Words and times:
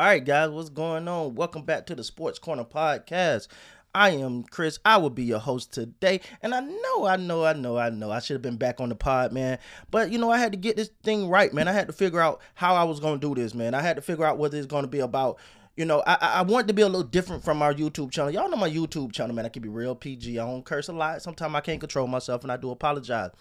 All 0.00 0.06
right, 0.06 0.24
guys, 0.24 0.48
what's 0.48 0.70
going 0.70 1.06
on? 1.08 1.34
Welcome 1.34 1.60
back 1.60 1.84
to 1.84 1.94
the 1.94 2.02
Sports 2.02 2.38
Corner 2.38 2.64
Podcast. 2.64 3.48
I 3.94 4.12
am 4.12 4.44
Chris. 4.44 4.78
I 4.82 4.96
will 4.96 5.10
be 5.10 5.24
your 5.24 5.40
host 5.40 5.74
today. 5.74 6.22
And 6.40 6.54
I 6.54 6.60
know, 6.60 7.04
I 7.04 7.16
know, 7.16 7.44
I 7.44 7.52
know, 7.52 7.76
I 7.76 7.90
know. 7.90 8.10
I 8.10 8.20
should 8.20 8.36
have 8.36 8.40
been 8.40 8.56
back 8.56 8.80
on 8.80 8.88
the 8.88 8.94
pod, 8.94 9.30
man. 9.30 9.58
But 9.90 10.10
you 10.10 10.16
know, 10.16 10.30
I 10.30 10.38
had 10.38 10.52
to 10.52 10.58
get 10.58 10.78
this 10.78 10.88
thing 11.02 11.28
right, 11.28 11.52
man. 11.52 11.68
I 11.68 11.72
had 11.72 11.86
to 11.88 11.92
figure 11.92 12.18
out 12.18 12.40
how 12.54 12.76
I 12.76 12.84
was 12.84 12.98
gonna 12.98 13.18
do 13.18 13.34
this, 13.34 13.52
man. 13.52 13.74
I 13.74 13.82
had 13.82 13.96
to 13.96 14.00
figure 14.00 14.24
out 14.24 14.38
what 14.38 14.54
it's 14.54 14.66
gonna 14.66 14.86
be 14.86 15.00
about. 15.00 15.38
You 15.76 15.84
know, 15.84 16.02
I 16.06 16.14
I 16.14 16.42
want 16.44 16.66
to 16.68 16.72
be 16.72 16.80
a 16.80 16.88
little 16.88 17.02
different 17.02 17.44
from 17.44 17.60
our 17.60 17.74
YouTube 17.74 18.10
channel. 18.10 18.30
Y'all 18.30 18.48
know 18.48 18.56
my 18.56 18.70
YouTube 18.70 19.12
channel, 19.12 19.36
man. 19.36 19.44
I 19.44 19.50
can 19.50 19.60
be 19.60 19.68
real 19.68 19.94
PG. 19.94 20.38
I 20.38 20.46
don't 20.46 20.64
curse 20.64 20.88
a 20.88 20.94
lot. 20.94 21.20
Sometimes 21.20 21.54
I 21.54 21.60
can't 21.60 21.78
control 21.78 22.06
myself, 22.06 22.42
and 22.42 22.50
I 22.50 22.56
do 22.56 22.70
apologize. 22.70 23.32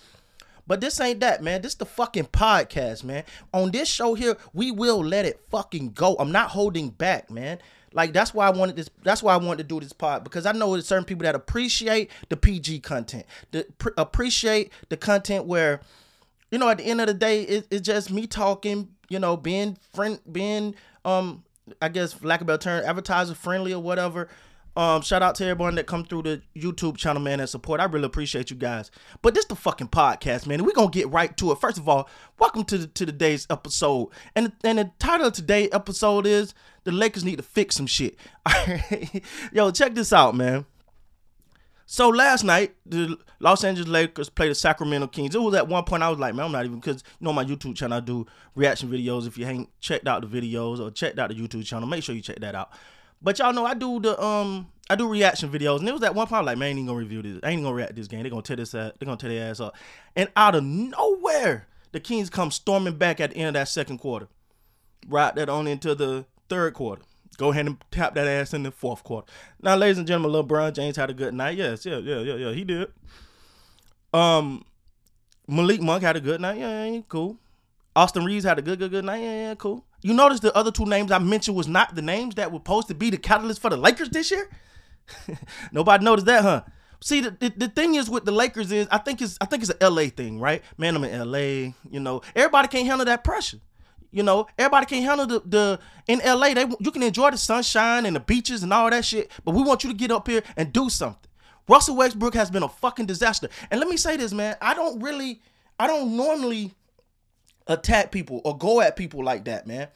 But 0.69 0.81
this 0.81 1.01
ain't 1.01 1.19
that, 1.21 1.41
man. 1.41 1.63
This 1.63 1.73
the 1.73 1.85
fucking 1.87 2.27
podcast, 2.27 3.03
man. 3.03 3.23
On 3.55 3.71
this 3.71 3.89
show 3.89 4.13
here, 4.13 4.37
we 4.53 4.69
will 4.69 5.03
let 5.03 5.25
it 5.25 5.41
fucking 5.49 5.93
go. 5.93 6.15
I'm 6.19 6.31
not 6.31 6.51
holding 6.51 6.91
back, 6.91 7.31
man. 7.31 7.57
Like 7.91 8.13
that's 8.13 8.35
why 8.35 8.45
I 8.45 8.51
wanted 8.51 8.75
this. 8.75 8.87
That's 9.01 9.23
why 9.23 9.33
I 9.33 9.37
wanted 9.37 9.63
to 9.63 9.63
do 9.63 9.79
this 9.79 9.93
pod 9.93 10.23
because 10.23 10.45
I 10.45 10.51
know 10.51 10.73
there's 10.73 10.85
certain 10.85 11.05
people 11.05 11.23
that 11.23 11.33
appreciate 11.33 12.11
the 12.29 12.37
PG 12.37 12.81
content, 12.81 13.25
that 13.49 13.79
pr- 13.79 13.89
appreciate 13.97 14.71
the 14.89 14.95
content 14.95 15.45
where, 15.45 15.81
you 16.51 16.59
know, 16.59 16.69
at 16.69 16.77
the 16.77 16.85
end 16.85 17.01
of 17.01 17.07
the 17.07 17.15
day, 17.15 17.41
it, 17.41 17.67
it's 17.71 17.81
just 17.81 18.11
me 18.11 18.27
talking. 18.27 18.89
You 19.09 19.17
know, 19.17 19.37
being 19.37 19.75
friend, 19.95 20.19
being 20.31 20.75
um, 21.03 21.43
I 21.81 21.89
guess 21.89 22.23
lack 22.23 22.41
of 22.41 22.45
a 22.45 22.53
better 22.53 22.61
term, 22.61 22.83
advertiser 22.85 23.33
friendly 23.33 23.73
or 23.73 23.81
whatever. 23.81 24.29
Um, 24.75 25.01
shout 25.01 25.21
out 25.21 25.35
to 25.35 25.45
everyone 25.45 25.75
that 25.75 25.87
come 25.87 26.05
through 26.05 26.23
the 26.23 26.41
YouTube 26.55 26.97
channel, 26.97 27.21
man, 27.21 27.39
and 27.39 27.49
support. 27.49 27.79
I 27.79 27.85
really 27.85 28.05
appreciate 28.05 28.49
you 28.49 28.55
guys. 28.55 28.91
But 29.21 29.33
this 29.33 29.45
the 29.45 29.55
fucking 29.55 29.89
podcast, 29.89 30.47
man. 30.47 30.63
We're 30.63 30.73
gonna 30.73 30.89
get 30.89 31.09
right 31.09 31.35
to 31.37 31.51
it. 31.51 31.59
First 31.59 31.77
of 31.77 31.89
all, 31.89 32.09
welcome 32.37 32.63
to 32.65 32.77
the, 32.77 32.87
to 32.87 33.05
today's 33.05 33.47
episode. 33.49 34.09
And 34.35 34.53
and 34.63 34.77
the 34.79 34.91
title 34.99 35.27
of 35.27 35.33
today's 35.33 35.69
episode 35.71 36.25
is 36.25 36.53
The 36.83 36.91
Lakers 36.91 37.25
Need 37.25 37.37
to 37.37 37.43
Fix 37.43 37.75
Some 37.75 37.87
Shit. 37.87 38.17
Yo, 39.51 39.71
check 39.71 39.95
this 39.95 40.13
out, 40.13 40.35
man. 40.35 40.65
So 41.91 42.09
last 42.09 42.43
night, 42.43 42.75
the 42.85 43.17
Los 43.39 43.63
Angeles 43.63 43.89
Lakers 43.89 44.29
played 44.29 44.51
the 44.51 44.55
Sacramento 44.55 45.07
Kings. 45.07 45.33
It 45.33 45.41
was 45.41 45.55
at 45.55 45.67
one 45.67 45.83
point 45.85 46.03
I 46.03 46.09
was 46.09 46.19
like, 46.19 46.35
man, 46.35 46.45
I'm 46.45 46.51
not 46.51 46.65
even 46.65 46.79
because 46.79 47.03
you 47.19 47.25
know 47.25 47.33
my 47.33 47.43
YouTube 47.43 47.75
channel 47.75 47.97
I 47.97 48.01
do 48.01 48.27
reaction 48.53 48.91
videos. 48.91 49.25
If 49.25 49.39
you 49.39 49.47
ain't 49.47 49.69
checked 49.79 50.07
out 50.07 50.21
the 50.21 50.27
videos 50.27 50.79
or 50.79 50.91
checked 50.91 51.17
out 51.17 51.29
the 51.29 51.35
YouTube 51.35 51.65
channel, 51.65 51.87
make 51.87 52.03
sure 52.03 52.13
you 52.13 52.21
check 52.21 52.39
that 52.41 52.53
out. 52.53 52.69
But 53.21 53.39
y'all 53.39 53.53
know 53.53 53.65
I 53.65 53.73
do 53.73 53.99
the 53.99 54.21
um 54.21 54.67
I 54.89 54.95
do 54.95 55.07
reaction 55.07 55.49
videos, 55.51 55.79
and 55.79 55.87
it 55.87 55.91
was 55.91 56.01
that 56.01 56.15
one 56.15 56.27
point 56.27 56.45
like, 56.45 56.57
man, 56.57 56.75
I 56.75 56.79
ain't 56.79 56.87
gonna 56.87 56.97
review 56.97 57.21
this. 57.21 57.39
I 57.43 57.51
ain't 57.51 57.61
gonna 57.61 57.75
react 57.75 57.91
to 57.91 57.95
this 57.95 58.07
game. 58.07 58.21
They're 58.23 58.31
gonna 58.31 58.41
tear 58.41 58.55
this 58.55 58.71
They're 58.71 58.93
gonna 59.03 59.17
tear 59.17 59.29
their 59.29 59.51
ass 59.51 59.59
up. 59.59 59.75
And 60.15 60.29
out 60.35 60.55
of 60.55 60.63
nowhere, 60.63 61.67
the 61.91 61.99
Kings 61.99 62.29
come 62.29 62.51
storming 62.51 62.97
back 62.97 63.19
at 63.19 63.31
the 63.31 63.37
end 63.37 63.49
of 63.49 63.53
that 63.55 63.67
second 63.67 63.99
quarter. 63.99 64.27
Right 65.07 65.33
that 65.35 65.49
on 65.49 65.67
into 65.67 65.95
the 65.95 66.25
third 66.49 66.73
quarter. 66.73 67.03
Go 67.37 67.51
ahead 67.51 67.67
and 67.67 67.77
tap 67.91 68.15
that 68.15 68.27
ass 68.27 68.53
in 68.53 68.63
the 68.63 68.71
fourth 68.71 69.03
quarter. 69.03 69.31
Now, 69.61 69.75
ladies 69.75 69.97
and 69.97 70.05
gentlemen, 70.05 70.31
LeBron 70.43 70.73
James 70.73 70.97
had 70.97 71.09
a 71.09 71.13
good 71.13 71.33
night. 71.33 71.55
Yes, 71.55 71.85
yeah, 71.85 71.97
yeah, 71.97 72.19
yeah, 72.19 72.35
yeah. 72.35 72.51
He 72.51 72.65
did. 72.65 72.91
Um, 74.13 74.65
Malik 75.47 75.81
Monk 75.81 76.03
had 76.03 76.17
a 76.17 76.19
good 76.19 76.41
night. 76.41 76.57
Yeah, 76.57 76.85
yeah, 76.85 77.01
cool. 77.07 77.37
Austin 77.95 78.25
Reaves 78.25 78.43
had 78.43 78.59
a 78.59 78.61
good, 78.61 78.79
good, 78.79 78.91
good 78.91 79.05
night. 79.05 79.21
Yeah, 79.21 79.47
yeah, 79.47 79.55
cool. 79.55 79.85
You 80.01 80.13
notice 80.13 80.39
the 80.39 80.55
other 80.55 80.71
two 80.71 80.85
names 80.85 81.11
I 81.11 81.19
mentioned 81.19 81.57
was 81.57 81.67
not 81.67 81.95
the 81.95 82.01
names 82.01 82.35
that 82.35 82.51
were 82.51 82.59
supposed 82.59 82.87
to 82.87 82.95
be 82.95 83.09
the 83.09 83.17
catalyst 83.17 83.61
for 83.61 83.69
the 83.69 83.77
Lakers 83.77 84.09
this 84.09 84.31
year. 84.31 84.49
Nobody 85.71 86.03
noticed 86.03 86.27
that, 86.27 86.43
huh? 86.43 86.63
See, 87.01 87.21
the, 87.21 87.31
the, 87.31 87.49
the, 87.55 87.67
thing 87.69 87.95
is 87.95 88.09
with 88.09 88.25
the 88.25 88.31
Lakers 88.31 88.71
is 88.71 88.87
I 88.91 88.97
think 88.97 89.21
it's 89.21 89.37
I 89.39 89.45
think 89.45 89.63
it's 89.63 89.71
a 89.79 89.89
LA 89.89 90.07
thing, 90.07 90.39
right? 90.39 90.61
Man, 90.77 90.95
I'm 90.95 91.03
in 91.05 91.31
LA. 91.31 91.73
You 91.89 91.99
know, 91.99 92.21
everybody 92.35 92.67
can't 92.67 92.85
handle 92.85 93.05
that 93.05 93.23
pressure. 93.23 93.59
You 94.11 94.23
know, 94.23 94.47
everybody 94.57 94.85
can't 94.85 95.05
handle 95.05 95.25
the 95.25 95.41
the 95.45 95.79
in 96.07 96.19
LA. 96.19 96.53
They 96.53 96.65
you 96.79 96.91
can 96.91 97.03
enjoy 97.03 97.31
the 97.31 97.37
sunshine 97.37 98.05
and 98.05 98.15
the 98.15 98.19
beaches 98.19 98.63
and 98.63 98.73
all 98.73 98.89
that 98.89 99.05
shit, 99.05 99.31
but 99.45 99.55
we 99.55 99.63
want 99.63 99.83
you 99.83 99.91
to 99.91 99.95
get 99.95 100.11
up 100.11 100.27
here 100.27 100.43
and 100.57 100.73
do 100.73 100.89
something. 100.89 101.29
Russell 101.69 101.95
Westbrook 101.95 102.33
has 102.33 102.49
been 102.49 102.63
a 102.63 102.69
fucking 102.69 103.05
disaster. 103.05 103.47
And 103.69 103.79
let 103.79 103.87
me 103.87 103.95
say 103.95 104.17
this, 104.17 104.33
man. 104.33 104.57
I 104.59 104.73
don't 104.73 105.01
really, 105.01 105.39
I 105.79 105.85
don't 105.85 106.17
normally 106.17 106.73
attack 107.69 108.11
people 108.11 108.41
or 108.43 108.57
go 108.57 108.81
at 108.81 108.97
people 108.97 109.23
like 109.23 109.45
that, 109.45 109.65
man. 109.65 109.87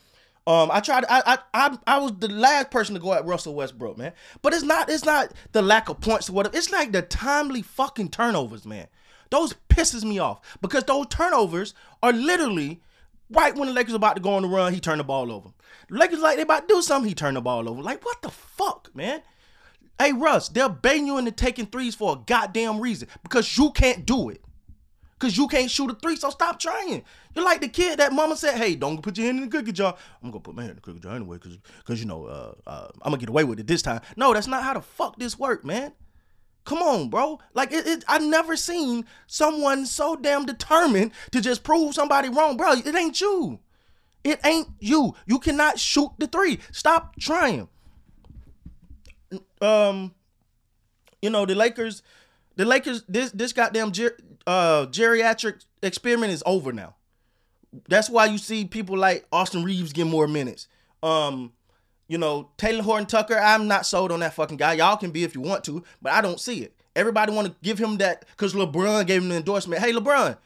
Um, 0.46 0.70
I 0.72 0.82
tried. 0.82 1.06
I, 1.10 1.38
I 1.54 1.78
I 1.88 1.98
was 2.00 2.14
the 2.20 2.28
last 2.28 2.70
person 2.70 2.96
to 2.96 3.02
go 3.02 3.14
at 3.14 3.26
Russell 3.26 3.56
Westbrook, 3.56 3.98
man. 3.98 4.14
But 4.42 4.54
it's 4.54 4.64
not. 4.64 4.90
It's 4.90 5.06
not 5.06 5.32
the 5.54 5.62
lack 5.62 5.88
of 5.90 6.02
points 6.02 6.30
or 6.30 6.34
whatever. 6.34 6.58
It's 6.58 6.72
like 6.72 6.92
the 6.92 7.02
timely 7.02 7.62
fucking 7.62 8.10
turnovers, 8.10 8.66
man. 8.66 8.88
Those 9.30 9.56
pisses 9.70 10.04
me 10.04 10.20
off 10.20 10.42
because 10.62 10.84
those 10.84 11.08
turnovers 11.08 11.74
are 12.04 12.12
literally 12.12 12.82
right 13.30 13.56
when 13.56 13.70
the 13.70 13.74
Lakers 13.74 13.94
about 13.94 14.18
to 14.18 14.22
go 14.22 14.34
on 14.34 14.42
the 14.42 14.50
run. 14.50 14.74
He 14.74 14.82
turned 14.82 15.00
the 15.00 15.06
ball 15.06 15.32
over. 15.32 15.50
The 15.90 15.98
Lakers 15.98 16.20
like 16.20 16.36
they 16.36 16.44
about 16.44 16.68
to 16.68 16.76
do 16.76 16.82
something. 16.82 17.08
He 17.08 17.16
turned 17.16 17.38
the 17.38 17.42
ball 17.42 17.70
over. 17.70 17.82
Like 17.82 18.04
what 18.04 18.22
the 18.22 18.30
fuck, 18.30 18.92
man? 18.94 19.22
Hey 19.98 20.12
Russ, 20.12 20.50
they're 20.50 20.68
baiting 20.68 21.08
you 21.08 21.18
into 21.18 21.32
taking 21.32 21.68
threes 21.68 21.96
for 21.96 22.14
a 22.14 22.20
goddamn 22.26 22.82
reason 22.82 23.08
because 23.24 23.58
you 23.58 23.72
can't 23.72 24.06
do 24.06 24.30
it. 24.30 24.44
Cause 25.24 25.38
you 25.38 25.48
can't 25.48 25.72
shoot 25.72 25.90
a 25.90 25.94
three, 25.94 26.18
so 26.18 26.30
stop 26.32 26.60
trying. 26.60 27.02
You're 27.34 27.46
like 27.46 27.62
the 27.62 27.70
kid 27.70 28.00
that 28.00 28.12
mama 28.12 28.36
said, 28.36 28.58
"Hey, 28.58 28.76
don't 28.76 29.02
put 29.02 29.18
your 29.18 29.28
hand 29.28 29.38
in 29.38 29.46
the 29.46 29.58
cookie 29.58 29.72
jar." 29.72 29.96
I'm 30.22 30.32
gonna 30.32 30.42
put 30.42 30.54
my 30.54 30.64
hand 30.64 30.72
in 30.72 30.76
the 30.76 30.82
cookie 30.82 31.00
jar 31.00 31.16
anyway, 31.16 31.38
cause, 31.38 31.58
cause 31.86 31.98
you 32.02 32.06
know, 32.06 32.26
uh, 32.26 32.52
uh, 32.68 32.88
I'm 33.02 33.12
gonna 33.12 33.20
get 33.20 33.30
away 33.30 33.46
with 33.46 33.58
it 33.58 33.66
this 33.66 33.82
time. 33.82 34.02
No, 34.18 34.34
that's 34.34 34.48
not 34.48 34.64
how 34.64 34.74
the 34.74 34.82
fuck 34.82 35.18
this 35.18 35.40
work, 35.40 35.64
man. 35.64 35.94
Come 36.66 36.80
on, 36.80 37.10
bro. 37.10 37.40
Like 37.54 37.72
it, 37.72 37.88
it 37.88 38.04
I 38.06 38.20
never 38.20 38.58
seen 38.58 39.06
someone 39.26 39.86
so 39.86 40.18
damn 40.18 40.46
determined 40.46 41.14
to 41.32 41.40
just 41.40 41.64
prove 41.64 41.96
somebody 41.96 42.28
wrong, 42.28 42.58
bro. 42.58 42.74
It 42.74 42.94
ain't 42.94 43.22
you. 43.22 43.60
It 44.26 44.42
ain't 44.46 44.68
you. 44.82 45.16
You 45.26 45.40
cannot 45.40 45.80
shoot 45.80 46.12
the 46.18 46.28
three. 46.28 46.60
Stop 46.74 47.16
trying. 47.18 47.70
Um, 49.62 50.14
you 51.22 51.30
know 51.30 51.46
the 51.46 51.56
Lakers. 51.56 52.04
The 52.58 52.66
Lakers. 52.66 53.04
This 53.08 53.32
this 53.32 53.54
goddamn 53.54 53.94
uh, 54.48 54.86
geriatric 54.88 55.64
experiment 55.82 56.34
is 56.34 56.44
over 56.46 56.72
now. 56.72 56.96
That's 57.90 58.10
why 58.10 58.26
you 58.26 58.38
see 58.38 58.66
people 58.66 58.98
like 58.98 59.26
Austin 59.32 59.64
Reaves 59.64 59.94
get 59.94 60.06
more 60.06 60.28
minutes. 60.28 60.68
Um, 61.02 61.54
you 62.08 62.18
know, 62.18 62.50
Taylor 62.58 62.84
Horton-Tucker, 62.84 63.38
I'm 63.38 63.68
not 63.68 63.86
sold 63.86 64.12
on 64.12 64.20
that 64.20 64.34
fucking 64.34 64.58
guy. 64.58 64.74
Y'all 64.74 64.98
can 64.98 65.12
be 65.12 65.24
if 65.24 65.34
you 65.34 65.42
want 65.42 65.64
to, 65.66 65.84
but 66.02 66.14
I 66.14 66.22
don't 66.22 66.40
see 66.40 66.62
it. 66.62 66.76
Everybody 66.96 67.34
want 67.34 67.48
to 67.48 67.56
give 67.64 67.80
him 67.80 67.98
that 67.98 68.26
because 68.32 68.54
LeBron 68.54 69.08
gave 69.08 69.24
him 69.24 69.30
the 69.30 69.38
endorsement. 69.38 69.82
Hey, 69.82 69.92
LeBron, 69.92 70.38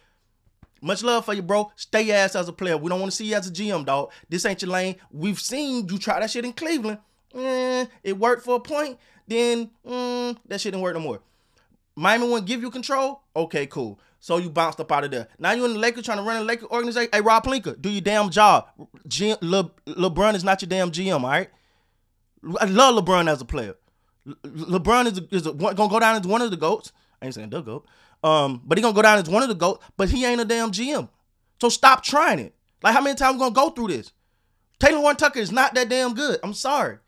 much 0.82 1.04
love 1.04 1.26
for 1.26 1.34
you, 1.34 1.42
bro. 1.42 1.72
Stay 1.76 2.12
ass 2.12 2.36
as 2.36 2.48
a 2.48 2.54
player. 2.54 2.78
We 2.78 2.90
don't 2.90 3.02
want 3.02 3.12
to 3.12 3.16
see 3.16 3.26
you 3.26 3.36
as 3.36 3.48
a 3.48 3.52
GM, 3.52 3.86
dog. 3.86 4.12
This 4.30 4.46
ain't 4.46 4.62
your 4.62 4.72
lane. 4.72 4.96
We've 5.12 5.40
seen 5.40 5.88
you 5.90 5.98
try 5.98 6.20
that 6.20 6.32
shit 6.32 6.46
in 6.46 6.54
Cleveland. 6.54 7.00
Eh, 7.36 7.86
it 8.04 8.18
worked 8.18 8.46
for 8.46 8.56
a 8.56 8.60
point. 8.60 8.98
Then 9.28 9.72
mm, 9.86 10.38
that 10.46 10.62
shit 10.62 10.72
didn't 10.72 10.84
work 10.84 10.94
no 10.94 11.02
more. 11.02 11.20
Miami 11.98 12.28
won't 12.30 12.46
give 12.46 12.62
you 12.62 12.70
control. 12.70 13.24
Okay, 13.36 13.66
cool. 13.66 14.00
So 14.20 14.38
you 14.38 14.52
bounced 14.52 14.80
up 14.80 14.92
out 14.92 15.04
of 15.04 15.10
there. 15.10 15.28
Now 15.40 15.54
you 15.54 15.66
in 15.66 15.74
the 15.74 15.80
Lakers 15.80 16.06
trying 16.06 16.20
to 16.20 16.24
run 16.24 16.38
a 16.38 16.44
Lakers 16.44 16.68
organization. 16.70 17.10
Hey, 17.12 17.22
Rob 17.22 17.44
Pelinka, 17.44 17.82
do 17.82 17.90
your 17.90 18.02
damn 18.02 18.30
job. 18.30 18.68
Le- 18.78 19.72
LeBron 19.88 20.36
is 20.36 20.44
not 20.44 20.62
your 20.62 20.70
damn 20.70 20.92
GM, 20.92 21.24
all 21.24 21.30
right? 21.30 21.50
I 22.62 22.66
love 22.66 23.04
LeBron 23.04 23.28
as 23.28 23.42
a 23.42 23.46
player. 23.46 23.74
Le- 24.26 24.80
LeBron 24.80 25.08
is, 25.08 25.18
a, 25.18 25.36
is 25.36 25.48
a, 25.48 25.54
gonna 25.54 25.90
go 25.90 26.00
down 26.00 26.16
as 26.16 26.28
one 26.28 26.44
of 26.44 26.52
the 26.52 26.58
goats. 26.58 26.92
I 27.20 27.26
ain't 27.26 27.34
saying 27.34 27.50
the 27.50 27.62
goat. 27.62 27.88
Um, 28.24 28.62
but 28.64 28.78
he 28.78 28.84
gonna 28.84 28.94
go 28.94 29.02
down 29.02 29.18
as 29.18 29.28
one 29.28 29.42
of 29.42 29.50
the 29.50 29.56
goats. 29.56 29.84
But 29.98 30.10
he 30.10 30.24
ain't 30.24 30.40
a 30.42 30.46
damn 30.46 30.72
GM. 30.72 31.10
So 31.60 31.70
stop 31.70 32.04
trying 32.04 32.38
it. 32.38 32.54
Like 32.84 32.94
how 32.94 33.02
many 33.02 33.16
times 33.16 33.34
we 33.34 33.40
gonna 33.40 33.56
go 33.56 33.72
through 33.72 33.88
this? 33.88 34.12
Taylor 34.80 35.00
Horton-Tucker 35.00 35.40
is 35.40 35.52
not 35.52 35.74
that 35.74 35.90
damn 35.90 36.14
good. 36.14 36.40
I'm 36.44 36.54
sorry. 36.54 37.00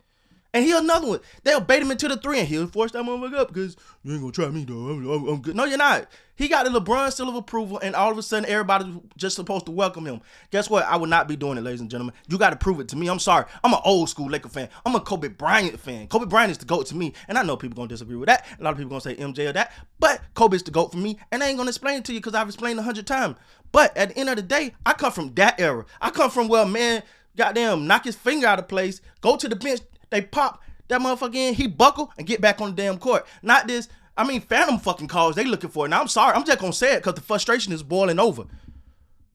And 0.54 0.66
he 0.66 0.76
another 0.76 1.08
one. 1.08 1.20
They'll 1.44 1.62
bait 1.62 1.82
him 1.82 1.92
into 1.92 2.08
the 2.08 2.18
three, 2.18 2.40
and 2.40 2.48
he'll 2.48 2.68
force 2.68 2.92
that 2.94 3.04
motherfucker 3.04 3.36
up 3.36 3.50
because 3.50 3.78
you 4.04 4.14
ain't 4.14 4.22
gonna 4.22 4.32
try 4.32 4.50
me 4.50 4.66
though. 4.66 4.74
I'm, 4.74 5.08
I'm, 5.08 5.28
I'm, 5.28 5.42
good. 5.42 5.56
No, 5.56 5.66
you're 5.66 5.78
not. 5.78 6.08
He 6.36 6.48
got 6.48 6.66
the 6.66 6.72
LeBron 6.72 7.14
seal 7.14 7.30
of 7.30 7.36
approval, 7.36 7.80
and 7.80 7.96
all 7.96 8.12
of 8.12 8.18
a 8.18 8.24
sudden 8.24 8.50
everybody's 8.50 8.96
just 9.16 9.36
supposed 9.36 9.68
to 9.68 9.72
welcome 9.72 10.06
him. 10.06 10.22
Guess 10.50 10.68
what? 10.70 10.86
I 10.86 10.96
would 10.96 11.10
not 11.10 11.28
be 11.28 11.36
doing 11.36 11.60
it, 11.60 11.62
ladies 11.62 11.82
and 11.82 11.90
gentlemen. 11.90 12.16
You 12.28 12.40
got 12.40 12.50
to 12.50 12.56
prove 12.56 12.80
it 12.80 12.88
to 12.90 12.96
me. 12.96 13.10
I'm 13.10 13.20
sorry. 13.20 13.46
I'm 13.64 13.74
an 13.74 13.82
old 13.86 14.10
school 14.10 14.28
Laker 14.28 14.50
fan. 14.50 14.70
I'm 14.86 14.96
a 14.96 15.02
Kobe 15.02 15.28
Bryant 15.28 15.80
fan. 15.80 16.08
Kobe 16.08 16.26
Bryant 16.26 16.50
is 16.50 16.58
the 16.58 16.66
goat 16.66 16.88
to 16.88 16.96
me, 16.96 17.14
and 17.28 17.38
I 17.38 17.44
know 17.44 17.56
people 17.56 17.76
gonna 17.76 17.88
disagree 17.88 18.16
with 18.16 18.28
that. 18.28 18.48
A 18.60 18.64
lot 18.64 18.72
of 18.72 18.78
people 18.78 18.90
gonna 18.90 19.02
say 19.02 19.16
MJ 19.16 19.50
or 19.50 19.54
that, 19.54 19.72
but 20.00 20.22
Kobe's 20.34 20.64
the 20.64 20.72
goat 20.72 20.94
for 20.94 20.98
me, 20.98 21.20
and 21.32 21.44
I 21.44 21.50
ain't 21.50 21.58
gonna 21.58 21.70
explain 21.70 22.00
it 22.00 22.06
to 22.06 22.14
you 22.14 22.20
because 22.20 22.34
I've 22.34 22.48
explained 22.48 22.80
a 22.80 22.84
hundred 22.84 23.06
times. 23.06 23.36
But 23.72 23.96
at 23.96 24.10
the 24.10 24.18
end 24.18 24.30
of 24.30 24.36
the 24.38 24.42
day, 24.42 24.74
I 24.84 24.94
come 24.94 25.12
from 25.12 25.34
that 25.36 25.60
era. 25.60 25.86
I 26.02 26.10
come 26.10 26.32
from 26.32 26.48
where 26.48 26.66
man, 26.66 27.04
goddamn, 27.38 27.86
knock 27.86 28.06
his 28.06 28.16
finger 28.16 28.48
out 28.48 28.58
of 28.58 28.68
place, 28.68 29.02
go 29.22 29.36
to 29.36 29.48
the 29.48 29.56
bench, 29.56 29.82
they 30.10 30.22
pop 30.22 30.62
that 30.88 31.02
motherfucker 31.02 31.36
in, 31.36 31.54
he 31.54 31.68
buckle 31.68 32.12
and 32.18 32.28
get 32.28 32.42
back 32.42 32.62
on 32.62 32.72
the 32.72 32.76
damn 32.76 32.98
court. 32.98 33.26
Not 33.42 33.68
this, 33.68 33.88
I 34.18 34.24
mean, 34.26 34.42
phantom 34.42 34.80
fucking 34.80 35.08
calls 35.08 35.36
they 35.36 35.46
looking 35.46 35.70
for. 35.70 35.88
Now 35.88 36.02
I'm 36.02 36.08
sorry, 36.08 36.36
I'm 36.36 36.44
just 36.44 36.60
gonna 36.60 36.74
say 36.74 36.94
it 36.94 36.98
because 36.98 37.14
the 37.14 37.22
frustration 37.22 37.74
is 37.74 37.84
boiling 37.84 38.20
over. 38.20 38.44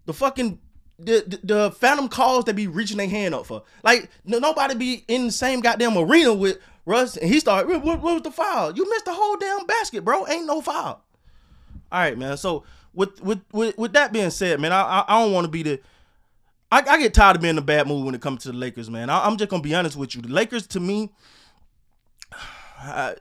The 0.06 0.12
fucking 0.12 0.58
the, 0.98 1.24
the, 1.26 1.40
the 1.42 1.70
phantom 1.72 2.08
calls 2.08 2.44
they 2.44 2.52
be 2.52 2.66
reaching 2.66 2.98
their 2.98 3.08
hand 3.08 3.34
up 3.34 3.46
for. 3.46 3.62
Like 3.82 4.10
nobody 4.24 4.74
be 4.74 5.04
in 5.08 5.26
the 5.26 5.32
same 5.32 5.60
goddamn 5.60 5.96
arena 5.96 6.34
with 6.34 6.58
Russ, 6.86 7.16
and 7.16 7.30
he 7.30 7.40
started. 7.40 7.68
What, 7.68 7.82
what, 7.82 8.02
was 8.02 8.22
the 8.22 8.30
foul? 8.30 8.72
You 8.72 8.88
missed 8.88 9.06
the 9.06 9.14
whole 9.14 9.36
damn 9.36 9.66
basket, 9.66 10.04
bro. 10.04 10.26
Ain't 10.28 10.46
no 10.46 10.60
foul. 10.60 11.02
All 11.90 12.00
right, 12.00 12.18
man. 12.18 12.36
So 12.36 12.64
with 12.92 13.22
with 13.22 13.40
with, 13.52 13.78
with 13.78 13.92
that 13.94 14.12
being 14.12 14.30
said, 14.30 14.60
man, 14.60 14.72
I 14.72 14.82
I, 14.82 15.04
I 15.08 15.22
don't 15.22 15.32
want 15.32 15.46
to 15.46 15.50
be 15.50 15.62
the 15.62 15.80
I, 16.70 16.82
I, 16.88 16.98
get 16.98 17.14
tired 17.14 17.36
of 17.36 17.42
being 17.42 17.54
in 17.54 17.58
a 17.58 17.62
bad 17.62 17.86
mood 17.86 18.04
when 18.04 18.14
it 18.14 18.20
comes 18.20 18.42
to 18.42 18.52
the 18.52 18.58
Lakers, 18.58 18.90
man. 18.90 19.10
I, 19.10 19.26
am 19.26 19.36
just 19.36 19.50
gonna 19.50 19.62
be 19.62 19.74
honest 19.74 19.96
with 19.96 20.14
you. 20.14 20.22
The 20.22 20.28
Lakers, 20.28 20.66
to 20.68 20.80
me, 20.80 21.12
I, 22.32 23.14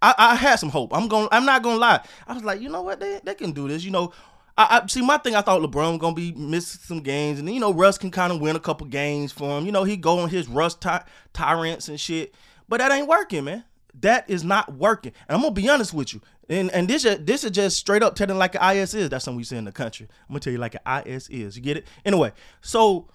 I, 0.00 0.14
I, 0.18 0.34
had 0.34 0.56
some 0.56 0.70
hope. 0.70 0.94
I'm 0.94 1.08
going. 1.08 1.28
I'm 1.32 1.44
not 1.44 1.62
gonna 1.62 1.78
lie. 1.78 2.00
I 2.26 2.34
was 2.34 2.44
like, 2.44 2.60
you 2.60 2.68
know 2.68 2.82
what? 2.82 3.00
They 3.00 3.20
they 3.24 3.34
can 3.34 3.52
do 3.52 3.68
this. 3.68 3.84
You 3.84 3.90
know, 3.90 4.12
I, 4.56 4.80
I 4.82 4.86
see 4.86 5.02
my 5.02 5.18
thing. 5.18 5.34
I 5.34 5.40
thought 5.40 5.60
LeBron 5.60 5.92
was 5.92 5.98
gonna 5.98 6.14
be 6.14 6.32
missing 6.32 6.80
some 6.84 7.00
games, 7.00 7.38
and 7.38 7.48
you 7.52 7.60
know 7.60 7.72
Russ 7.72 7.98
can 7.98 8.10
kind 8.10 8.32
of 8.32 8.40
win 8.40 8.56
a 8.56 8.60
couple 8.60 8.86
games 8.86 9.32
for 9.32 9.58
him. 9.58 9.66
You 9.66 9.72
know 9.72 9.84
he 9.84 9.96
go 9.96 10.20
on 10.20 10.28
his 10.28 10.48
Russ 10.48 10.74
ty- 10.74 11.04
tyrants 11.32 11.88
and 11.88 11.98
shit, 11.98 12.34
but 12.68 12.78
that 12.78 12.92
ain't 12.92 13.08
working, 13.08 13.44
man. 13.44 13.64
That 14.00 14.28
is 14.28 14.44
not 14.44 14.74
working. 14.74 15.12
And 15.28 15.36
I'm 15.36 15.42
gonna 15.42 15.54
be 15.54 15.68
honest 15.68 15.94
with 15.94 16.14
you. 16.14 16.20
And 16.48 16.70
and 16.72 16.88
this 16.88 17.04
this 17.20 17.44
is 17.44 17.50
just 17.50 17.76
straight 17.78 18.02
up 18.02 18.14
telling 18.14 18.36
like 18.36 18.54
an 18.54 18.76
IS 18.76 18.94
is. 18.94 19.08
That's 19.08 19.24
something 19.24 19.38
we 19.38 19.44
say 19.44 19.56
in 19.56 19.64
the 19.64 19.72
country. 19.72 20.08
I'm 20.28 20.34
gonna 20.34 20.40
tell 20.40 20.52
you 20.52 20.58
like 20.58 20.76
an 20.84 21.06
IS 21.06 21.28
is. 21.28 21.56
You 21.56 21.62
get 21.62 21.76
it? 21.78 21.86
Anyway, 22.04 22.32
so 22.60 23.08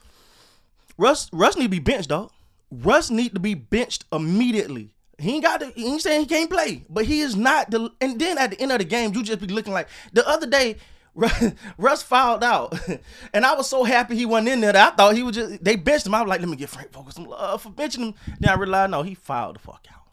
Russ 0.97 1.29
Russ 1.31 1.55
need 1.55 1.65
to 1.65 1.69
be 1.69 1.79
benched, 1.79 2.09
dog. 2.09 2.31
Russ 2.71 3.09
need 3.09 3.33
to 3.33 3.39
be 3.39 3.53
benched 3.53 4.05
immediately. 4.11 4.93
He 5.17 5.35
ain't 5.35 5.43
got. 5.43 5.59
To, 5.59 5.67
he 5.75 5.87
ain't 5.87 6.01
saying 6.01 6.21
he 6.21 6.27
can't 6.27 6.49
play, 6.49 6.85
but 6.89 7.05
he 7.05 7.21
is 7.21 7.35
not. 7.35 7.69
The, 7.71 7.91
and 8.01 8.19
then 8.19 8.37
at 8.37 8.51
the 8.51 8.61
end 8.61 8.71
of 8.71 8.79
the 8.79 8.85
game, 8.85 9.13
you 9.13 9.23
just 9.23 9.41
be 9.41 9.47
looking 9.47 9.73
like 9.73 9.89
the 10.13 10.27
other 10.27 10.47
day. 10.47 10.77
Russ 11.77 12.01
fouled 12.01 12.43
out, 12.43 12.79
and 13.33 13.45
I 13.45 13.53
was 13.55 13.67
so 13.67 13.83
happy 13.83 14.15
he 14.15 14.25
wasn't 14.25 14.49
in 14.49 14.61
there 14.61 14.71
that 14.71 14.93
I 14.93 14.95
thought 14.95 15.15
he 15.15 15.23
was 15.23 15.35
just. 15.35 15.61
They 15.63 15.75
benched 15.75 16.05
him. 16.05 16.15
I 16.15 16.21
was 16.21 16.29
like, 16.29 16.39
let 16.39 16.47
me 16.47 16.55
get 16.55 16.69
Frank 16.69 16.91
Vogel 16.91 17.11
some 17.11 17.25
love 17.25 17.61
for 17.61 17.69
benching 17.69 17.99
him. 17.99 18.13
Then 18.39 18.51
I 18.51 18.53
realized, 18.53 18.91
no, 18.91 19.01
he 19.01 19.15
fouled 19.15 19.55
the 19.55 19.59
fuck 19.59 19.85
out. 19.91 20.03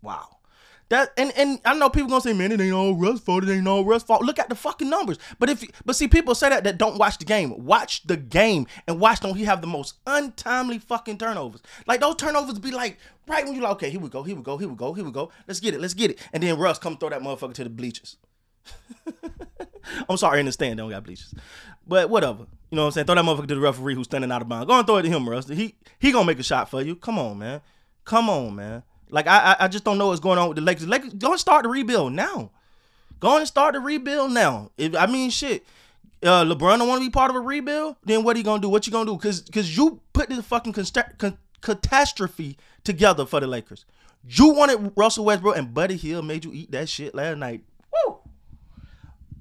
Wow. 0.00 0.35
That 0.88 1.12
and 1.16 1.32
and 1.36 1.58
I 1.64 1.74
know 1.74 1.90
people 1.90 2.08
gonna 2.08 2.20
say, 2.20 2.32
man, 2.32 2.52
it 2.52 2.60
ain't 2.60 2.72
all 2.72 2.94
Russ 2.94 3.20
fault. 3.20 3.42
It 3.44 3.50
ain't 3.50 3.66
all 3.66 3.84
Russ 3.84 4.04
fault. 4.04 4.22
Look 4.22 4.38
at 4.38 4.48
the 4.48 4.54
fucking 4.54 4.88
numbers. 4.88 5.18
But 5.38 5.50
if 5.50 5.64
but 5.84 5.96
see, 5.96 6.06
people 6.06 6.34
say 6.34 6.48
that 6.48 6.62
that 6.62 6.78
don't 6.78 6.96
watch 6.96 7.18
the 7.18 7.24
game. 7.24 7.64
Watch 7.64 8.06
the 8.06 8.16
game 8.16 8.66
and 8.86 9.00
watch 9.00 9.20
don't 9.20 9.34
he 9.34 9.44
have 9.44 9.60
the 9.60 9.66
most 9.66 9.94
untimely 10.06 10.78
fucking 10.78 11.18
turnovers. 11.18 11.60
Like 11.86 12.00
those 12.00 12.14
turnovers 12.14 12.58
be 12.60 12.70
like 12.70 12.98
right 13.26 13.44
when 13.44 13.54
you 13.54 13.62
like, 13.62 13.72
okay, 13.72 13.90
here 13.90 14.00
we 14.00 14.08
go, 14.08 14.22
here 14.22 14.36
we 14.36 14.42
go, 14.42 14.56
here 14.58 14.68
we 14.68 14.76
go, 14.76 14.92
here 14.92 15.04
we 15.04 15.10
go. 15.10 15.32
Let's 15.48 15.58
get 15.58 15.74
it, 15.74 15.80
let's 15.80 15.94
get 15.94 16.12
it. 16.12 16.20
And 16.32 16.42
then 16.42 16.56
Russ 16.56 16.78
come 16.78 16.96
throw 16.96 17.08
that 17.08 17.20
motherfucker 17.20 17.54
to 17.54 17.64
the 17.64 17.70
bleachers. 17.70 18.16
I'm 20.08 20.16
sorry, 20.16 20.36
I 20.36 20.40
understand 20.40 20.78
they 20.78 20.82
don't 20.82 20.90
got 20.90 21.04
bleachers. 21.04 21.34
But 21.86 22.10
whatever. 22.10 22.46
You 22.70 22.76
know 22.76 22.82
what 22.82 22.86
I'm 22.86 22.92
saying? 22.92 23.06
Throw 23.06 23.14
that 23.16 23.24
motherfucker 23.24 23.48
to 23.48 23.54
the 23.54 23.60
referee 23.60 23.94
who's 23.94 24.06
standing 24.06 24.30
out 24.30 24.42
of 24.42 24.48
bounds. 24.48 24.66
Go 24.66 24.78
and 24.78 24.86
throw 24.86 24.96
it 24.96 25.02
to 25.02 25.08
him, 25.08 25.28
Russ. 25.28 25.48
He 25.48 25.74
he 25.98 26.12
gonna 26.12 26.26
make 26.26 26.38
a 26.38 26.44
shot 26.44 26.70
for 26.70 26.82
you. 26.82 26.94
Come 26.96 27.18
on, 27.18 27.38
man. 27.38 27.60
Come 28.04 28.30
on, 28.30 28.54
man. 28.54 28.82
Like 29.10 29.26
I, 29.26 29.56
I 29.60 29.68
just 29.68 29.84
don't 29.84 29.98
know 29.98 30.08
what's 30.08 30.20
going 30.20 30.38
on 30.38 30.48
with 30.48 30.56
the 30.56 30.62
Lakers. 30.62 30.86
Lakers 30.86 31.14
go 31.14 31.32
and 31.32 31.40
start 31.40 31.62
the 31.62 31.68
rebuild 31.68 32.12
now. 32.12 32.50
Go 33.20 33.38
and 33.38 33.46
start 33.46 33.74
the 33.74 33.80
rebuild 33.80 34.32
now. 34.32 34.70
If 34.76 34.94
I 34.94 35.06
mean 35.06 35.30
shit, 35.30 35.64
uh, 36.22 36.44
LeBron 36.44 36.78
don't 36.78 36.88
want 36.88 37.00
to 37.00 37.06
be 37.06 37.10
part 37.10 37.30
of 37.30 37.36
a 37.36 37.40
rebuild. 37.40 37.96
Then 38.04 38.24
what 38.24 38.36
are 38.36 38.38
you 38.38 38.44
gonna 38.44 38.60
do? 38.60 38.68
What 38.68 38.86
you 38.86 38.92
gonna 38.92 39.10
do? 39.10 39.16
Cause 39.16 39.44
cause 39.52 39.76
you 39.76 40.00
put 40.12 40.28
this 40.28 40.44
fucking 40.44 40.72
con- 40.72 41.38
catastrophe 41.60 42.58
together 42.84 43.26
for 43.26 43.40
the 43.40 43.46
Lakers. 43.46 43.84
You 44.28 44.48
wanted 44.48 44.92
Russell 44.96 45.24
Westbrook 45.24 45.56
and 45.56 45.72
Buddy 45.72 45.96
Hield 45.96 46.26
made 46.26 46.44
you 46.44 46.52
eat 46.52 46.72
that 46.72 46.88
shit 46.88 47.14
last 47.14 47.38
night. 47.38 47.62
Woo! 47.92 48.18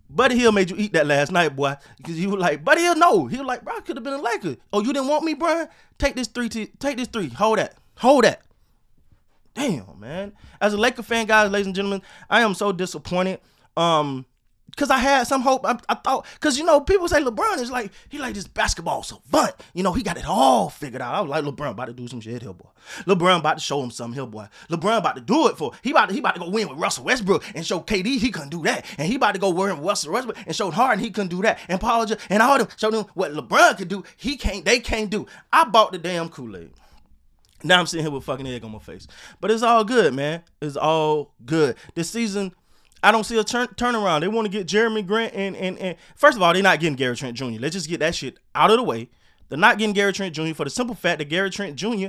Buddy 0.07 0.38
Hield 0.38 0.53
made 0.53 0.69
you 0.69 0.75
eat 0.77 0.94
that 0.94 1.07
last 1.07 1.31
night, 1.31 1.56
boy. 1.56 1.75
Because 1.97 2.19
you 2.19 2.29
were 2.29 2.38
like, 2.38 2.63
Buddy 2.63 2.81
Hield, 2.81 3.00
no. 3.00 3.25
He 3.25 3.38
was 3.38 3.47
like, 3.47 3.63
bro, 3.63 3.75
I 3.75 3.81
could 3.81 3.97
have 3.97 4.03
been 4.03 4.13
a 4.13 4.21
Laker. 4.21 4.57
Oh, 4.71 4.81
you 4.81 4.94
didn't 4.94 5.07
want 5.07 5.25
me, 5.25 5.33
bro? 5.33 5.68
Take 5.97 6.15
this 6.15 6.27
three. 6.27 6.50
T- 6.50 6.71
take 6.77 6.97
this 6.97 7.07
three. 7.07 7.29
Hold 7.29 7.57
that. 7.57 7.75
Hold 7.95 8.25
that 8.25 8.44
damn, 9.56 10.00
man. 10.00 10.34
As 10.62 10.74
a 10.74 10.78
Laker 10.78 11.04
fan, 11.04 11.25
guys, 11.25 11.50
ladies 11.50 11.68
and 11.68 11.75
gentlemen, 11.75 12.02
I 12.30 12.42
am 12.42 12.54
so 12.54 12.72
disappointed. 12.72 13.40
Um, 13.75 14.25
because 14.75 14.90
I 14.90 14.98
had 14.98 15.24
some 15.25 15.42
hope. 15.42 15.66
I, 15.66 15.78
I 15.88 15.96
thought, 15.96 16.25
because 16.34 16.57
you 16.57 16.66
know, 16.66 16.81
people 16.81 17.07
say 17.07 17.22
LeBron 17.22 17.60
is 17.60 17.72
like 17.72 17.92
he 18.10 18.18
like 18.18 18.34
this 18.34 18.48
basketball 18.48 19.04
so 19.04 19.22
savant. 19.24 19.56
You 19.74 19.84
know, 19.84 19.94
he 19.94 20.04
got 20.04 20.18
it 20.18 20.25
all 20.28 20.69
figured 20.69 21.02
out. 21.02 21.16
I 21.16 21.22
was 21.22 21.30
like, 21.30 21.46
LeBron 21.46 21.72
about 21.72 21.86
to 21.86 21.94
do 21.94 22.07
some 22.07 22.19
shit 22.19 22.42
here, 22.42 22.52
boy. 22.52 22.69
LeBron 23.06 23.40
about 23.40 23.57
to 23.57 23.63
show 23.63 23.81
him 23.81 23.92
something 23.92 24.16
here, 24.16 24.30
boy. 24.30 24.48
LeBron 24.69 24.98
about 24.98 25.16
to 25.16 25.22
do 25.22 25.48
it 25.48 25.57
for. 25.57 25.72
He 25.81 25.92
about 25.92 26.10
to, 26.10 26.13
he 26.13 26.19
about 26.19 26.36
to 26.36 26.42
go 26.42 26.50
win 26.50 26.68
with 26.68 26.78
Russell 26.78 27.06
Westbrook 27.06 27.46
and 27.56 27.66
show 27.66 27.80
KD 27.80 28.18
he 28.18 28.31
couldn't 28.31 28.50
do 28.50 28.63
that, 28.63 28.86
and 28.98 29.07
he 29.07 29.16
about 29.16 29.34
to 29.36 29.40
go 29.40 29.50
win 29.50 29.78
with 29.78 29.86
Russell 29.86 30.12
Westbrook 30.12 30.38
and 30.46 30.54
show 30.54 30.69
Harden 30.72 31.04
he 31.04 31.10
couldn't 31.10 31.30
do 31.30 31.42
that, 31.44 31.60
and 31.69 31.80
Paul 31.80 32.06
and 32.30 32.44
all 32.44 32.57
them 32.57 32.68
show 32.75 32.92
them 32.92 33.06
what 33.13 33.31
LeBron 33.31 33.78
could 33.78 33.88
do. 33.88 34.04
He 34.18 34.36
can't. 34.36 34.66
They 34.66 34.80
can't 34.80 35.10
do. 35.10 35.25
I 35.54 35.63
bought 35.63 35.94
the 35.94 35.98
damn 35.98 36.28
Kool 36.28 36.57
Aid. 36.57 36.72
Now 37.65 37.79
I'm 37.79 37.88
sitting 37.88 38.06
here 38.06 38.12
with 38.12 38.23
fucking 38.23 38.45
egg 38.45 38.63
on 38.63 38.71
my 38.71 38.79
face. 38.79 39.07
But 39.41 39.50
it's 39.50 39.63
all 39.63 39.83
good, 39.83 40.13
man. 40.13 40.44
It's 40.62 40.77
all 40.77 41.33
good. 41.45 41.75
This 41.95 42.09
season, 42.09 42.53
I 43.01 43.12
don't 43.12 43.23
see 43.23 43.39
a 43.39 43.44
turn 43.44 43.67
turnaround. 43.69 44.21
They 44.21 44.27
want 44.27 44.45
to 44.45 44.51
get 44.51 44.67
Jerami 44.67 45.06
Grant 45.06 45.33
and, 45.33 45.56
and 45.56 45.77
and 45.79 45.97
first 46.15 46.38
of 46.38 46.44
all, 46.44 46.53
they're 46.53 46.62
not 46.62 46.79
getting 46.79 46.95
Gary 46.95 47.15
Trent 47.15 47.35
Jr. 47.35 47.59
Let's 47.59 47.73
just 47.73 47.89
get 47.89 48.00
that 48.01 48.15
shit 48.15 48.38
out 48.53 48.69
of 48.69 48.77
the 48.77 48.83
way. 48.83 49.09
They're 49.50 49.57
not 49.57 49.77
getting 49.77 49.94
Gary 49.94 50.13
Trent 50.13 50.35
Jr. 50.35 50.53
for 50.53 50.63
the 50.63 50.69
simple 50.69 50.95
fact 50.95 51.19
that 51.19 51.29
Gary 51.29 51.50
Trent 51.50 51.75
Jr. 51.75 52.07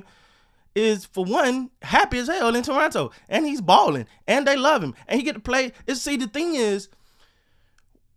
is 0.75 1.07
for 1.07 1.25
one 1.25 1.71
happy 1.83 2.19
as 2.19 2.29
hell 2.29 2.55
in 2.55 2.63
Toronto, 2.63 3.11
and 3.29 3.47
he's 3.47 3.61
balling, 3.61 4.07
and 4.27 4.47
they 4.47 4.57
love 4.57 4.83
him, 4.83 4.95
and 5.09 5.19
he 5.19 5.25
get 5.25 5.35
to 5.35 5.41
play. 5.41 5.73
Is 5.87 6.03
see 6.03 6.17
the 6.17 6.29
thing 6.29 6.55
is, 6.55 6.89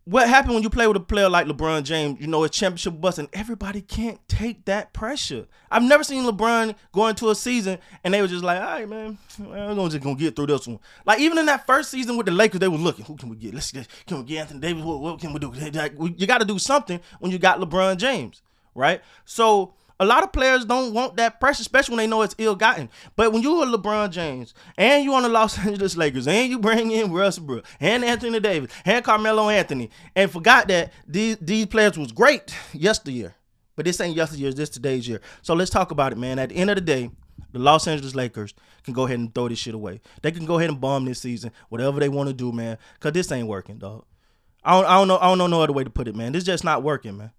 what 0.10 0.28
happened 0.28 0.56
when 0.56 0.64
you 0.64 0.72
play 0.72 0.88
with 0.88 0.98
a 0.98 1.02
player 1.02 1.30
like 1.30 1.46
LeBron 1.46 1.84
James? 1.84 2.20
You 2.20 2.26
know, 2.26 2.44
a 2.44 2.50
championship 2.50 3.00
bust, 3.00 3.20
and 3.20 3.28
everybody 3.32 3.82
can't 3.82 4.20
take 4.28 4.66
that 4.66 4.92
pressure. 4.92 5.46
I've 5.70 5.84
never 5.84 6.04
seen 6.04 6.24
LeBron 6.24 6.74
go 6.92 7.08
into 7.08 7.30
a 7.30 7.36
season 7.36 7.78
and 8.04 8.12
they 8.12 8.22
were 8.22 8.28
just 8.28 8.44
like, 8.44 8.60
all 8.60 8.66
right, 8.66 8.90
man, 8.90 9.20
we're 9.38 9.76
gonna 9.76 9.90
just 9.90 10.04
gonna 10.04 10.16
get 10.16 10.36
through 10.36 10.48
this 10.48 10.66
one. 10.66 10.80
Like 11.06 11.20
even 11.20 11.38
in 11.38 11.46
that 11.46 11.68
first 11.68 11.92
season 11.92 12.18
with 12.18 12.26
the 12.26 12.32
Lakers, 12.32 12.60
they 12.60 12.68
were 12.68 12.78
looking, 12.78 13.06
who 13.06 13.18
can 13.18 13.30
we 13.30 13.36
get? 13.36 13.54
Let's 13.54 13.72
get, 13.72 13.88
can 14.08 14.18
we 14.18 14.24
get 14.24 14.40
Anthony 14.40 14.60
Davis? 14.62 14.84
What, 14.84 15.00
what 15.00 15.20
can 15.20 15.32
we 15.32 15.40
do? 15.40 15.52
Like, 15.52 15.94
you 16.00 16.26
got 16.26 16.40
to 16.40 16.46
do 16.46 16.58
something 16.58 17.00
when 17.20 17.32
you 17.32 17.38
got 17.38 17.60
LeBron 17.60 17.98
James, 17.98 18.42
right? 18.74 19.02
So 19.26 19.76
a 20.00 20.06
lot 20.06 20.24
of 20.24 20.32
players 20.32 20.64
don't 20.66 20.94
want 20.94 21.18
that 21.18 21.40
pressure, 21.40 21.62
especially 21.62 21.96
when 21.96 22.04
they 22.04 22.08
know 22.08 22.22
it's 22.22 22.36
ill 22.38 22.56
gotten. 22.56 22.90
But 23.16 23.34
when 23.34 23.42
you're 23.42 23.66
LeBron 23.66 24.12
James 24.12 24.54
and 24.78 25.04
you 25.04 25.14
on 25.14 25.24
the 25.24 25.30
Los 25.30 25.58
Angeles 25.66 25.98
Lakers 25.98 26.28
and 26.28 26.50
you 26.50 26.60
bring 26.60 26.92
in 26.92 27.12
Russell 27.12 27.62
and 27.80 28.06
Anthony 28.06 28.40
Davis 28.40 28.72
and 28.86 29.04
Carmelo 29.04 29.50
Anthony 29.50 29.90
and 30.16 30.32
forgot 30.32 30.68
that 30.70 30.94
these 31.08 31.38
these 31.38 31.66
players 31.66 31.98
was 31.98 32.12
great 32.12 32.56
yesteryear. 32.74 33.36
But 33.76 33.86
this 33.86 34.00
ain't 34.02 34.16
yesteryear, 34.16 34.52
this 34.54 34.70
today's 34.70 35.08
year. 35.08 35.22
So 35.42 35.54
let's 35.54 35.72
talk 35.72 35.92
about 35.92 36.12
it, 36.12 36.18
man. 36.18 36.40
At 36.40 36.50
the 36.50 36.56
end 36.56 36.70
of 36.70 36.76
the 36.76 36.82
day, 36.82 37.12
the 37.52 37.60
Los 37.60 37.88
Angeles 37.88 38.16
Lakers 38.16 38.54
can 38.84 38.94
go 38.94 39.06
ahead 39.06 39.20
and 39.20 39.34
throw 39.34 39.48
this 39.48 39.60
shit 39.60 39.74
away. 39.74 40.02
They 40.22 40.32
can 40.32 40.46
go 40.46 40.58
ahead 40.58 40.70
and 40.70 40.82
bomb 40.82 41.06
this 41.06 41.20
season, 41.22 41.52
whatever 41.70 42.00
they 42.00 42.10
want 42.10 42.28
to 42.28 42.34
do, 42.34 42.52
man. 42.52 42.78
Cause 43.00 43.14
this 43.14 43.32
ain't 43.32 43.48
working, 43.48 43.78
dog. 43.78 44.06
I 44.64 44.74
don't, 44.74 44.86
I 44.86 44.94
don't 44.96 45.08
know. 45.08 45.18
I 45.18 45.28
don't 45.28 45.38
know 45.38 45.48
no 45.48 45.62
other 45.62 45.74
way 45.74 45.84
to 45.84 45.90
put 45.90 46.08
it, 46.08 46.16
man. 46.16 46.34
This 46.34 46.44
just 46.44 46.64
not 46.64 46.84
working, 46.84 47.18
man. 47.18 47.32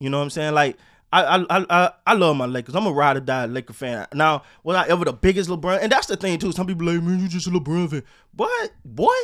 You 0.00 0.10
know 0.10 0.18
what 0.18 0.24
I'm 0.24 0.30
saying? 0.30 0.54
Like 0.54 0.78
I 1.12 1.36
I 1.36 1.66
I 1.68 1.92
I 2.06 2.14
love 2.14 2.36
my 2.36 2.46
Lakers. 2.46 2.74
I'm 2.74 2.86
a 2.86 2.92
ride 2.92 3.16
or 3.16 3.20
die 3.20 3.46
Laker 3.46 3.72
fan. 3.72 4.06
Now, 4.14 4.42
was 4.64 4.76
I 4.76 4.88
ever 4.88 5.04
the 5.04 5.12
biggest 5.12 5.50
LeBron? 5.50 5.80
And 5.82 5.92
that's 5.92 6.06
the 6.06 6.16
thing 6.16 6.38
too. 6.38 6.52
Some 6.52 6.66
people 6.66 6.86
like, 6.86 7.02
man, 7.02 7.20
you 7.20 7.28
just 7.28 7.46
a 7.46 7.50
LeBron 7.50 7.90
fan. 7.90 8.02
But 8.34 8.72
boy, 8.84 9.14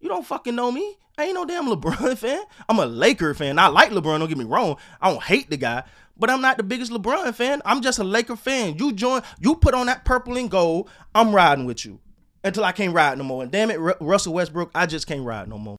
you 0.00 0.08
don't 0.08 0.26
fucking 0.26 0.54
know 0.54 0.72
me. 0.72 0.96
I 1.16 1.24
ain't 1.24 1.34
no 1.34 1.44
damn 1.44 1.66
LeBron 1.66 2.16
fan. 2.18 2.42
I'm 2.68 2.78
a 2.78 2.86
Laker 2.86 3.34
fan. 3.34 3.58
I 3.58 3.68
like 3.68 3.90
LeBron. 3.90 4.18
Don't 4.18 4.28
get 4.28 4.38
me 4.38 4.44
wrong. 4.44 4.76
I 5.00 5.10
don't 5.10 5.22
hate 5.22 5.50
the 5.50 5.56
guy, 5.56 5.84
but 6.16 6.30
I'm 6.30 6.40
not 6.40 6.56
the 6.56 6.62
biggest 6.62 6.90
LeBron 6.90 7.34
fan. 7.34 7.62
I'm 7.64 7.80
just 7.80 7.98
a 7.98 8.04
Laker 8.04 8.36
fan. 8.36 8.76
You 8.78 8.92
join. 8.92 9.22
You 9.38 9.54
put 9.54 9.74
on 9.74 9.86
that 9.86 10.04
purple 10.04 10.36
and 10.36 10.50
gold. 10.50 10.90
I'm 11.14 11.34
riding 11.34 11.64
with 11.64 11.84
you 11.84 12.00
until 12.42 12.64
I 12.64 12.72
can't 12.72 12.94
ride 12.94 13.18
no 13.18 13.24
more. 13.24 13.42
And 13.42 13.52
damn 13.52 13.70
it, 13.70 13.78
Russell 14.00 14.34
Westbrook, 14.34 14.70
I 14.74 14.86
just 14.86 15.06
can't 15.06 15.24
ride 15.24 15.48
no 15.48 15.58
more. 15.58 15.76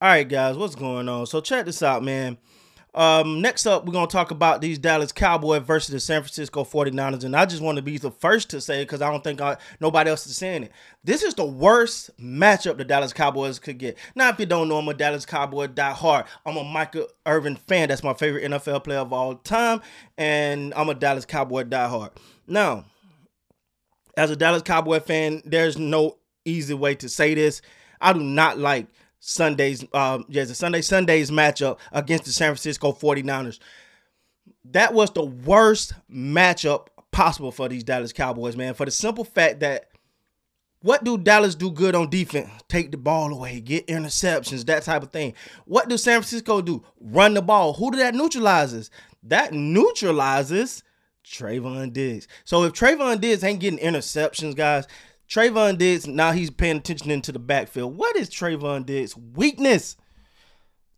All 0.00 0.08
right, 0.10 0.28
guys, 0.28 0.56
what's 0.56 0.74
going 0.74 1.08
on? 1.08 1.26
So 1.26 1.40
check 1.40 1.64
this 1.64 1.82
out, 1.82 2.04
man. 2.04 2.36
Um, 2.96 3.42
next 3.42 3.66
up, 3.66 3.84
we're 3.84 3.92
going 3.92 4.08
to 4.08 4.12
talk 4.12 4.30
about 4.30 4.62
these 4.62 4.78
Dallas 4.78 5.12
Cowboys 5.12 5.62
versus 5.62 5.92
the 5.92 6.00
San 6.00 6.22
Francisco 6.22 6.64
49ers. 6.64 7.24
And 7.24 7.36
I 7.36 7.44
just 7.44 7.60
want 7.60 7.76
to 7.76 7.82
be 7.82 7.98
the 7.98 8.10
first 8.10 8.48
to 8.50 8.60
say, 8.60 8.82
because 8.82 9.02
I 9.02 9.10
don't 9.10 9.22
think 9.22 9.42
I, 9.42 9.58
nobody 9.80 10.08
else 10.08 10.26
is 10.26 10.34
saying 10.38 10.64
it. 10.64 10.72
This 11.04 11.22
is 11.22 11.34
the 11.34 11.44
worst 11.44 12.10
matchup 12.18 12.78
the 12.78 12.86
Dallas 12.86 13.12
Cowboys 13.12 13.58
could 13.58 13.76
get. 13.76 13.98
Now, 14.14 14.30
if 14.30 14.40
you 14.40 14.46
don't 14.46 14.68
know, 14.68 14.78
I'm 14.78 14.88
a 14.88 14.94
Dallas 14.94 15.26
Cowboy 15.26 15.66
die 15.66 15.92
hard. 15.92 16.24
I'm 16.46 16.56
a 16.56 16.64
Michael 16.64 17.06
Irvin 17.26 17.56
fan. 17.56 17.90
That's 17.90 18.02
my 18.02 18.14
favorite 18.14 18.50
NFL 18.50 18.84
player 18.84 19.00
of 19.00 19.12
all 19.12 19.34
time. 19.34 19.82
And 20.16 20.72
I'm 20.74 20.88
a 20.88 20.94
Dallas 20.94 21.26
Cowboy 21.26 21.64
die 21.64 21.88
hard. 21.88 22.12
Now, 22.46 22.86
as 24.16 24.30
a 24.30 24.36
Dallas 24.36 24.62
Cowboy 24.62 25.00
fan, 25.00 25.42
there's 25.44 25.76
no 25.76 26.16
easy 26.46 26.72
way 26.72 26.94
to 26.94 27.10
say 27.10 27.34
this. 27.34 27.60
I 28.00 28.14
do 28.14 28.20
not 28.20 28.58
like 28.58 28.86
Sunday's 29.18 29.84
um 29.92 30.24
yes, 30.28 30.48
the 30.48 30.54
Sunday 30.54 30.82
Sundays 30.82 31.30
matchup 31.30 31.78
against 31.92 32.24
the 32.24 32.32
San 32.32 32.48
Francisco 32.48 32.92
49ers. 32.92 33.58
That 34.66 34.94
was 34.94 35.10
the 35.10 35.24
worst 35.24 35.94
matchup 36.10 36.88
possible 37.10 37.52
for 37.52 37.68
these 37.68 37.84
Dallas 37.84 38.12
Cowboys, 38.12 38.56
man. 38.56 38.74
For 38.74 38.84
the 38.84 38.90
simple 38.90 39.24
fact 39.24 39.60
that 39.60 39.88
what 40.82 41.02
do 41.02 41.18
Dallas 41.18 41.54
do 41.54 41.70
good 41.70 41.94
on 41.94 42.10
defense? 42.10 42.48
Take 42.68 42.90
the 42.90 42.96
ball 42.96 43.32
away, 43.32 43.60
get 43.60 43.86
interceptions, 43.86 44.66
that 44.66 44.84
type 44.84 45.02
of 45.02 45.10
thing. 45.10 45.34
What 45.64 45.88
do 45.88 45.96
San 45.96 46.20
Francisco 46.20 46.60
do? 46.60 46.84
Run 47.00 47.34
the 47.34 47.42
ball. 47.42 47.72
Who 47.72 47.90
do 47.90 47.98
that 47.98 48.14
neutralizes? 48.14 48.90
That 49.24 49.52
neutralizes 49.52 50.84
Trevon 51.24 51.92
Diggs. 51.92 52.28
So 52.44 52.62
if 52.64 52.72
Trevon 52.72 53.20
Diggs 53.20 53.42
ain't 53.42 53.60
getting 53.60 53.80
interceptions, 53.80 54.54
guys, 54.54 54.86
Trevon 55.28 55.76
Diggs, 55.78 56.06
now 56.06 56.32
he's 56.32 56.50
paying 56.50 56.76
attention 56.76 57.10
into 57.10 57.32
the 57.32 57.38
backfield. 57.38 57.96
What 57.96 58.16
is 58.16 58.30
Trevon 58.30 58.86
Diggs' 58.86 59.16
weakness? 59.16 59.96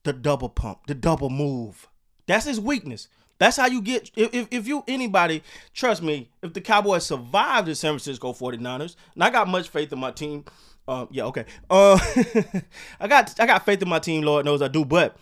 The 0.04 0.12
double 0.12 0.48
pump, 0.48 0.86
the 0.86 0.94
double 0.94 1.30
move, 1.30 1.88
That's 2.26 2.46
his 2.46 2.60
weakness. 2.60 3.08
That's 3.38 3.56
how 3.56 3.66
you 3.66 3.80
get 3.80 4.10
if, 4.16 4.48
if, 4.50 4.66
you 4.66 4.82
anybody, 4.88 5.42
trust 5.72 6.02
me, 6.02 6.28
if 6.42 6.52
the 6.52 6.60
Cowboys 6.60 7.06
survive 7.06 7.66
the 7.66 7.74
San 7.74 7.92
Francisco 7.92 8.32
49ers, 8.32 8.96
and 9.14 9.24
I 9.24 9.30
got 9.30 9.48
much 9.48 9.68
faith 9.68 9.92
in 9.92 9.98
my 9.98 10.10
team. 10.10 10.44
Um, 10.88 11.08
yeah, 11.10 11.24
okay. 11.24 11.44
Uh, 11.70 11.98
I 13.00 13.06
got 13.06 13.38
I 13.38 13.46
got 13.46 13.64
faith 13.64 13.82
in 13.82 13.88
my 13.88 13.98
team, 14.00 14.22
Lord 14.22 14.44
knows 14.44 14.60
I 14.60 14.68
do, 14.68 14.84
but 14.84 15.16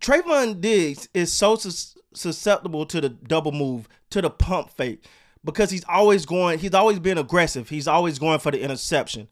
Trevon 0.00 0.60
Diggs 0.60 1.08
is 1.14 1.32
so 1.32 1.56
sus- 1.56 1.96
susceptible 2.12 2.86
to 2.86 3.00
the 3.00 3.08
double 3.08 3.52
move, 3.52 3.88
to 4.10 4.20
the 4.20 4.30
pump 4.30 4.70
fake, 4.70 5.04
because 5.44 5.70
he's 5.70 5.84
always 5.88 6.26
going, 6.26 6.58
he's 6.58 6.74
always 6.74 6.98
been 6.98 7.18
aggressive. 7.18 7.68
He's 7.68 7.86
always 7.86 8.18
going 8.18 8.38
for 8.38 8.50
the 8.50 8.60
interception. 8.60 9.28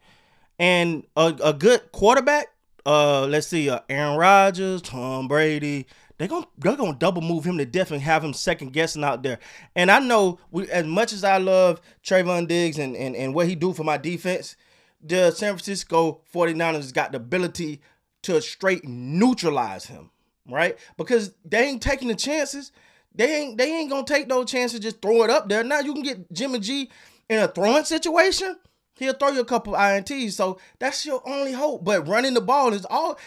And 0.59 1.05
a, 1.17 1.35
a 1.43 1.53
good 1.53 1.91
quarterback, 1.93 2.49
uh, 2.85 3.27
let's 3.27 3.47
see, 3.47 3.71
uh, 3.71 3.81
Aaron 3.89 4.19
Rodgers, 4.19 4.83
Tom 4.83 5.29
Brady, 5.29 5.87
they're 6.19 6.29
gonna 6.29 6.47
they're 6.59 6.77
gonna 6.77 6.97
double 6.97 7.23
move 7.23 7.45
him 7.45 7.59
to 7.59 7.67
death 7.67 7.91
and 7.91 8.01
have 8.01 8.23
him 8.23 8.33
second 8.33 8.73
guessing 8.73 9.03
out 9.03 9.23
there. 9.23 9.39
And 9.75 9.91
I 9.91 9.99
know 9.99 10.39
we, 10.51 10.69
as 10.71 10.87
much 10.87 11.13
as 11.13 11.25
I 11.25 11.39
love 11.39 11.81
Trevon 12.05 12.47
Diggs 12.47 12.79
and, 12.79 12.97
and, 12.97 13.17
and 13.17 13.35
what 13.35 13.49
he 13.49 13.55
do 13.55 13.73
for 13.73 13.83
my 13.83 13.97
defense, 13.97 14.57
the 15.03 15.33
San 15.33 15.55
Francisco 15.55 16.21
49ers 16.33 16.93
got 16.93 17.11
the 17.13 17.17
ability 17.17 17.81
to 18.23 18.41
straight 18.41 18.85
neutralize 18.87 19.87
him, 19.87 20.11
right? 20.49 20.79
Because 20.97 21.35
they 21.45 21.65
ain't 21.65 21.83
taking 21.83 22.09
the 22.09 22.15
chances. 22.15 22.71
They 23.15 23.35
ain't 23.35 23.59
they 23.59 23.73
ain't 23.73 23.91
gonna 23.91 24.05
take 24.05 24.29
those 24.29 24.51
chances, 24.51 24.81
just 24.81 25.03
throw 25.03 25.23
it 25.25 25.31
up 25.31 25.49
there. 25.49 25.63
Now 25.63 25.81
you 25.81 25.93
can 25.93 26.03
get 26.03 26.33
Jimmy 26.33 26.59
G 26.59 26.91
in 27.29 27.39
a 27.39 27.49
throwing 27.49 27.85
situation. 27.85 28.57
He'll 28.97 29.15
throw 29.15 29.31
you 29.31 29.41
a 29.41 29.45
couple 29.45 29.73
INTs. 29.75 30.33
So 30.33 30.59
that's 30.79 31.05
your 31.05 31.27
only 31.29 31.53
hope. 31.53 31.85
But 31.85 32.07
running 32.07 32.35
the 32.35 32.41
ball 32.41 32.73
is 32.73 32.87
all 32.89 33.19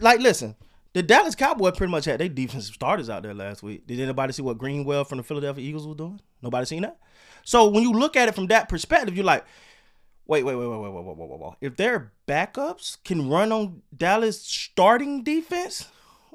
like 0.00 0.20
listen, 0.20 0.56
the 0.92 1.02
Dallas 1.02 1.34
Cowboys 1.34 1.76
pretty 1.76 1.90
much 1.90 2.04
had 2.04 2.20
their 2.20 2.28
defensive 2.28 2.74
starters 2.74 3.08
out 3.08 3.22
there 3.22 3.34
last 3.34 3.62
week. 3.62 3.86
Did 3.86 4.00
anybody 4.00 4.32
see 4.32 4.42
what 4.42 4.58
Gainwell 4.58 5.08
from 5.08 5.18
the 5.18 5.24
Philadelphia 5.24 5.64
Eagles 5.64 5.86
was 5.86 5.96
doing? 5.96 6.20
Nobody 6.42 6.66
seen 6.66 6.82
that? 6.82 6.98
So 7.44 7.68
when 7.68 7.82
you 7.82 7.92
look 7.92 8.16
at 8.16 8.28
it 8.28 8.34
from 8.34 8.46
that 8.48 8.68
perspective, 8.68 9.16
you're 9.16 9.24
like, 9.24 9.44
wait, 10.26 10.44
wait, 10.44 10.54
wait, 10.54 10.66
wait, 10.66 10.78
wait, 10.78 10.92
wait, 10.92 11.04
wait, 11.04 11.16
wait, 11.16 11.40
wait. 11.40 11.52
If 11.60 11.76
their 11.76 12.12
backups 12.28 12.98
can 13.04 13.28
run 13.28 13.52
on 13.52 13.82
Dallas 13.96 14.40
starting 14.40 15.24
defense, 15.24 15.88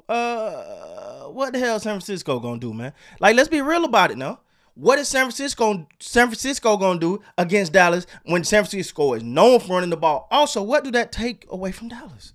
uh, 0.08 1.24
what 1.24 1.52
the 1.52 1.58
hell 1.58 1.78
San 1.80 1.94
Francisco 1.94 2.40
gonna 2.40 2.60
do, 2.60 2.72
man? 2.72 2.92
Like, 3.20 3.36
let's 3.36 3.48
be 3.48 3.60
real 3.60 3.84
about 3.84 4.10
it 4.10 4.18
now. 4.18 4.40
What 4.74 4.98
is 4.98 5.08
San 5.08 5.24
Francisco 5.24 5.86
San 5.98 6.28
Francisco 6.28 6.76
gonna 6.76 7.00
do 7.00 7.20
against 7.36 7.72
Dallas 7.72 8.06
when 8.24 8.44
San 8.44 8.62
Francisco 8.62 9.14
is 9.14 9.22
known 9.22 9.60
for 9.60 9.74
running 9.74 9.90
the 9.90 9.96
ball? 9.96 10.28
Also, 10.30 10.62
what 10.62 10.84
do 10.84 10.90
that 10.92 11.10
take 11.10 11.46
away 11.50 11.72
from 11.72 11.88
Dallas? 11.88 12.32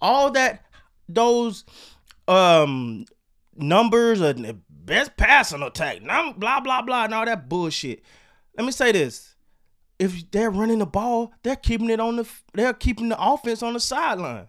All 0.00 0.30
that 0.30 0.64
those 1.08 1.64
um 2.26 3.04
numbers 3.54 4.20
and 4.20 4.62
best 4.68 5.16
passing 5.16 5.62
attack, 5.62 6.00
blah 6.38 6.60
blah 6.60 6.82
blah, 6.82 7.04
and 7.04 7.14
all 7.14 7.26
that 7.26 7.48
bullshit. 7.48 8.02
Let 8.56 8.64
me 8.64 8.72
say 8.72 8.92
this: 8.92 9.34
if 9.98 10.30
they're 10.30 10.50
running 10.50 10.78
the 10.78 10.86
ball, 10.86 11.32
they're 11.42 11.56
keeping 11.56 11.90
it 11.90 12.00
on 12.00 12.16
the 12.16 12.28
they're 12.54 12.72
keeping 12.72 13.08
the 13.08 13.22
offense 13.22 13.62
on 13.62 13.74
the 13.74 13.80
sideline. 13.80 14.48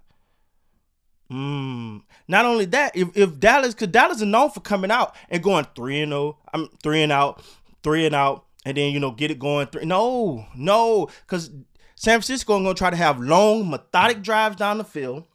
Mm. 1.31 2.01
Not 2.27 2.45
only 2.45 2.65
that, 2.65 2.95
if, 2.95 3.15
if 3.15 3.39
Dallas, 3.39 3.73
because 3.73 3.89
Dallas 3.89 4.17
is 4.17 4.23
known 4.23 4.49
for 4.49 4.61
coming 4.61 4.91
out 4.91 5.15
and 5.29 5.43
going 5.43 5.67
three 5.75 6.01
and 6.01 6.11
zero, 6.11 6.37
oh, 6.37 6.49
I'm 6.53 6.69
three 6.81 7.03
and 7.03 7.11
out, 7.11 7.43
three 7.83 8.05
and 8.05 8.15
out, 8.15 8.45
and 8.65 8.77
then 8.77 8.93
you 8.93 8.99
know 8.99 9.11
get 9.11 9.31
it 9.31 9.39
going. 9.39 9.67
Three. 9.67 9.85
No, 9.85 10.45
no, 10.55 11.09
because 11.25 11.49
San 11.95 12.13
Francisco 12.19 12.57
is 12.57 12.63
gonna 12.63 12.73
try 12.73 12.89
to 12.89 12.95
have 12.95 13.19
long, 13.19 13.69
methodic 13.69 14.23
drives 14.23 14.55
down 14.55 14.79
the 14.79 14.83
field 14.83 15.25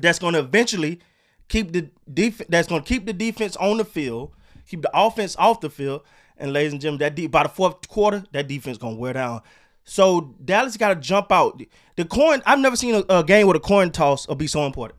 that's 0.00 0.18
going 0.18 0.34
to 0.34 0.40
eventually 0.40 1.00
keep 1.48 1.72
the 1.72 1.90
def- 2.12 2.46
that's 2.48 2.68
going 2.68 2.82
to 2.82 2.88
keep 2.88 3.06
the 3.06 3.12
defense 3.12 3.56
on 3.56 3.78
the 3.78 3.84
field, 3.84 4.32
keep 4.68 4.82
the 4.82 4.90
offense 4.94 5.36
off 5.36 5.60
the 5.60 5.70
field, 5.70 6.02
and 6.36 6.52
ladies 6.52 6.72
and 6.72 6.80
gentlemen, 6.80 7.14
that 7.14 7.30
by 7.30 7.42
the 7.42 7.48
fourth 7.48 7.88
quarter, 7.88 8.24
that 8.32 8.48
defense 8.48 8.78
going 8.78 8.96
to 8.96 9.00
wear 9.00 9.12
down. 9.12 9.42
So 9.84 10.34
Dallas 10.44 10.76
got 10.76 10.88
to 10.88 10.96
jump 10.96 11.30
out. 11.30 11.62
The 11.96 12.04
coin 12.04 12.42
I've 12.44 12.58
never 12.58 12.76
seen 12.76 12.94
a, 12.94 13.04
a 13.08 13.24
game 13.24 13.46
with 13.46 13.56
a 13.56 13.60
coin 13.60 13.90
toss 13.90 14.26
will 14.28 14.34
be 14.34 14.48
so 14.48 14.66
important. 14.66 14.98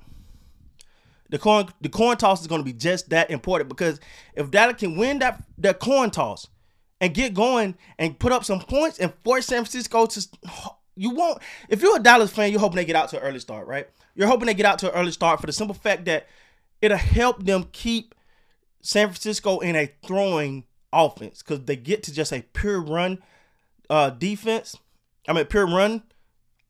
The 1.30 1.38
coin 1.38 1.68
the 1.82 1.90
coin 1.90 2.18
toss 2.18 2.42
is 2.42 2.48
going 2.48 2.62
to 2.62 2.66
be 2.66 2.74
just 2.74 3.10
that 3.10 3.30
important 3.30 3.70
because 3.70 4.00
if 4.36 4.50
Dallas 4.50 4.78
can 4.78 4.98
win 4.98 5.20
that 5.20 5.44
that 5.58 5.80
coin 5.80 6.10
toss 6.10 6.48
and 7.02 7.14
get 7.14 7.34
going 7.34 7.76
and 8.00 8.18
put 8.18 8.32
up 8.32 8.46
some 8.46 8.60
points 8.60 9.00
and 9.00 9.14
force 9.24 9.48
San 9.48 9.64
Francisco 9.64 10.06
to 10.06 10.28
you 10.96 11.12
won't 11.12 11.42
if 11.70 11.82
you're 11.82 11.98
a 11.98 12.02
Dallas 12.02 12.32
fan, 12.32 12.52
you're 12.52 12.60
hoping 12.60 12.78
they 12.78 12.86
get 12.86 12.96
out 12.96 13.10
to 13.10 13.18
an 13.18 13.24
early 13.24 13.40
start, 13.40 13.68
right? 13.68 13.88
You're 14.16 14.28
hoping 14.28 14.48
they 14.48 14.54
get 14.54 14.66
out 14.66 14.80
to 14.80 14.92
an 14.92 15.00
early 15.00 15.12
start 15.12 15.40
for 15.40 15.48
the 15.48 15.54
simple 15.54 15.76
fact 15.76 16.06
that 16.06 16.28
it'll 16.82 16.98
help 16.98 17.46
them 17.46 17.68
keep 17.72 18.16
San 18.82 19.08
Francisco 19.08 19.60
in 19.60 19.76
a 19.76 19.92
throwing 20.06 20.64
offense 20.94 21.44
because 21.44 21.66
they 21.66 21.76
get 21.76 22.04
to 22.04 22.14
just 22.14 22.32
a 22.32 22.42
pure 22.54 22.82
run 22.82 23.20
uh, 23.90 24.10
defense. 24.10 24.78
I 25.28 25.34
mean, 25.34 25.46
pure 25.46 25.68
run. 25.68 26.04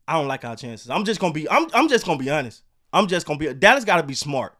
I 0.07 0.13
don't 0.13 0.27
like 0.27 0.45
our 0.45 0.55
chances. 0.55 0.89
I'm 0.89 1.05
just 1.05 1.19
gonna 1.19 1.33
be. 1.33 1.49
I'm. 1.49 1.67
I'm 1.73 1.89
just 1.89 2.05
gonna 2.05 2.19
be 2.19 2.29
honest. 2.29 2.63
I'm 2.93 3.07
just 3.07 3.25
gonna 3.25 3.39
be. 3.39 3.53
Dallas 3.53 3.85
got 3.85 3.97
to 3.97 4.03
be 4.03 4.13
smart. 4.13 4.53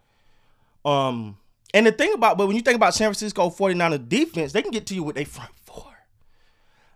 Um, 0.86 1.38
and 1.74 1.86
the 1.86 1.91
thing 1.91 2.13
about, 2.13 2.38
but 2.38 2.48
when 2.48 2.55
you 2.55 2.62
think 2.62 2.75
about 2.75 2.93
San 2.93 3.07
Francisco 3.07 3.50
49er 3.50 4.07
defense, 4.07 4.53
they 4.53 4.62
can 4.62 4.72
get 4.72 4.86
to 4.88 4.96
you 4.96 5.03
with 5.03 5.15
their 5.15 5.25
front 5.25 5.51
four. 5.63 5.98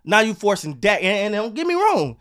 Now 0.03 0.21
you 0.21 0.33
forcing 0.33 0.75
Dak, 0.75 1.03
and, 1.03 1.33
and 1.33 1.35
don't 1.35 1.53
get 1.53 1.67
me 1.67 1.75
wrong, 1.75 2.17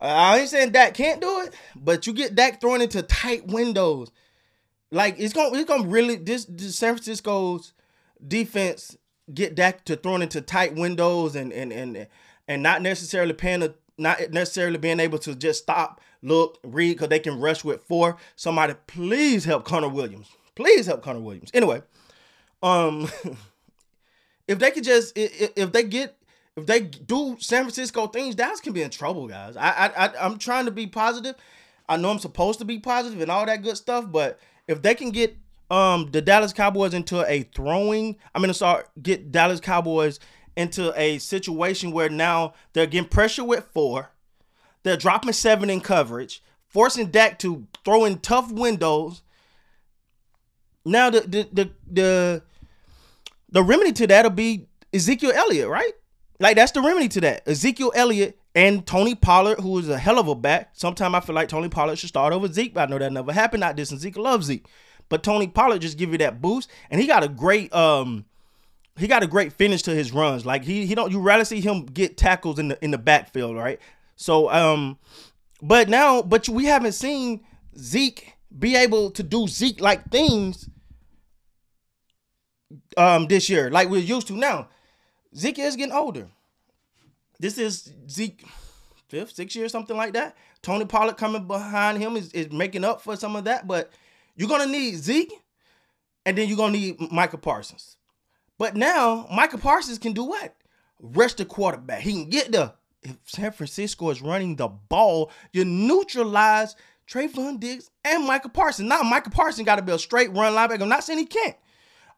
I 0.00 0.40
ain't 0.40 0.48
saying 0.48 0.70
Dak 0.70 0.94
can't 0.94 1.20
do 1.20 1.40
it, 1.40 1.54
but 1.76 2.06
you 2.06 2.12
get 2.12 2.34
Dak 2.34 2.60
thrown 2.60 2.80
into 2.80 3.02
tight 3.02 3.46
windows. 3.46 4.10
Like 4.90 5.16
it's 5.18 5.32
gonna 5.32 5.56
it's 5.56 5.68
gonna 5.68 5.88
really 5.88 6.16
this, 6.16 6.44
this 6.44 6.76
San 6.76 6.94
Francisco's 6.94 7.72
defense 8.26 8.96
get 9.32 9.54
Dak 9.54 9.84
to 9.84 9.96
thrown 9.96 10.22
into 10.22 10.40
tight 10.40 10.74
windows 10.74 11.36
and 11.36 11.52
and 11.52 11.72
and 11.72 12.06
and 12.48 12.62
not 12.62 12.82
necessarily 12.82 13.32
paying 13.32 13.62
a 13.62 13.74
not 13.98 14.30
necessarily 14.30 14.78
being 14.78 15.00
able 15.00 15.18
to 15.18 15.34
just 15.34 15.62
stop, 15.62 16.00
look, 16.22 16.58
read 16.62 16.94
because 16.94 17.08
they 17.08 17.18
can 17.18 17.38
rush 17.38 17.64
with 17.64 17.82
four. 17.82 18.16
Somebody 18.36 18.74
please 18.86 19.44
help 19.44 19.64
Connor 19.64 19.88
Williams. 19.88 20.28
Please 20.54 20.86
help 20.86 21.02
Connor 21.02 21.20
Williams. 21.20 21.50
Anyway, 21.54 21.82
um, 22.62 23.08
if 24.48 24.58
they 24.58 24.70
could 24.70 24.84
just 24.84 25.16
if, 25.16 25.52
if 25.56 25.72
they 25.72 25.82
get 25.82 26.16
if 26.56 26.66
they 26.66 26.80
do 26.80 27.36
San 27.40 27.62
Francisco 27.62 28.06
things, 28.06 28.34
Dallas 28.34 28.60
can 28.60 28.72
be 28.72 28.82
in 28.82 28.90
trouble, 28.90 29.26
guys. 29.26 29.56
I, 29.56 29.70
I, 29.70 30.06
I 30.06 30.26
am 30.26 30.38
trying 30.38 30.66
to 30.66 30.70
be 30.70 30.86
positive. 30.86 31.34
I 31.88 31.96
know 31.96 32.10
I'm 32.10 32.18
supposed 32.18 32.58
to 32.58 32.64
be 32.64 32.78
positive 32.78 33.20
and 33.20 33.30
all 33.30 33.46
that 33.46 33.62
good 33.62 33.76
stuff, 33.76 34.10
but 34.10 34.38
if 34.68 34.82
they 34.82 34.94
can 34.94 35.10
get 35.10 35.36
um 35.70 36.10
the 36.12 36.20
Dallas 36.20 36.52
Cowboys 36.52 36.94
into 36.94 37.24
a 37.30 37.42
throwing, 37.54 38.16
I'm 38.34 38.42
gonna 38.42 38.54
start 38.54 38.90
get 39.02 39.32
Dallas 39.32 39.60
Cowboys 39.60 40.20
into 40.56 40.92
a 41.00 41.18
situation 41.18 41.92
where 41.92 42.08
now 42.08 42.54
they're 42.72 42.86
getting 42.86 43.08
pressure 43.08 43.44
with 43.44 43.66
four, 43.72 44.10
they're 44.82 44.96
dropping 44.96 45.32
seven 45.32 45.70
in 45.70 45.80
coverage, 45.80 46.42
forcing 46.68 47.10
Dak 47.10 47.38
to 47.40 47.66
throw 47.84 48.04
in 48.04 48.18
tough 48.18 48.50
windows. 48.50 49.22
Now 50.84 51.10
the 51.10 51.20
the 51.20 51.48
the 51.52 51.70
the, 51.90 52.42
the 53.50 53.62
remedy 53.62 53.92
to 53.92 54.06
that'll 54.06 54.30
be 54.30 54.66
Ezekiel 54.92 55.32
Elliott, 55.34 55.68
right? 55.68 55.92
Like 56.40 56.56
that's 56.56 56.72
the 56.72 56.82
remedy 56.82 57.08
to 57.08 57.20
that. 57.22 57.46
Ezekiel 57.46 57.92
Elliott 57.94 58.38
and 58.54 58.86
Tony 58.86 59.14
Pollard, 59.14 59.60
who 59.60 59.78
is 59.78 59.88
a 59.88 59.98
hell 59.98 60.18
of 60.18 60.28
a 60.28 60.34
back. 60.34 60.70
Sometimes 60.72 61.14
I 61.14 61.20
feel 61.20 61.34
like 61.34 61.48
Tony 61.48 61.68
Pollard 61.68 61.96
should 61.96 62.08
start 62.08 62.32
over 62.32 62.52
Zeke, 62.52 62.74
but 62.74 62.88
I 62.88 62.90
know 62.90 62.98
that 62.98 63.12
never 63.12 63.32
happened. 63.32 63.60
Not 63.60 63.76
this, 63.76 63.90
and 63.90 64.00
Zeke 64.00 64.16
loves 64.16 64.46
Zeke, 64.46 64.66
but 65.08 65.22
Tony 65.22 65.46
Pollard 65.46 65.80
just 65.80 65.98
give 65.98 66.10
you 66.10 66.18
that 66.18 66.42
boost, 66.42 66.70
and 66.90 67.00
he 67.00 67.06
got 67.06 67.22
a 67.22 67.28
great 67.28 67.72
um, 67.72 68.24
he 69.02 69.08
got 69.08 69.24
a 69.24 69.26
great 69.26 69.52
finish 69.52 69.82
to 69.82 69.90
his 69.90 70.12
runs. 70.12 70.46
Like 70.46 70.62
he 70.62 70.86
he 70.86 70.94
don't 70.94 71.10
you 71.10 71.18
rarely 71.18 71.44
see 71.44 71.60
him 71.60 71.86
get 71.86 72.16
tackles 72.16 72.60
in 72.60 72.68
the 72.68 72.84
in 72.84 72.92
the 72.92 72.98
backfield, 72.98 73.56
right? 73.56 73.80
So 74.14 74.48
um, 74.48 74.96
but 75.60 75.88
now 75.88 76.22
but 76.22 76.48
we 76.48 76.66
haven't 76.66 76.92
seen 76.92 77.44
Zeke 77.76 78.34
be 78.56 78.76
able 78.76 79.10
to 79.10 79.24
do 79.24 79.48
Zeke 79.48 79.80
like 79.80 80.08
things 80.08 80.70
um 82.96 83.26
this 83.26 83.50
year, 83.50 83.70
like 83.72 83.88
we're 83.88 84.00
used 84.00 84.28
to 84.28 84.34
now. 84.34 84.68
Zeke 85.36 85.58
is 85.58 85.74
getting 85.74 85.92
older. 85.92 86.28
This 87.40 87.58
is 87.58 87.92
Zeke 88.08 88.46
fifth, 89.08 89.34
sixth 89.34 89.56
year, 89.56 89.68
something 89.68 89.96
like 89.96 90.12
that. 90.12 90.36
Tony 90.62 90.84
Pollard 90.84 91.16
coming 91.16 91.48
behind 91.48 91.98
him 91.98 92.16
is, 92.16 92.32
is 92.32 92.52
making 92.52 92.84
up 92.84 93.02
for 93.02 93.16
some 93.16 93.34
of 93.34 93.44
that, 93.44 93.66
but 93.66 93.92
you're 94.36 94.48
gonna 94.48 94.66
need 94.66 94.94
Zeke, 94.94 95.32
and 96.24 96.38
then 96.38 96.46
you're 96.46 96.56
gonna 96.56 96.78
need 96.78 97.00
Micah 97.10 97.36
Parsons. 97.36 97.96
But 98.58 98.76
now 98.76 99.26
Michael 99.32 99.58
Parsons 99.58 99.98
can 99.98 100.12
do 100.12 100.24
what? 100.24 100.54
Rush 101.00 101.34
the 101.34 101.44
quarterback. 101.44 102.00
He 102.00 102.12
can 102.12 102.30
get 102.30 102.52
the. 102.52 102.74
If 103.04 103.16
San 103.26 103.50
Francisco 103.50 104.10
is 104.10 104.22
running 104.22 104.54
the 104.54 104.68
ball, 104.68 105.32
you 105.52 105.64
neutralize 105.64 106.76
Trevon 107.08 107.58
Diggs 107.58 107.90
and 108.04 108.24
Michael 108.24 108.50
Parsons. 108.50 108.88
Now 108.88 109.02
Michael 109.02 109.32
Parsons 109.32 109.66
got 109.66 109.76
to 109.76 109.82
be 109.82 109.90
a 109.90 109.98
straight 109.98 110.30
run 110.30 110.52
linebacker. 110.52 110.82
I'm 110.82 110.88
not 110.88 111.02
saying 111.02 111.18
he 111.18 111.26
can't. 111.26 111.56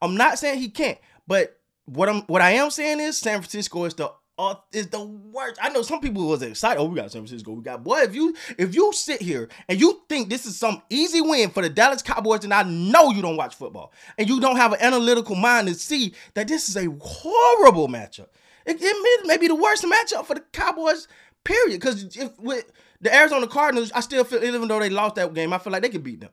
I'm 0.03 0.17
not 0.17 0.39
saying 0.39 0.59
he 0.59 0.69
can't, 0.69 0.99
but 1.27 1.59
what 1.87 2.09
I'm 2.09 2.23
what 2.23 2.43
I 2.43 2.51
am 2.53 2.71
saying 2.71 3.01
is 3.01 3.17
San 3.17 3.41
Francisco 3.41 3.85
is 3.85 3.95
the 3.95 4.13
uh, 4.39 4.55
is 4.73 4.89
the 4.89 5.03
worst. 5.03 5.59
I 5.63 5.69
know 5.71 5.83
some 5.83 6.01
people 6.01 6.27
was 6.27 6.43
excited. 6.43 6.81
Oh, 6.81 6.87
we 6.87 6.97
got 6.97 7.13
San 7.13 7.23
Francisco. 7.23 7.53
We 7.53 7.63
got 7.63 7.85
boy. 7.85 7.99
If 8.01 8.15
you 8.15 8.35
if 8.59 8.75
you 8.75 8.93
sit 8.93 9.23
here 9.23 9.49
and 9.69 9.81
you 9.81 10.03
think 10.09 10.29
this 10.29 10.45
is 10.47 10.59
some 10.59 10.83
easy 10.91 11.21
win 11.21 11.51
for 11.51 11.63
the 11.63 11.69
Dallas 11.69 12.03
Cowboys, 12.03 12.41
then 12.41 12.53
I 12.53 12.65
know 12.65 13.11
you 13.11 13.23
don't 13.23 13.37
watch 13.37 13.55
football 13.55 13.93
and 14.19 14.29
you 14.29 14.41
don't 14.41 14.57
have 14.57 14.73
an 14.73 14.81
analytical 14.81 15.37
mind 15.37 15.69
to 15.69 15.75
see 15.75 16.15
that 16.35 16.49
this 16.49 16.69
is 16.69 16.77
a 16.77 16.91
horrible 17.01 17.89
matchup. 17.89 18.29
It, 18.67 18.79
it 18.81 19.27
may, 19.27 19.37
be 19.37 19.47
the 19.47 19.55
worst 19.55 19.85
matchup 19.85 20.25
for 20.27 20.35
the 20.35 20.41
Cowboys. 20.53 21.07
Period. 21.45 21.81
Because 21.81 22.17
if 22.17 22.39
with 22.41 22.73
the 23.01 23.15
Arizona 23.15 23.47
Cardinals, 23.47 23.93
I 23.93 24.01
still 24.01 24.25
feel 24.25 24.43
even 24.43 24.67
though 24.67 24.81
they 24.81 24.89
lost 24.91 25.17
that 25.17 25.33
game, 25.35 25.53
I 25.53 25.59
feel 25.59 25.73
like 25.73 25.83
they 25.83 25.91
could 25.91 26.03
beat 26.03 26.21
them. 26.21 26.31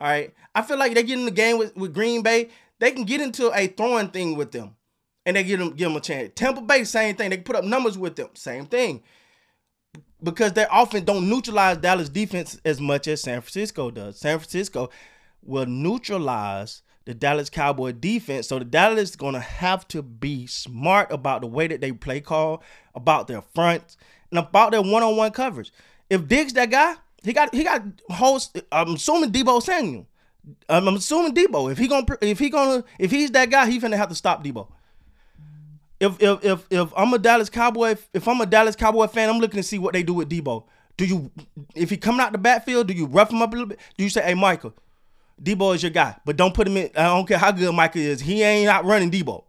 All 0.00 0.08
right. 0.08 0.34
I 0.54 0.62
feel 0.62 0.78
like 0.78 0.94
they 0.94 1.02
get 1.02 1.18
in 1.18 1.24
the 1.24 1.30
game 1.30 1.58
with, 1.58 1.74
with 1.74 1.94
Green 1.94 2.22
Bay. 2.22 2.50
They 2.78 2.90
can 2.90 3.04
get 3.04 3.20
into 3.20 3.50
a 3.56 3.68
throwing 3.68 4.08
thing 4.08 4.36
with 4.36 4.52
them 4.52 4.76
and 5.24 5.36
they 5.36 5.44
give 5.44 5.58
them 5.58 5.70
give 5.70 5.88
them 5.88 5.96
a 5.96 6.00
chance. 6.00 6.32
Tampa 6.34 6.60
Bay, 6.60 6.84
same 6.84 7.16
thing. 7.16 7.30
They 7.30 7.38
put 7.38 7.56
up 7.56 7.64
numbers 7.64 7.96
with 7.98 8.16
them, 8.16 8.30
same 8.34 8.66
thing. 8.66 9.02
Because 10.22 10.52
they 10.52 10.66
often 10.66 11.04
don't 11.04 11.28
neutralize 11.28 11.78
Dallas 11.78 12.08
defense 12.08 12.60
as 12.64 12.80
much 12.80 13.08
as 13.08 13.22
San 13.22 13.40
Francisco 13.40 13.90
does. 13.90 14.18
San 14.18 14.38
Francisco 14.38 14.90
will 15.42 15.66
neutralize 15.66 16.82
the 17.04 17.14
Dallas 17.14 17.50
Cowboy 17.50 17.92
defense. 17.92 18.46
So 18.46 18.58
the 18.60 18.64
Dallas 18.64 19.10
is 19.10 19.16
gonna 19.16 19.40
have 19.40 19.86
to 19.88 20.02
be 20.02 20.46
smart 20.46 21.12
about 21.12 21.40
the 21.40 21.48
way 21.48 21.66
that 21.66 21.80
they 21.80 21.92
play 21.92 22.20
call, 22.20 22.62
about 22.94 23.26
their 23.26 23.42
front, 23.42 23.96
and 24.30 24.38
about 24.38 24.70
their 24.70 24.82
one-on-one 24.82 25.32
coverage. 25.32 25.72
If 26.08 26.28
Diggs 26.28 26.52
that 26.52 26.70
guy, 26.70 26.94
he 27.24 27.32
got 27.32 27.52
he 27.54 27.64
got 27.64 27.82
host. 28.10 28.60
I'm 28.70 28.94
assuming 28.94 29.32
Deebo 29.32 29.62
Samuel. 29.62 30.06
I'm 30.68 30.88
assuming 30.88 31.34
Deebo. 31.34 31.70
If 31.70 31.78
he 31.78 31.88
gonna 31.88 32.06
if 32.20 32.38
he 32.38 32.48
gonna 32.48 32.84
if 32.98 33.10
he's 33.10 33.32
that 33.32 33.50
guy, 33.50 33.68
he's 33.68 33.82
gonna 33.82 33.96
have 33.96 34.08
to 34.08 34.14
stop 34.14 34.44
Deebo 34.44 34.68
if 36.02 36.20
if 36.20 36.44
if 36.44 36.66
if 36.70 36.92
I'm 36.96 37.14
a 37.14 37.18
Dallas 37.18 37.48
Cowboy, 37.48 37.94
if 38.12 38.26
I'm 38.26 38.40
a 38.40 38.46
Dallas 38.46 38.74
Cowboy 38.74 39.06
fan, 39.06 39.30
I'm 39.30 39.38
looking 39.38 39.58
to 39.58 39.62
see 39.62 39.78
what 39.78 39.92
they 39.94 40.02
do 40.02 40.14
with 40.14 40.28
Deebo. 40.28 40.64
Do 40.96 41.06
you, 41.06 41.30
if 41.74 41.90
he 41.90 41.96
coming 41.96 42.20
out 42.20 42.32
the 42.32 42.38
backfield, 42.38 42.88
do 42.88 42.92
you 42.92 43.06
rough 43.06 43.30
him 43.30 43.40
up 43.40 43.50
a 43.50 43.52
little 43.52 43.68
bit? 43.68 43.78
Do 43.96 44.04
you 44.04 44.10
say, 44.10 44.22
hey, 44.22 44.34
Michael, 44.34 44.74
Deebo 45.40 45.74
is 45.74 45.82
your 45.82 45.90
guy, 45.90 46.16
but 46.24 46.36
don't 46.36 46.54
put 46.54 46.66
him 46.66 46.76
in. 46.76 46.90
I 46.96 47.04
don't 47.04 47.26
care 47.26 47.38
how 47.38 47.52
good 47.52 47.72
Michael 47.72 48.02
is. 48.02 48.20
He 48.20 48.42
ain't 48.42 48.68
out 48.68 48.84
running 48.84 49.10
Deebo. 49.10 49.44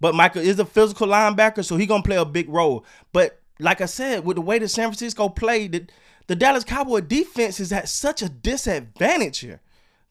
But 0.00 0.14
Michael 0.14 0.42
is 0.42 0.58
a 0.58 0.64
physical 0.64 1.06
linebacker, 1.06 1.64
so 1.64 1.76
he 1.76 1.84
gonna 1.84 2.02
play 2.02 2.16
a 2.16 2.24
big 2.24 2.48
role. 2.48 2.86
But 3.12 3.38
like 3.58 3.82
I 3.82 3.86
said, 3.86 4.24
with 4.24 4.36
the 4.36 4.40
way 4.40 4.58
that 4.58 4.68
San 4.68 4.88
Francisco 4.88 5.28
played, 5.28 5.72
the, 5.72 5.86
the 6.28 6.34
Dallas 6.34 6.64
Cowboy 6.64 7.02
defense 7.02 7.60
is 7.60 7.72
at 7.72 7.90
such 7.90 8.22
a 8.22 8.30
disadvantage 8.30 9.40
here. 9.40 9.60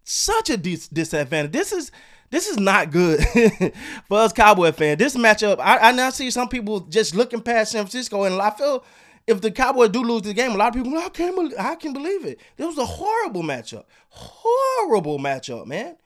Such 0.03 0.51
a 0.51 0.57
dis- 0.57 0.87
disadvantage. 0.87 1.51
This 1.51 1.71
is 1.71 1.91
this 2.29 2.47
is 2.47 2.57
not 2.57 2.91
good 2.91 3.19
for 4.07 4.19
us 4.19 4.33
Cowboy 4.33 4.71
fans. 4.71 4.99
This 4.99 5.15
matchup, 5.15 5.59
I, 5.59 5.89
I 5.89 5.91
now 5.91 6.09
see 6.09 6.29
some 6.31 6.49
people 6.49 6.81
just 6.81 7.15
looking 7.15 7.41
past 7.41 7.71
San 7.71 7.83
Francisco, 7.83 8.23
and 8.23 8.41
I 8.41 8.51
feel 8.51 8.83
if 9.27 9.41
the 9.41 9.51
Cowboys 9.51 9.89
do 9.89 10.03
lose 10.03 10.23
the 10.23 10.33
game, 10.33 10.51
a 10.51 10.57
lot 10.57 10.75
of 10.75 10.83
people, 10.83 10.97
I 10.97 11.09
can't, 11.09 11.35
believe, 11.35 11.53
I 11.59 11.75
can 11.75 11.93
believe 11.93 12.25
it. 12.25 12.39
This 12.57 12.65
was 12.65 12.77
a 12.77 12.85
horrible 12.85 13.43
matchup, 13.43 13.85
horrible 14.09 15.19
matchup, 15.19 15.67
man. 15.67 15.97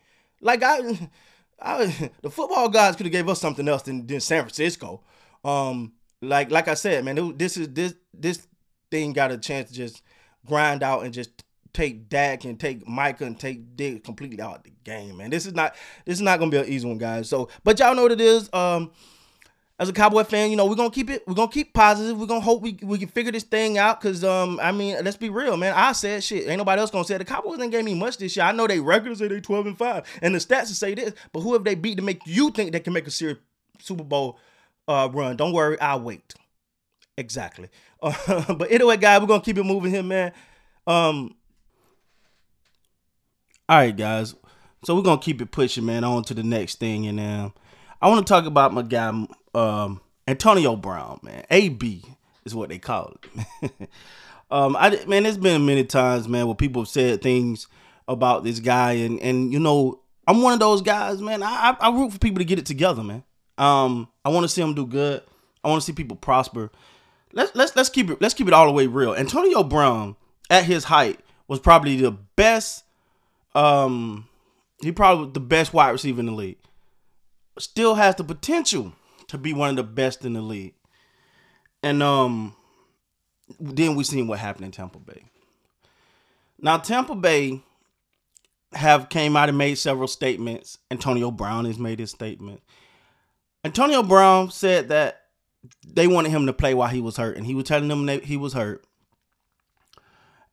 Like 0.41 0.63
I, 0.63 1.09
I 1.61 2.11
the 2.21 2.29
football 2.29 2.69
guys 2.69 2.95
could 2.95 3.05
have 3.05 3.13
gave 3.13 3.29
us 3.29 3.39
something 3.39 3.67
else 3.67 3.83
than, 3.83 4.05
than 4.05 4.19
San 4.19 4.43
Francisco. 4.43 5.01
Um, 5.43 5.93
like 6.21 6.51
like 6.51 6.67
I 6.67 6.73
said, 6.73 7.03
man, 7.05 7.37
this 7.37 7.57
is 7.57 7.69
this 7.69 7.95
this 8.13 8.47
thing 8.91 9.13
got 9.13 9.31
a 9.31 9.37
chance 9.37 9.69
to 9.69 9.75
just 9.75 10.01
grind 10.45 10.83
out 10.83 11.03
and 11.03 11.13
just 11.13 11.43
take 11.73 12.09
Dak 12.09 12.45
and 12.45 12.59
take 12.59 12.87
Micah 12.87 13.25
and 13.25 13.39
take 13.39 13.75
Diggs 13.75 14.05
completely 14.05 14.41
out 14.41 14.57
of 14.57 14.63
the 14.63 14.71
game, 14.83 15.17
man. 15.17 15.29
This 15.29 15.45
is 15.45 15.53
not 15.53 15.75
this 16.05 16.15
is 16.15 16.21
not 16.21 16.39
gonna 16.39 16.51
be 16.51 16.57
an 16.57 16.67
easy 16.67 16.87
one, 16.87 16.97
guys. 16.97 17.29
So, 17.29 17.49
but 17.63 17.79
y'all 17.79 17.95
know 17.95 18.03
what 18.03 18.11
it 18.11 18.21
is. 18.21 18.49
Um, 18.53 18.91
as 19.79 19.89
a 19.89 19.93
Cowboy 19.93 20.23
fan, 20.23 20.51
you 20.51 20.55
know 20.55 20.65
we're 20.65 20.75
gonna 20.75 20.91
keep 20.91 21.09
it. 21.09 21.27
We're 21.27 21.33
gonna 21.33 21.51
keep 21.51 21.73
positive. 21.73 22.17
We're 22.17 22.27
gonna 22.27 22.41
hope 22.41 22.61
we 22.61 22.77
we 22.83 22.99
can 22.99 23.07
figure 23.07 23.31
this 23.31 23.43
thing 23.43 23.77
out. 23.77 23.99
Cause 23.99 24.23
um, 24.23 24.59
I 24.61 24.71
mean, 24.71 25.03
let's 25.03 25.17
be 25.17 25.29
real, 25.29 25.57
man. 25.57 25.73
I 25.75 25.93
said 25.93 26.23
shit. 26.23 26.47
Ain't 26.47 26.59
nobody 26.59 26.79
else 26.79 26.91
gonna 26.91 27.05
say 27.05 27.15
it. 27.15 27.19
the 27.19 27.25
Cowboys 27.25 27.57
didn't 27.57 27.71
gave 27.71 27.83
me 27.83 27.95
much 27.95 28.17
this 28.17 28.35
year. 28.35 28.45
I 28.45 28.51
know 28.51 28.67
they 28.67 28.79
records 28.79 29.19
say 29.19 29.27
they 29.27 29.41
twelve 29.41 29.65
and 29.65 29.77
five, 29.77 30.05
and 30.21 30.35
the 30.35 30.39
stats 30.39 30.67
to 30.67 30.75
say 30.75 30.93
this. 30.93 31.13
But 31.31 31.41
who 31.41 31.53
have 31.53 31.63
they 31.63 31.75
beat 31.75 31.97
to 31.97 32.03
make 32.03 32.21
you 32.25 32.51
think 32.51 32.71
they 32.71 32.79
can 32.79 32.93
make 32.93 33.07
a 33.07 33.11
serious 33.11 33.39
Super 33.79 34.03
Bowl 34.03 34.37
uh 34.87 35.09
run? 35.11 35.37
Don't 35.37 35.53
worry, 35.53 35.79
I'll 35.81 36.01
wait. 36.01 36.35
Exactly. 37.17 37.69
Uh, 38.01 38.53
but 38.53 38.71
anyway, 38.71 38.97
guys, 38.97 39.21
we're 39.21 39.27
gonna 39.27 39.41
keep 39.41 39.57
it 39.57 39.63
moving 39.63 39.91
here, 39.91 40.03
man. 40.03 40.33
Um, 40.85 41.35
all 43.69 43.77
right, 43.77 43.95
guys. 43.95 44.35
So 44.83 44.95
we're 44.95 45.03
gonna 45.03 45.21
keep 45.21 45.41
it 45.41 45.51
pushing, 45.51 45.85
man. 45.85 46.03
On 46.03 46.23
to 46.25 46.33
the 46.33 46.43
next 46.43 46.79
thing, 46.79 47.07
and 47.07 47.19
um, 47.19 47.53
I 48.01 48.09
want 48.09 48.25
to 48.25 48.31
talk 48.31 48.45
about 48.45 48.73
my 48.73 48.81
guy, 48.81 49.07
um, 49.53 50.01
Antonio 50.27 50.75
Brown, 50.75 51.19
man. 51.23 51.45
AB 51.49 52.03
is 52.43 52.53
what 52.53 52.69
they 52.69 52.79
call 52.79 53.13
it. 53.61 53.71
um, 54.51 54.75
I 54.75 55.03
man, 55.07 55.23
there's 55.23 55.37
been 55.37 55.65
many 55.65 55.85
times, 55.85 56.27
man, 56.27 56.45
where 56.47 56.55
people 56.55 56.81
have 56.81 56.89
said 56.89 57.21
things 57.21 57.67
about 58.07 58.43
this 58.43 58.59
guy, 58.59 58.93
and 58.93 59.19
and 59.21 59.53
you 59.53 59.59
know, 59.59 60.01
I'm 60.27 60.41
one 60.41 60.53
of 60.53 60.59
those 60.59 60.81
guys, 60.81 61.21
man. 61.21 61.41
I 61.41 61.77
I, 61.79 61.87
I 61.87 61.89
root 61.91 62.11
for 62.11 62.19
people 62.19 62.39
to 62.39 62.45
get 62.45 62.59
it 62.59 62.65
together, 62.65 63.01
man. 63.01 63.23
Um, 63.57 64.09
I 64.25 64.29
want 64.29 64.43
to 64.43 64.49
see 64.49 64.61
them 64.61 64.73
do 64.73 64.85
good. 64.85 65.21
I 65.63 65.69
want 65.69 65.81
to 65.81 65.85
see 65.85 65.93
people 65.93 66.17
prosper. 66.17 66.69
Let's 67.31 67.55
let's 67.55 67.73
let's 67.77 67.89
keep 67.89 68.09
it 68.09 68.21
let's 68.21 68.33
keep 68.33 68.47
it 68.47 68.53
all 68.53 68.65
the 68.65 68.73
way 68.73 68.87
real. 68.87 69.15
Antonio 69.15 69.63
Brown 69.63 70.17
at 70.49 70.65
his 70.65 70.83
height 70.83 71.21
was 71.47 71.61
probably 71.61 71.95
the 71.95 72.11
best 72.11 72.82
um, 73.55 74.27
he 74.81 74.91
probably 74.91 75.31
the 75.31 75.39
best 75.39 75.73
wide 75.73 75.91
receiver 75.91 76.19
in 76.19 76.27
the 76.27 76.31
league. 76.31 76.57
Still 77.59 77.95
has 77.95 78.15
the 78.15 78.23
potential 78.23 78.93
to 79.27 79.37
be 79.37 79.53
one 79.53 79.69
of 79.69 79.75
the 79.75 79.83
best 79.83 80.25
in 80.25 80.33
the 80.33 80.41
league. 80.41 80.73
And 81.81 82.01
um, 82.01 82.55
then 83.59 83.95
we 83.95 84.03
seen 84.03 84.27
what 84.27 84.39
happened 84.39 84.65
in 84.65 84.71
Tampa 84.71 84.99
Bay. 84.99 85.23
Now 86.59 86.77
Tampa 86.77 87.15
Bay 87.15 87.61
have 88.73 89.09
came 89.09 89.35
out 89.35 89.49
and 89.49 89.57
made 89.57 89.75
several 89.75 90.07
statements. 90.07 90.77
Antonio 90.89 91.29
Brown 91.29 91.65
has 91.65 91.77
made 91.77 91.99
his 91.99 92.11
statement. 92.11 92.61
Antonio 93.63 94.03
Brown 94.03 94.49
said 94.49 94.89
that 94.89 95.21
they 95.87 96.07
wanted 96.07 96.31
him 96.31 96.47
to 96.47 96.53
play 96.53 96.73
while 96.73 96.89
he 96.89 97.01
was 97.01 97.17
hurt, 97.17 97.37
and 97.37 97.45
he 97.45 97.55
was 97.55 97.65
telling 97.65 97.87
them 97.87 98.05
that 98.07 98.25
he 98.25 98.35
was 98.35 98.53
hurt. 98.53 98.85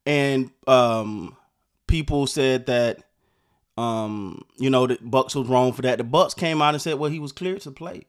And 0.06 0.50
um, 0.66 1.36
people 1.90 2.26
said 2.26 2.66
that 2.66 3.04
um, 3.80 4.44
you 4.58 4.68
know, 4.68 4.86
the 4.86 4.96
Bucs 4.96 5.34
was 5.34 5.48
wrong 5.48 5.72
for 5.72 5.82
that. 5.82 5.98
The 5.98 6.04
Bucs 6.04 6.36
came 6.36 6.60
out 6.60 6.74
and 6.74 6.82
said, 6.82 6.98
well, 6.98 7.10
he 7.10 7.18
was 7.18 7.32
cleared 7.32 7.62
to 7.62 7.70
play. 7.70 8.02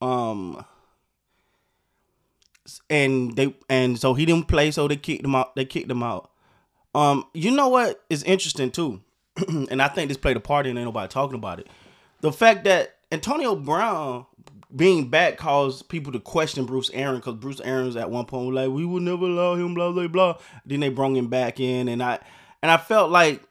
Um, 0.00 0.64
and 2.88 3.36
they 3.36 3.54
and 3.68 3.98
so 3.98 4.14
he 4.14 4.24
didn't 4.24 4.48
play, 4.48 4.70
so 4.70 4.88
they 4.88 4.96
kicked 4.96 5.24
him 5.24 5.34
out. 5.34 5.54
They 5.54 5.64
kicked 5.64 5.90
him 5.90 6.02
out. 6.02 6.30
Um, 6.94 7.26
you 7.34 7.50
know 7.50 7.68
what 7.68 8.02
is 8.08 8.22
interesting 8.22 8.70
too, 8.70 9.02
and 9.48 9.82
I 9.82 9.88
think 9.88 10.08
this 10.08 10.16
played 10.16 10.36
a 10.36 10.40
part 10.40 10.66
in 10.66 10.78
ain't 10.78 10.86
nobody 10.86 11.08
talking 11.08 11.34
about 11.34 11.60
it. 11.60 11.68
The 12.20 12.32
fact 12.32 12.64
that 12.64 12.96
Antonio 13.12 13.54
Brown 13.54 14.26
being 14.74 15.08
back 15.08 15.36
caused 15.36 15.88
people 15.88 16.12
to 16.12 16.20
question 16.20 16.64
Bruce 16.64 16.90
Arians 16.94 17.20
because 17.20 17.38
Bruce 17.38 17.60
Arians 17.60 17.96
at 17.96 18.10
one 18.10 18.24
point 18.24 18.46
was 18.46 18.54
like, 18.54 18.70
we 18.70 18.86
would 18.86 19.02
never 19.02 19.26
allow 19.26 19.54
him, 19.54 19.74
blah 19.74 19.92
blah 19.92 20.08
blah. 20.08 20.38
Then 20.64 20.80
they 20.80 20.88
brought 20.88 21.14
him 21.14 21.28
back 21.28 21.60
in, 21.60 21.88
and 21.88 22.02
I 22.02 22.20
and 22.64 22.70
I 22.70 22.78
felt 22.78 23.10
like 23.10 23.42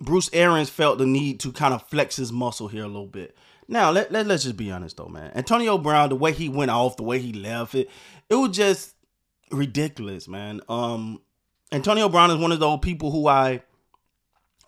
Bruce 0.00 0.30
Arians 0.32 0.70
felt 0.70 0.98
the 0.98 1.04
need 1.04 1.40
to 1.40 1.50
kind 1.50 1.74
of 1.74 1.82
flex 1.88 2.14
his 2.14 2.30
muscle 2.30 2.68
here 2.68 2.84
a 2.84 2.86
little 2.86 3.04
bit. 3.04 3.36
Now, 3.66 3.90
let, 3.90 4.12
let, 4.12 4.28
let's 4.28 4.44
just 4.44 4.56
be 4.56 4.70
honest 4.70 4.96
though, 4.96 5.08
man. 5.08 5.32
Antonio 5.34 5.76
Brown, 5.76 6.08
the 6.08 6.14
way 6.14 6.30
he 6.30 6.48
went 6.48 6.70
off, 6.70 6.96
the 6.96 7.02
way 7.02 7.18
he 7.18 7.32
left 7.32 7.74
it, 7.74 7.90
it 8.28 8.36
was 8.36 8.56
just 8.56 8.94
ridiculous, 9.50 10.28
man. 10.28 10.60
Um, 10.68 11.20
Antonio 11.72 12.08
Brown 12.08 12.30
is 12.30 12.36
one 12.36 12.52
of 12.52 12.60
those 12.60 12.78
people 12.78 13.10
who 13.10 13.26
I 13.26 13.60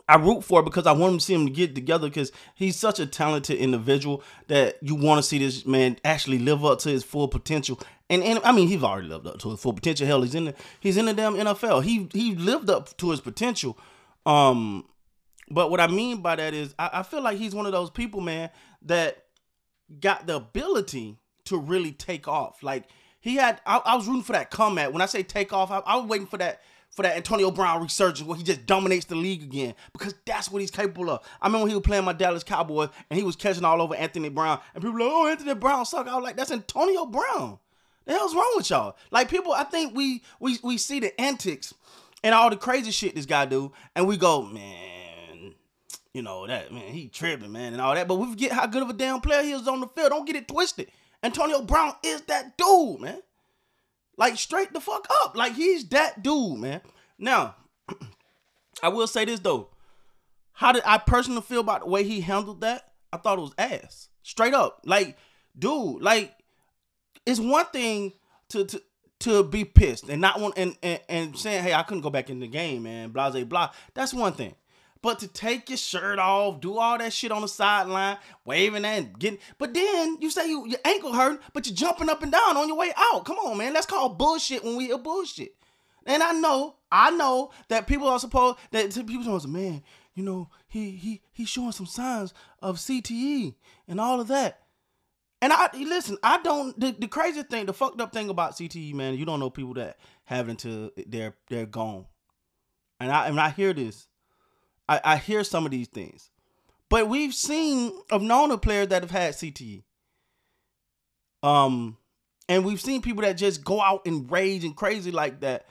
I 0.08 0.16
root 0.16 0.42
for 0.42 0.64
because 0.64 0.86
I 0.86 0.92
want 0.92 1.20
to 1.20 1.24
see 1.24 1.34
him 1.34 1.46
get 1.46 1.74
together 1.74 2.08
because 2.08 2.32
he's 2.54 2.76
such 2.76 2.98
a 2.98 3.06
talented 3.06 3.58
individual 3.58 4.22
that 4.48 4.78
you 4.82 4.96
want 4.96 5.18
to 5.18 5.22
see 5.22 5.38
this 5.38 5.64
man 5.64 5.96
actually 6.04 6.40
live 6.40 6.64
up 6.64 6.80
to 6.80 6.88
his 6.88 7.04
full 7.04 7.28
potential. 7.28 7.80
And, 8.10 8.22
and 8.22 8.40
I 8.44 8.52
mean, 8.52 8.68
he's 8.68 8.82
already 8.82 9.08
lived 9.08 9.26
up 9.26 9.38
to 9.38 9.50
his 9.50 9.60
full 9.60 9.72
potential. 9.72 10.06
Hell, 10.06 10.22
he's 10.22 10.34
in 10.34 10.46
the 10.46 10.54
he's 10.80 10.96
in 10.98 11.06
the 11.06 11.14
damn 11.14 11.34
NFL. 11.34 11.84
He 11.84 12.08
he 12.12 12.34
lived 12.34 12.68
up 12.68 12.94
to 12.98 13.10
his 13.10 13.20
potential. 13.20 13.78
Um, 14.26 14.86
but 15.50 15.70
what 15.70 15.80
I 15.80 15.86
mean 15.86 16.22
by 16.22 16.36
that 16.36 16.54
is 16.54 16.74
I, 16.78 16.90
I 16.94 17.02
feel 17.02 17.22
like 17.22 17.38
he's 17.38 17.54
one 17.54 17.66
of 17.66 17.72
those 17.72 17.90
people, 17.90 18.20
man, 18.20 18.50
that 18.82 19.24
got 20.00 20.26
the 20.26 20.36
ability 20.36 21.18
to 21.46 21.58
really 21.58 21.92
take 21.92 22.28
off. 22.28 22.62
Like 22.62 22.84
he 23.20 23.36
had, 23.36 23.60
I, 23.66 23.80
I 23.84 23.96
was 23.96 24.06
rooting 24.06 24.22
for 24.22 24.32
that 24.32 24.50
comeback. 24.50 24.92
When 24.92 25.02
I 25.02 25.06
say 25.06 25.22
take 25.22 25.52
off, 25.52 25.70
I, 25.70 25.78
I 25.78 25.96
was 25.96 26.06
waiting 26.06 26.26
for 26.26 26.38
that 26.38 26.60
for 26.90 27.02
that 27.02 27.16
Antonio 27.16 27.50
Brown 27.50 27.82
resurgence 27.82 28.28
where 28.28 28.36
he 28.36 28.44
just 28.44 28.66
dominates 28.66 29.06
the 29.06 29.14
league 29.14 29.42
again 29.42 29.74
because 29.94 30.14
that's 30.26 30.50
what 30.50 30.60
he's 30.60 30.70
capable 30.70 31.08
of. 31.08 31.26
I 31.40 31.46
remember 31.46 31.66
he 31.68 31.74
was 31.74 31.82
playing 31.82 32.04
my 32.04 32.12
Dallas 32.12 32.44
Cowboys 32.44 32.90
and 33.08 33.18
he 33.18 33.24
was 33.24 33.34
catching 33.34 33.64
all 33.64 33.80
over 33.80 33.94
Anthony 33.94 34.28
Brown 34.28 34.60
and 34.74 34.82
people 34.82 34.92
were 34.92 35.00
like, 35.00 35.10
oh, 35.10 35.26
Anthony 35.26 35.54
Brown 35.54 35.86
suck. 35.86 36.06
I 36.06 36.14
was 36.14 36.22
like, 36.22 36.36
that's 36.36 36.50
Antonio 36.50 37.06
Brown. 37.06 37.58
The 38.04 38.12
hell's 38.12 38.34
wrong 38.34 38.52
with 38.56 38.68
y'all? 38.68 38.96
Like 39.10 39.30
people, 39.30 39.52
I 39.52 39.64
think 39.64 39.96
we 39.96 40.22
we 40.38 40.58
we 40.62 40.76
see 40.76 41.00
the 41.00 41.18
antics 41.20 41.72
and 42.22 42.34
all 42.34 42.50
the 42.50 42.56
crazy 42.56 42.90
shit 42.90 43.14
this 43.14 43.26
guy 43.26 43.46
do, 43.46 43.72
and 43.94 44.06
we 44.06 44.16
go, 44.16 44.42
man, 44.42 45.54
you 46.14 46.22
know 46.22 46.46
that 46.46 46.72
man, 46.72 46.92
he 46.92 47.08
tripping, 47.08 47.52
man, 47.52 47.72
and 47.72 47.80
all 47.80 47.94
that. 47.94 48.08
But 48.08 48.16
we 48.16 48.30
forget 48.30 48.52
how 48.52 48.66
good 48.66 48.82
of 48.82 48.90
a 48.90 48.94
damn 48.94 49.20
player 49.20 49.42
he 49.42 49.52
is 49.52 49.66
on 49.66 49.80
the 49.80 49.88
field. 49.88 50.10
Don't 50.10 50.26
get 50.26 50.36
it 50.36 50.48
twisted. 50.48 50.90
Antonio 51.22 51.62
Brown 51.62 51.94
is 52.02 52.22
that 52.22 52.56
dude, 52.58 53.00
man. 53.00 53.20
Like 54.16 54.36
straight 54.36 54.72
the 54.72 54.80
fuck 54.80 55.06
up. 55.22 55.36
Like 55.36 55.54
he's 55.54 55.88
that 55.88 56.22
dude, 56.22 56.58
man. 56.58 56.80
Now, 57.18 57.56
I 58.82 58.88
will 58.88 59.06
say 59.06 59.24
this 59.24 59.40
though. 59.40 59.70
How 60.52 60.72
did 60.72 60.82
I 60.84 60.98
personally 60.98 61.40
feel 61.40 61.60
about 61.60 61.80
the 61.80 61.86
way 61.88 62.04
he 62.04 62.20
handled 62.20 62.60
that? 62.60 62.92
I 63.12 63.16
thought 63.16 63.38
it 63.38 63.42
was 63.42 63.54
ass. 63.58 64.08
Straight 64.22 64.54
up. 64.54 64.82
Like, 64.84 65.16
dude, 65.58 66.02
like, 66.02 66.34
it's 67.26 67.40
one 67.40 67.66
thing 67.66 68.12
to 68.50 68.64
to 68.66 68.82
to 69.22 69.42
be 69.42 69.64
pissed 69.64 70.08
and 70.08 70.20
not 70.20 70.40
want 70.40 70.54
and, 70.56 70.76
and, 70.82 71.00
and 71.08 71.38
saying, 71.38 71.62
hey, 71.62 71.74
I 71.74 71.82
couldn't 71.82 72.02
go 72.02 72.10
back 72.10 72.30
in 72.30 72.40
the 72.40 72.46
game, 72.46 72.84
man, 72.84 73.10
blah 73.10 73.30
blah 73.30 73.44
blah. 73.44 73.70
That's 73.94 74.14
one 74.14 74.32
thing. 74.34 74.54
But 75.02 75.18
to 75.18 75.26
take 75.26 75.68
your 75.68 75.78
shirt 75.78 76.20
off, 76.20 76.60
do 76.60 76.78
all 76.78 76.96
that 76.96 77.12
shit 77.12 77.32
on 77.32 77.42
the 77.42 77.48
sideline, 77.48 78.18
waving 78.44 78.84
and 78.84 79.18
getting, 79.18 79.40
but 79.58 79.74
then 79.74 80.18
you 80.20 80.30
say 80.30 80.48
you, 80.48 80.66
your 80.68 80.78
ankle 80.84 81.12
hurt, 81.12 81.42
but 81.52 81.66
you're 81.66 81.74
jumping 81.74 82.08
up 82.08 82.22
and 82.22 82.30
down 82.30 82.56
on 82.56 82.68
your 82.68 82.76
way 82.76 82.92
out. 82.96 83.24
Come 83.24 83.36
on, 83.38 83.58
man. 83.58 83.72
That's 83.72 83.86
called 83.86 84.16
bullshit 84.16 84.62
when 84.62 84.76
we 84.76 84.86
hear 84.86 84.98
bullshit. 84.98 85.56
And 86.06 86.22
I 86.22 86.32
know, 86.32 86.76
I 86.90 87.10
know 87.10 87.50
that 87.68 87.86
people 87.86 88.08
are 88.08 88.18
supposed 88.18 88.58
that 88.70 88.94
people 89.06 89.28
are 89.28 89.48
man, 89.48 89.82
you 90.14 90.22
know, 90.22 90.48
he 90.68 90.92
he 90.92 91.22
he's 91.32 91.48
showing 91.48 91.72
some 91.72 91.86
signs 91.86 92.34
of 92.60 92.76
CTE 92.76 93.54
and 93.88 94.00
all 94.00 94.20
of 94.20 94.28
that. 94.28 94.61
And 95.42 95.52
I 95.52 95.68
listen, 95.74 96.16
I 96.22 96.40
don't 96.40 96.78
the, 96.78 96.92
the 96.96 97.08
crazy 97.08 97.42
thing, 97.42 97.66
the 97.66 97.72
fucked 97.72 98.00
up 98.00 98.12
thing 98.12 98.30
about 98.30 98.52
CTE, 98.52 98.94
man, 98.94 99.16
you 99.16 99.24
don't 99.24 99.40
know 99.40 99.50
people 99.50 99.74
that 99.74 99.98
have 100.24 100.48
it 100.48 100.52
until 100.52 100.90
they're 101.06 101.34
they're 101.50 101.66
gone. 101.66 102.06
And 103.00 103.10
I 103.10 103.26
and 103.26 103.40
I 103.40 103.50
hear 103.50 103.72
this. 103.72 104.06
I, 104.88 105.00
I 105.04 105.16
hear 105.16 105.42
some 105.42 105.64
of 105.64 105.72
these 105.72 105.88
things. 105.88 106.30
But 106.88 107.08
we've 107.08 107.34
seen 107.34 107.92
of 108.10 108.22
known 108.22 108.52
of 108.52 108.62
players 108.62 108.88
that 108.88 109.02
have 109.02 109.10
had 109.10 109.34
CTE. 109.34 109.82
Um, 111.42 111.96
and 112.48 112.64
we've 112.64 112.80
seen 112.80 113.02
people 113.02 113.22
that 113.22 113.32
just 113.32 113.64
go 113.64 113.80
out 113.80 114.02
and 114.06 114.30
rage 114.30 114.64
and 114.64 114.76
crazy 114.76 115.10
like 115.10 115.40
that. 115.40 115.66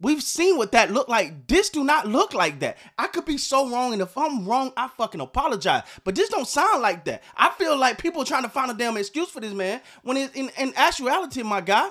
We've 0.00 0.22
seen 0.22 0.56
what 0.56 0.72
that 0.72 0.92
looked 0.92 1.08
like. 1.08 1.48
This 1.48 1.70
do 1.70 1.82
not 1.82 2.06
look 2.06 2.32
like 2.32 2.60
that. 2.60 2.78
I 2.96 3.08
could 3.08 3.24
be 3.24 3.36
so 3.36 3.68
wrong, 3.68 3.92
and 3.92 4.02
if 4.02 4.16
I'm 4.16 4.46
wrong, 4.46 4.72
I 4.76 4.88
fucking 4.88 5.20
apologize. 5.20 5.82
But 6.04 6.14
this 6.14 6.28
don't 6.28 6.46
sound 6.46 6.82
like 6.82 7.04
that. 7.06 7.22
I 7.36 7.50
feel 7.50 7.76
like 7.76 7.98
people 8.00 8.24
trying 8.24 8.44
to 8.44 8.48
find 8.48 8.70
a 8.70 8.74
damn 8.74 8.96
excuse 8.96 9.28
for 9.28 9.40
this 9.40 9.52
man 9.52 9.80
when 10.02 10.16
it's 10.16 10.34
in, 10.34 10.50
in 10.56 10.72
actuality, 10.76 11.42
my 11.42 11.60
guy. 11.60 11.90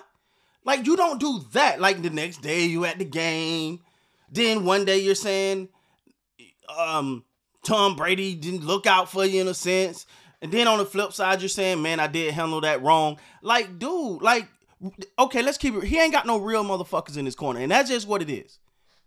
Like 0.64 0.86
you 0.86 0.96
don't 0.96 1.20
do 1.20 1.44
that. 1.54 1.82
Like 1.82 2.02
the 2.02 2.10
next 2.10 2.42
day 2.42 2.66
you 2.66 2.86
at 2.86 2.98
the 2.98 3.06
game, 3.06 3.82
then 4.32 4.66
one 4.66 4.86
day 4.86 5.00
you're 5.00 5.16
saying, 5.16 5.70
um, 6.78 7.24
Tom 7.64 7.96
Brady 7.96 8.36
didn't 8.36 8.66
look 8.66 8.86
out 8.86 9.12
for 9.12 9.26
you 9.26 9.42
in 9.42 9.48
a 9.48 9.54
sense. 9.54 10.06
And 10.42 10.52
then 10.52 10.68
on 10.68 10.78
the 10.78 10.86
flip 10.86 11.14
side, 11.14 11.42
you're 11.42 11.50
saying, 11.50 11.82
man, 11.82 12.00
I 12.00 12.08
did 12.08 12.34
handle 12.34 12.62
that 12.62 12.84
wrong. 12.84 13.18
Like, 13.42 13.80
dude, 13.80 14.22
like, 14.22 14.48
okay, 15.20 15.42
let's 15.42 15.58
keep 15.58 15.76
it. 15.76 15.84
He 15.84 16.00
ain't 16.00 16.14
got 16.14 16.26
no 16.26 16.40
real 16.40 16.64
motherfuckers 16.64 17.18
in 17.18 17.26
his 17.26 17.36
corner, 17.36 17.60
and 17.60 17.72
that's 17.72 17.90
just 17.90 18.08
what 18.08 18.22
it 18.22 18.30
is. 18.30 18.60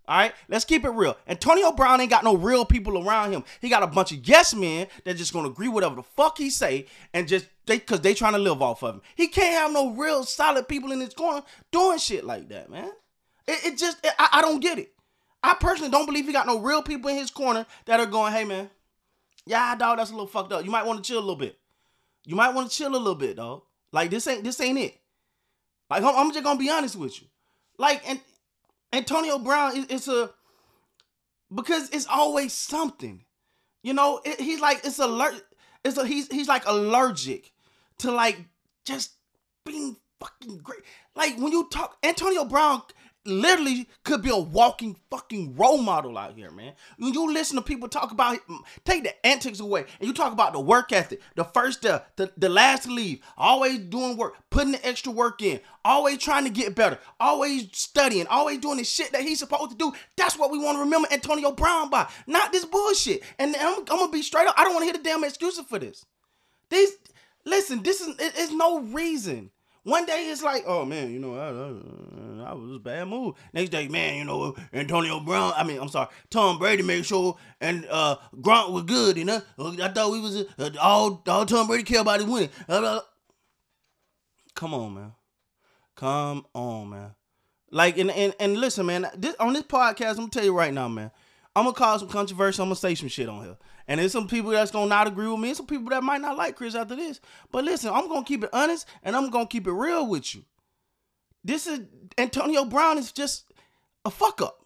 All 0.08 0.16
right, 0.16 0.32
let's 0.48 0.64
keep 0.64 0.84
it 0.84 0.90
real. 0.90 1.16
Antonio 1.28 1.70
Brown 1.70 2.00
ain't 2.00 2.10
got 2.10 2.24
no 2.24 2.36
real 2.36 2.64
people 2.64 3.06
around 3.06 3.30
him. 3.32 3.44
He 3.60 3.68
got 3.68 3.84
a 3.84 3.86
bunch 3.86 4.10
of 4.10 4.26
yes 4.26 4.52
men 4.52 4.88
that 5.04 5.16
just 5.16 5.32
gonna 5.32 5.48
agree 5.48 5.68
whatever 5.68 5.94
the 5.94 6.02
fuck 6.02 6.36
he 6.36 6.50
say 6.50 6.86
and 7.14 7.28
just 7.28 7.46
they 7.66 7.78
cause 7.78 8.00
they 8.00 8.14
trying 8.14 8.32
to 8.32 8.40
live 8.40 8.60
off 8.60 8.82
of 8.82 8.96
him. 8.96 9.02
He 9.14 9.28
can't 9.28 9.54
have 9.54 9.72
no 9.72 9.92
real 9.92 10.24
solid 10.24 10.66
people 10.66 10.90
in 10.90 10.98
his 11.00 11.14
corner 11.14 11.42
doing 11.70 11.98
shit 11.98 12.24
like 12.24 12.48
that, 12.48 12.70
man. 12.70 12.90
It, 13.46 13.72
it 13.72 13.78
just 13.78 14.04
it, 14.04 14.12
I, 14.18 14.28
I 14.32 14.42
don't 14.42 14.58
get 14.58 14.80
it. 14.80 14.92
I 15.44 15.54
personally 15.54 15.92
don't 15.92 16.06
believe 16.06 16.26
he 16.26 16.32
got 16.32 16.46
no 16.46 16.58
real 16.58 16.82
people 16.82 17.08
in 17.08 17.16
his 17.16 17.30
corner 17.30 17.64
that 17.86 18.00
are 18.00 18.06
going, 18.06 18.32
hey 18.32 18.44
man, 18.44 18.68
yeah, 19.46 19.76
dog, 19.76 19.98
that's 19.98 20.10
a 20.10 20.14
little 20.14 20.26
fucked 20.26 20.52
up. 20.52 20.64
You 20.64 20.72
might 20.72 20.86
want 20.86 21.04
to 21.04 21.08
chill 21.08 21.18
a 21.18 21.20
little 21.20 21.36
bit. 21.36 21.56
You 22.24 22.34
might 22.34 22.52
want 22.52 22.68
to 22.68 22.76
chill 22.76 22.90
a 22.90 22.98
little 22.98 23.14
bit, 23.14 23.36
dog. 23.36 23.62
Like 23.92 24.10
this 24.10 24.26
ain't 24.26 24.42
this 24.42 24.60
ain't 24.60 24.78
it. 24.78 24.99
Like 25.90 26.04
I'm, 26.04 26.16
I'm 26.16 26.32
just 26.32 26.44
gonna 26.44 26.58
be 26.58 26.70
honest 26.70 26.96
with 26.96 27.20
you. 27.20 27.28
Like 27.78 28.08
and 28.08 28.20
Antonio 28.92 29.38
Brown 29.38 29.76
is 29.76 29.86
it's 29.88 30.08
a 30.08 30.30
because 31.54 31.90
it's 31.90 32.06
always 32.06 32.52
something. 32.52 33.24
You 33.82 33.94
know, 33.94 34.20
it, 34.24 34.40
he's 34.40 34.60
like 34.60 34.80
it's 34.84 34.98
alert. 34.98 35.42
It's 35.84 35.96
a 35.96 36.06
he's 36.06 36.28
he's 36.28 36.48
like 36.48 36.62
allergic 36.66 37.52
to 37.98 38.12
like 38.12 38.38
just 38.84 39.12
being 39.64 39.96
fucking 40.20 40.58
great. 40.58 40.80
Like 41.14 41.36
when 41.38 41.52
you 41.52 41.68
talk 41.70 41.96
Antonio 42.02 42.44
Brown 42.44 42.82
literally 43.24 43.88
could 44.04 44.22
be 44.22 44.30
a 44.30 44.36
walking 44.36 44.96
fucking 45.10 45.54
role 45.56 45.78
model 45.78 46.16
out 46.16 46.34
here, 46.34 46.50
man. 46.50 46.72
When 46.98 47.12
you 47.12 47.32
listen 47.32 47.56
to 47.56 47.62
people 47.62 47.88
talk 47.88 48.12
about 48.12 48.38
take 48.84 49.02
the 49.02 49.26
antics 49.26 49.60
away 49.60 49.84
and 49.98 50.08
you 50.08 50.14
talk 50.14 50.32
about 50.32 50.52
the 50.52 50.60
work 50.60 50.92
ethic, 50.92 51.20
the 51.36 51.44
first 51.44 51.82
the, 51.82 52.02
the, 52.16 52.32
the 52.36 52.48
last 52.48 52.84
to 52.84 52.92
leave, 52.92 53.20
always 53.36 53.78
doing 53.78 54.16
work, 54.16 54.36
putting 54.50 54.72
the 54.72 54.86
extra 54.86 55.12
work 55.12 55.42
in, 55.42 55.60
always 55.84 56.18
trying 56.18 56.44
to 56.44 56.50
get 56.50 56.74
better, 56.74 56.98
always 57.18 57.68
studying, 57.72 58.26
always 58.28 58.58
doing 58.58 58.78
the 58.78 58.84
shit 58.84 59.12
that 59.12 59.22
he's 59.22 59.38
supposed 59.38 59.70
to 59.70 59.76
do. 59.76 59.92
That's 60.16 60.38
what 60.38 60.50
we 60.50 60.58
want 60.58 60.76
to 60.76 60.80
remember 60.80 61.08
Antonio 61.12 61.52
Brown 61.52 61.90
by, 61.90 62.08
not 62.26 62.52
this 62.52 62.64
bullshit. 62.64 63.22
And 63.38 63.54
I'm, 63.56 63.80
I'm 63.80 63.84
gonna 63.84 64.10
be 64.10 64.22
straight 64.22 64.48
up. 64.48 64.54
I 64.56 64.64
don't 64.64 64.72
want 64.72 64.82
to 64.82 64.92
hear 64.92 64.94
the 64.94 65.08
damn 65.08 65.24
excuses 65.24 65.64
for 65.66 65.78
this. 65.78 66.06
These 66.70 66.90
listen, 67.44 67.82
this 67.82 68.00
is 68.00 68.08
it, 68.18 68.32
it's 68.36 68.52
no 68.52 68.80
reason 68.80 69.50
one 69.82 70.04
day 70.06 70.28
it's 70.30 70.42
like, 70.42 70.64
oh 70.66 70.84
man, 70.84 71.10
you 71.10 71.18
know, 71.18 71.34
I, 71.36 72.46
I, 72.46 72.50
I 72.50 72.54
was 72.54 72.76
a 72.76 72.78
bad 72.78 73.08
mood. 73.08 73.34
Next 73.52 73.70
day, 73.70 73.88
man, 73.88 74.16
you 74.16 74.24
know, 74.24 74.54
Antonio 74.72 75.20
Brown. 75.20 75.52
I 75.56 75.64
mean, 75.64 75.78
I'm 75.80 75.88
sorry, 75.88 76.08
Tom 76.28 76.58
Brady 76.58 76.82
made 76.82 77.06
sure 77.06 77.36
and 77.60 77.86
uh 77.90 78.16
Gronk 78.36 78.72
was 78.72 78.84
good. 78.84 79.16
You 79.16 79.24
know, 79.24 79.42
I 79.58 79.88
thought 79.88 80.12
we 80.12 80.20
was 80.20 80.36
uh, 80.58 80.70
all 80.80 81.22
all 81.26 81.46
Tom 81.46 81.66
Brady 81.66 81.84
care 81.84 82.00
about 82.00 82.20
is 82.20 82.26
winning. 82.26 82.50
Uh, 82.68 83.00
come 84.54 84.74
on, 84.74 84.94
man. 84.94 85.12
Come 85.96 86.46
on, 86.54 86.90
man. 86.90 87.14
Like 87.70 87.98
and 87.98 88.10
and, 88.10 88.34
and 88.40 88.58
listen, 88.58 88.86
man. 88.86 89.06
This, 89.16 89.34
on 89.40 89.52
this 89.52 89.62
podcast, 89.62 90.10
I'm 90.10 90.16
gonna 90.16 90.30
tell 90.30 90.44
you 90.44 90.56
right 90.56 90.74
now, 90.74 90.88
man. 90.88 91.10
I'm 91.56 91.64
gonna 91.64 91.74
cause 91.74 92.00
some 92.00 92.08
controversy. 92.08 92.62
I'm 92.62 92.68
gonna 92.68 92.76
say 92.76 92.94
some 92.94 93.08
shit 93.08 93.28
on 93.28 93.44
here. 93.44 93.56
And 93.88 93.98
there's 93.98 94.12
some 94.12 94.28
people 94.28 94.50
that's 94.50 94.70
gonna 94.70 94.86
not 94.88 95.08
agree 95.08 95.28
with 95.28 95.40
me, 95.40 95.48
and 95.48 95.56
some 95.56 95.66
people 95.66 95.90
that 95.90 96.04
might 96.04 96.20
not 96.20 96.36
like 96.36 96.56
Chris 96.56 96.74
after 96.74 96.94
this. 96.94 97.20
But 97.50 97.64
listen, 97.64 97.92
I'm 97.92 98.08
gonna 98.08 98.24
keep 98.24 98.44
it 98.44 98.50
honest 98.52 98.86
and 99.02 99.16
I'm 99.16 99.30
gonna 99.30 99.46
keep 99.46 99.66
it 99.66 99.72
real 99.72 100.06
with 100.06 100.34
you. 100.34 100.44
This 101.42 101.66
is 101.66 101.80
Antonio 102.18 102.64
Brown 102.64 102.98
is 102.98 103.12
just 103.12 103.52
a 104.04 104.10
fuck 104.10 104.40
up. 104.40 104.64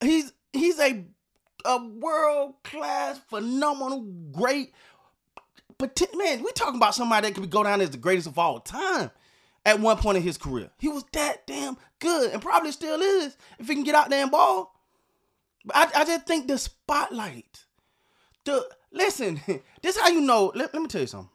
He's 0.00 0.32
he's 0.52 0.78
a 0.78 1.04
a 1.64 1.82
world 1.82 2.56
class, 2.64 3.18
phenomenal, 3.30 4.02
great. 4.32 4.74
But 5.78 6.00
man, 6.14 6.42
we 6.42 6.52
talking 6.52 6.76
about 6.76 6.94
somebody 6.94 7.28
that 7.28 7.34
could 7.34 7.50
go 7.50 7.62
down 7.62 7.80
as 7.80 7.90
the 7.90 7.96
greatest 7.96 8.26
of 8.26 8.38
all 8.38 8.60
time 8.60 9.10
at 9.64 9.80
one 9.80 9.96
point 9.96 10.18
in 10.18 10.22
his 10.22 10.36
career. 10.36 10.70
He 10.78 10.88
was 10.88 11.04
that 11.12 11.46
damn 11.46 11.76
good 11.98 12.32
and 12.32 12.42
probably 12.42 12.72
still 12.72 13.00
is 13.00 13.36
if 13.58 13.68
he 13.68 13.74
can 13.74 13.84
get 13.84 13.94
out 13.94 14.10
there 14.10 14.22
and 14.22 14.30
ball. 14.30 14.73
I, 15.72 15.90
I 15.94 16.04
just 16.04 16.26
think 16.26 16.48
the 16.48 16.58
spotlight. 16.58 17.64
The 18.44 18.66
listen, 18.92 19.40
this 19.82 19.98
how 19.98 20.08
you 20.08 20.20
know. 20.20 20.52
Let, 20.54 20.74
let 20.74 20.82
me 20.82 20.88
tell 20.88 21.00
you 21.00 21.06
something. 21.06 21.30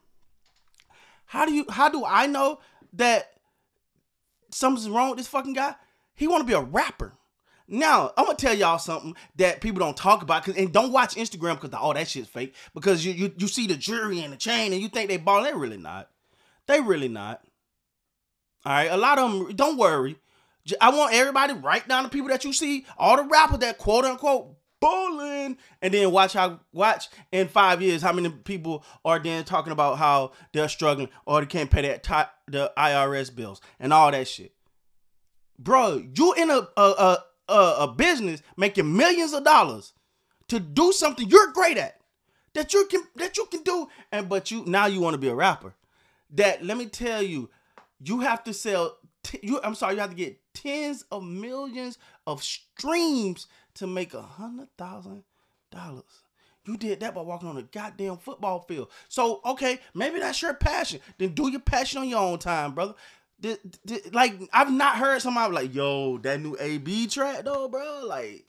How 1.26 1.46
do 1.46 1.52
you 1.52 1.64
how 1.68 1.88
do 1.88 2.04
I 2.04 2.26
know 2.26 2.60
that 2.94 3.32
something's 4.50 4.88
wrong 4.88 5.10
with 5.10 5.18
this 5.18 5.28
fucking 5.28 5.54
guy? 5.54 5.74
He 6.14 6.26
want 6.26 6.42
to 6.42 6.46
be 6.46 6.52
a 6.54 6.60
rapper. 6.60 7.14
Now, 7.72 8.12
I'm 8.16 8.26
gonna 8.26 8.36
tell 8.36 8.54
y'all 8.54 8.78
something 8.78 9.14
that 9.36 9.60
people 9.60 9.78
don't 9.78 9.96
talk 9.96 10.22
about, 10.22 10.44
cause, 10.44 10.56
and 10.56 10.72
don't 10.72 10.90
watch 10.90 11.14
Instagram 11.14 11.54
because 11.54 11.72
all 11.72 11.94
that 11.94 12.08
shit's 12.08 12.28
fake. 12.28 12.54
Because 12.74 13.06
you, 13.06 13.12
you 13.12 13.32
you 13.38 13.46
see 13.46 13.68
the 13.68 13.76
jury 13.76 14.20
and 14.20 14.32
the 14.32 14.36
chain, 14.36 14.72
and 14.72 14.82
you 14.82 14.88
think 14.88 15.08
they 15.08 15.18
ball. 15.18 15.44
They 15.44 15.54
really 15.54 15.76
not. 15.76 16.10
They 16.66 16.80
really 16.80 17.08
not. 17.08 17.42
All 18.66 18.72
right, 18.72 18.90
a 18.90 18.96
lot 18.96 19.18
of 19.18 19.30
them. 19.30 19.54
Don't 19.54 19.78
worry. 19.78 20.18
I 20.80 20.90
want 20.90 21.14
everybody 21.14 21.54
write 21.54 21.88
down 21.88 22.04
the 22.04 22.08
people 22.08 22.28
that 22.28 22.44
you 22.44 22.52
see, 22.52 22.86
all 22.98 23.16
the 23.16 23.24
rappers 23.24 23.58
that 23.60 23.78
quote 23.78 24.04
unquote 24.04 24.56
bowling, 24.80 25.58
and 25.82 25.94
then 25.94 26.10
watch 26.10 26.32
how 26.32 26.60
watch 26.72 27.08
in 27.32 27.48
five 27.48 27.82
years 27.82 28.02
how 28.02 28.12
many 28.12 28.30
people 28.30 28.84
are 29.04 29.18
then 29.18 29.44
talking 29.44 29.72
about 29.72 29.98
how 29.98 30.32
they're 30.52 30.68
struggling 30.68 31.08
or 31.26 31.40
they 31.40 31.46
can't 31.46 31.70
pay 31.70 31.82
that 31.82 32.30
the 32.48 32.72
IRS 32.76 33.34
bills 33.34 33.60
and 33.78 33.92
all 33.92 34.10
that 34.10 34.28
shit. 34.28 34.52
Bro, 35.58 36.04
you 36.14 36.34
in 36.34 36.50
a, 36.50 36.66
a 36.76 37.18
a 37.48 37.74
a 37.80 37.94
business 37.96 38.42
making 38.56 38.96
millions 38.96 39.32
of 39.32 39.44
dollars 39.44 39.92
to 40.48 40.58
do 40.58 40.92
something 40.92 41.28
you're 41.28 41.52
great 41.52 41.76
at 41.76 42.00
that 42.54 42.72
you 42.74 42.86
can 42.90 43.02
that 43.16 43.36
you 43.36 43.46
can 43.46 43.62
do, 43.62 43.88
and 44.10 44.28
but 44.28 44.50
you 44.50 44.64
now 44.66 44.86
you 44.86 45.00
want 45.00 45.14
to 45.14 45.18
be 45.18 45.28
a 45.28 45.34
rapper. 45.34 45.74
That 46.30 46.64
let 46.64 46.76
me 46.76 46.86
tell 46.86 47.22
you, 47.22 47.50
you 48.02 48.20
have 48.20 48.44
to 48.44 48.52
sell. 48.52 48.96
You 49.42 49.60
I'm 49.62 49.74
sorry, 49.74 49.94
you 49.94 50.00
have 50.00 50.10
to 50.10 50.16
get 50.16 50.38
tens 50.54 51.04
of 51.10 51.22
millions 51.22 51.98
of 52.26 52.42
streams 52.42 53.46
to 53.74 53.86
make 53.86 54.14
a 54.14 54.22
hundred 54.22 54.68
thousand 54.76 55.24
dollars. 55.70 56.22
You 56.66 56.76
did 56.76 57.00
that 57.00 57.14
by 57.14 57.22
walking 57.22 57.48
on 57.48 57.56
a 57.56 57.62
goddamn 57.62 58.18
football 58.18 58.60
field. 58.60 58.90
So 59.08 59.40
okay, 59.44 59.80
maybe 59.94 60.20
that's 60.20 60.42
your 60.42 60.54
passion. 60.54 61.00
Then 61.18 61.34
do 61.34 61.48
your 61.50 61.60
passion 61.60 62.00
on 62.00 62.08
your 62.08 62.20
own 62.20 62.38
time, 62.38 62.74
brother. 62.74 62.94
The, 63.40 63.58
the, 63.84 64.02
like 64.12 64.34
I've 64.52 64.70
not 64.70 64.96
heard 64.96 65.22
somebody 65.22 65.54
like, 65.54 65.74
yo, 65.74 66.18
that 66.18 66.40
new 66.40 66.56
AB 66.60 67.06
track 67.06 67.44
though, 67.44 67.68
bro. 67.68 68.02
Like 68.06 68.44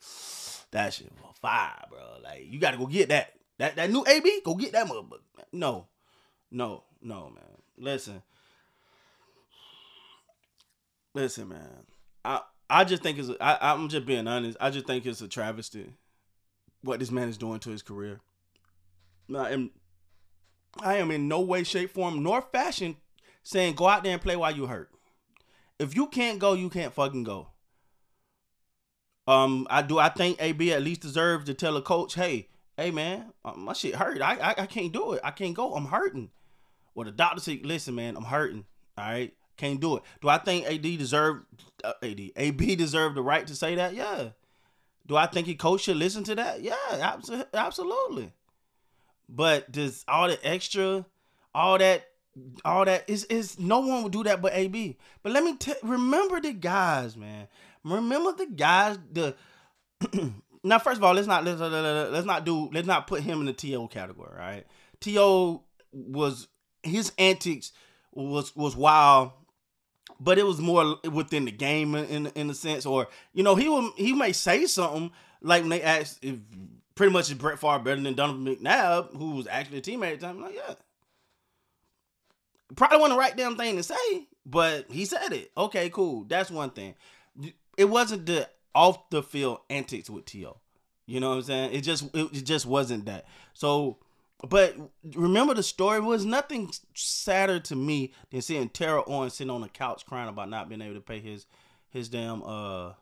that 0.70 0.92
shit 0.92 1.10
was 1.22 1.34
fire, 1.40 1.84
bro. 1.90 2.18
Like 2.22 2.46
you 2.50 2.58
gotta 2.58 2.76
go 2.76 2.86
get 2.86 3.08
that. 3.08 3.32
That 3.58 3.76
that 3.76 3.90
new 3.90 4.04
AB, 4.06 4.40
go 4.44 4.54
get 4.54 4.72
that 4.72 4.86
motherfucker. 4.86 5.20
No, 5.52 5.86
no, 6.50 6.84
no, 7.00 7.30
man. 7.34 7.44
Listen, 7.78 8.22
Listen, 11.14 11.48
man. 11.48 11.86
I 12.24 12.40
I 12.70 12.84
just 12.84 13.02
think 13.02 13.18
it's. 13.18 13.30
I, 13.40 13.58
I'm 13.60 13.88
just 13.88 14.06
being 14.06 14.26
honest. 14.26 14.56
I 14.60 14.70
just 14.70 14.86
think 14.86 15.04
it's 15.04 15.20
a 15.20 15.28
travesty 15.28 15.92
what 16.82 16.98
this 16.98 17.10
man 17.10 17.28
is 17.28 17.38
doing 17.38 17.60
to 17.60 17.70
his 17.70 17.82
career. 17.82 18.20
Now, 19.28 19.44
and 19.44 19.70
I 20.80 20.96
am 20.96 21.10
in 21.10 21.28
no 21.28 21.40
way, 21.40 21.64
shape, 21.64 21.90
form, 21.90 22.22
nor 22.22 22.42
fashion 22.42 22.96
saying 23.42 23.74
go 23.74 23.88
out 23.88 24.02
there 24.02 24.12
and 24.12 24.22
play 24.22 24.36
while 24.36 24.54
you 24.54 24.66
hurt. 24.66 24.90
If 25.78 25.96
you 25.96 26.06
can't 26.06 26.38
go, 26.38 26.52
you 26.52 26.70
can't 26.70 26.92
fucking 26.92 27.24
go. 27.24 27.48
Um, 29.26 29.66
I 29.70 29.82
do. 29.82 29.98
I 29.98 30.08
think 30.08 30.42
AB 30.42 30.72
at 30.72 30.82
least 30.82 31.00
deserves 31.00 31.44
to 31.46 31.54
tell 31.54 31.76
a 31.76 31.82
coach, 31.82 32.14
"Hey, 32.14 32.48
hey, 32.76 32.90
man, 32.90 33.32
uh, 33.44 33.52
my 33.52 33.72
shit 33.72 33.94
hurt. 33.94 34.20
I, 34.20 34.36
I, 34.36 34.54
I 34.62 34.66
can't 34.66 34.92
do 34.92 35.12
it. 35.12 35.20
I 35.22 35.30
can't 35.30 35.54
go. 35.54 35.74
I'm 35.74 35.86
hurting." 35.86 36.30
Well, 36.94 37.04
the 37.04 37.12
doctor 37.12 37.40
said, 37.40 37.64
"Listen, 37.64 37.94
man, 37.94 38.16
I'm 38.16 38.24
hurting. 38.24 38.64
All 38.98 39.04
right, 39.04 39.32
can't 39.56 39.80
do 39.80 39.96
it." 39.96 40.02
Do 40.20 40.28
I 40.28 40.38
think 40.38 40.66
AD 40.66 40.82
deserve 40.82 41.44
uh, 41.84 41.92
AD 42.02 42.20
AB 42.36 42.76
deserve 42.76 43.14
the 43.14 43.22
right 43.22 43.46
to 43.46 43.54
say 43.54 43.74
that? 43.74 43.94
Yeah. 43.94 44.30
Do 45.06 45.16
I 45.16 45.26
think 45.26 45.46
he 45.46 45.54
coach 45.54 45.82
should 45.82 45.96
listen 45.96 46.24
to 46.24 46.34
that? 46.36 46.62
Yeah, 46.62 46.76
absolutely. 47.52 48.32
But 49.28 49.72
does 49.72 50.04
all 50.06 50.28
the 50.28 50.38
extra, 50.46 51.04
all 51.54 51.78
that, 51.78 52.04
all 52.64 52.84
that 52.84 53.08
is 53.08 53.24
is 53.24 53.58
no 53.58 53.80
one 53.80 54.04
would 54.04 54.12
do 54.12 54.22
that 54.24 54.40
but 54.40 54.52
AB. 54.54 54.96
But 55.22 55.32
let 55.32 55.42
me 55.42 55.56
t- 55.56 55.74
remember 55.82 56.40
the 56.40 56.52
guys, 56.52 57.16
man. 57.16 57.48
Remember 57.84 58.32
the 58.32 58.46
guys. 58.46 58.98
The 59.10 59.34
now, 60.62 60.78
first 60.78 60.98
of 60.98 61.04
all, 61.04 61.14
let's 61.14 61.26
not 61.26 61.44
let's, 61.44 61.60
let's 61.60 62.26
not 62.26 62.44
do 62.44 62.70
let's 62.72 62.86
not 62.86 63.06
put 63.06 63.22
him 63.22 63.40
in 63.40 63.46
the 63.46 63.52
T.O. 63.52 63.88
category. 63.88 64.32
Right? 64.36 64.66
T.O. 65.00 65.64
was 65.92 66.48
his 66.82 67.12
antics 67.18 67.72
was 68.12 68.54
was 68.54 68.76
wild 68.76 69.32
but 70.22 70.38
it 70.38 70.46
was 70.46 70.60
more 70.60 70.96
within 71.10 71.44
the 71.44 71.50
game 71.50 71.94
in 71.94 72.26
in 72.28 72.50
a 72.50 72.54
sense, 72.54 72.86
or 72.86 73.08
you 73.34 73.42
know, 73.42 73.54
he 73.54 73.68
will 73.68 73.92
he 73.96 74.12
may 74.12 74.32
say 74.32 74.66
something 74.66 75.10
like 75.40 75.62
when 75.62 75.70
they 75.70 75.82
asked 75.82 76.18
if 76.22 76.36
pretty 76.94 77.12
much 77.12 77.30
is 77.30 77.34
Brett 77.34 77.58
Favre 77.58 77.80
better 77.80 78.00
than 78.00 78.14
Donovan 78.14 78.44
McNabb, 78.44 79.16
who 79.16 79.32
was 79.32 79.46
actually 79.46 79.78
a 79.78 79.82
teammate 79.82 80.12
at 80.12 80.20
the 80.20 80.26
time. 80.26 80.36
I'm 80.36 80.42
like, 80.42 80.54
yeah, 80.54 80.74
probably 82.76 82.98
wasn't 82.98 83.16
the 83.16 83.20
right 83.20 83.36
damn 83.36 83.56
thing 83.56 83.76
to 83.76 83.82
say, 83.82 84.28
but 84.46 84.86
he 84.90 85.04
said 85.04 85.32
it. 85.32 85.50
Okay, 85.56 85.90
cool. 85.90 86.24
That's 86.24 86.50
one 86.50 86.70
thing. 86.70 86.94
It 87.76 87.86
wasn't 87.86 88.26
the 88.26 88.48
off 88.74 89.10
the 89.10 89.22
field 89.22 89.58
antics 89.70 90.08
with 90.08 90.26
To. 90.26 90.56
You 91.06 91.20
know 91.20 91.30
what 91.30 91.36
I'm 91.36 91.42
saying? 91.42 91.72
It 91.72 91.80
just 91.80 92.04
it 92.14 92.44
just 92.44 92.66
wasn't 92.66 93.06
that. 93.06 93.26
So 93.54 93.98
but 94.48 94.76
remember 95.14 95.54
the 95.54 95.62
story 95.62 96.00
was 96.00 96.24
nothing 96.24 96.72
sadder 96.94 97.60
to 97.60 97.76
me 97.76 98.12
than 98.30 98.42
seeing 98.42 98.68
Terrell 98.68 99.04
Owens 99.06 99.34
sitting 99.34 99.50
on 99.50 99.60
the 99.60 99.68
couch 99.68 100.04
crying 100.06 100.28
about 100.28 100.50
not 100.50 100.68
being 100.68 100.82
able 100.82 100.94
to 100.94 101.00
pay 101.00 101.20
his 101.20 101.46
his 101.90 102.08
damn 102.08 102.42
uh 102.42 102.92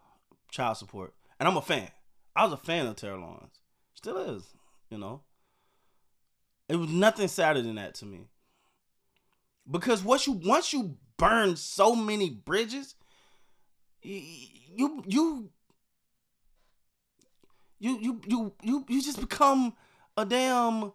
child 0.50 0.76
support. 0.76 1.14
And 1.38 1.48
I'm 1.48 1.56
a 1.56 1.62
fan. 1.62 1.88
I 2.36 2.44
was 2.44 2.52
a 2.52 2.58
fan 2.58 2.86
of 2.86 2.96
Terrell 2.96 3.24
Owens. 3.24 3.58
Still 3.94 4.18
is, 4.18 4.44
you 4.90 4.98
know. 4.98 5.22
It 6.68 6.76
was 6.76 6.90
nothing 6.90 7.28
sadder 7.28 7.62
than 7.62 7.76
that 7.76 7.94
to 7.96 8.06
me. 8.06 8.28
Because 9.68 10.04
once 10.04 10.26
you 10.26 10.34
once 10.34 10.72
you 10.72 10.96
burn 11.16 11.56
so 11.56 11.94
many 11.94 12.30
bridges, 12.30 12.94
you 14.02 15.02
you 15.06 15.50
you 17.78 17.90
you 17.98 18.20
you 18.26 18.52
you, 18.62 18.84
you 18.88 19.02
just 19.02 19.20
become 19.20 19.74
a 20.16 20.24
damn 20.24 20.92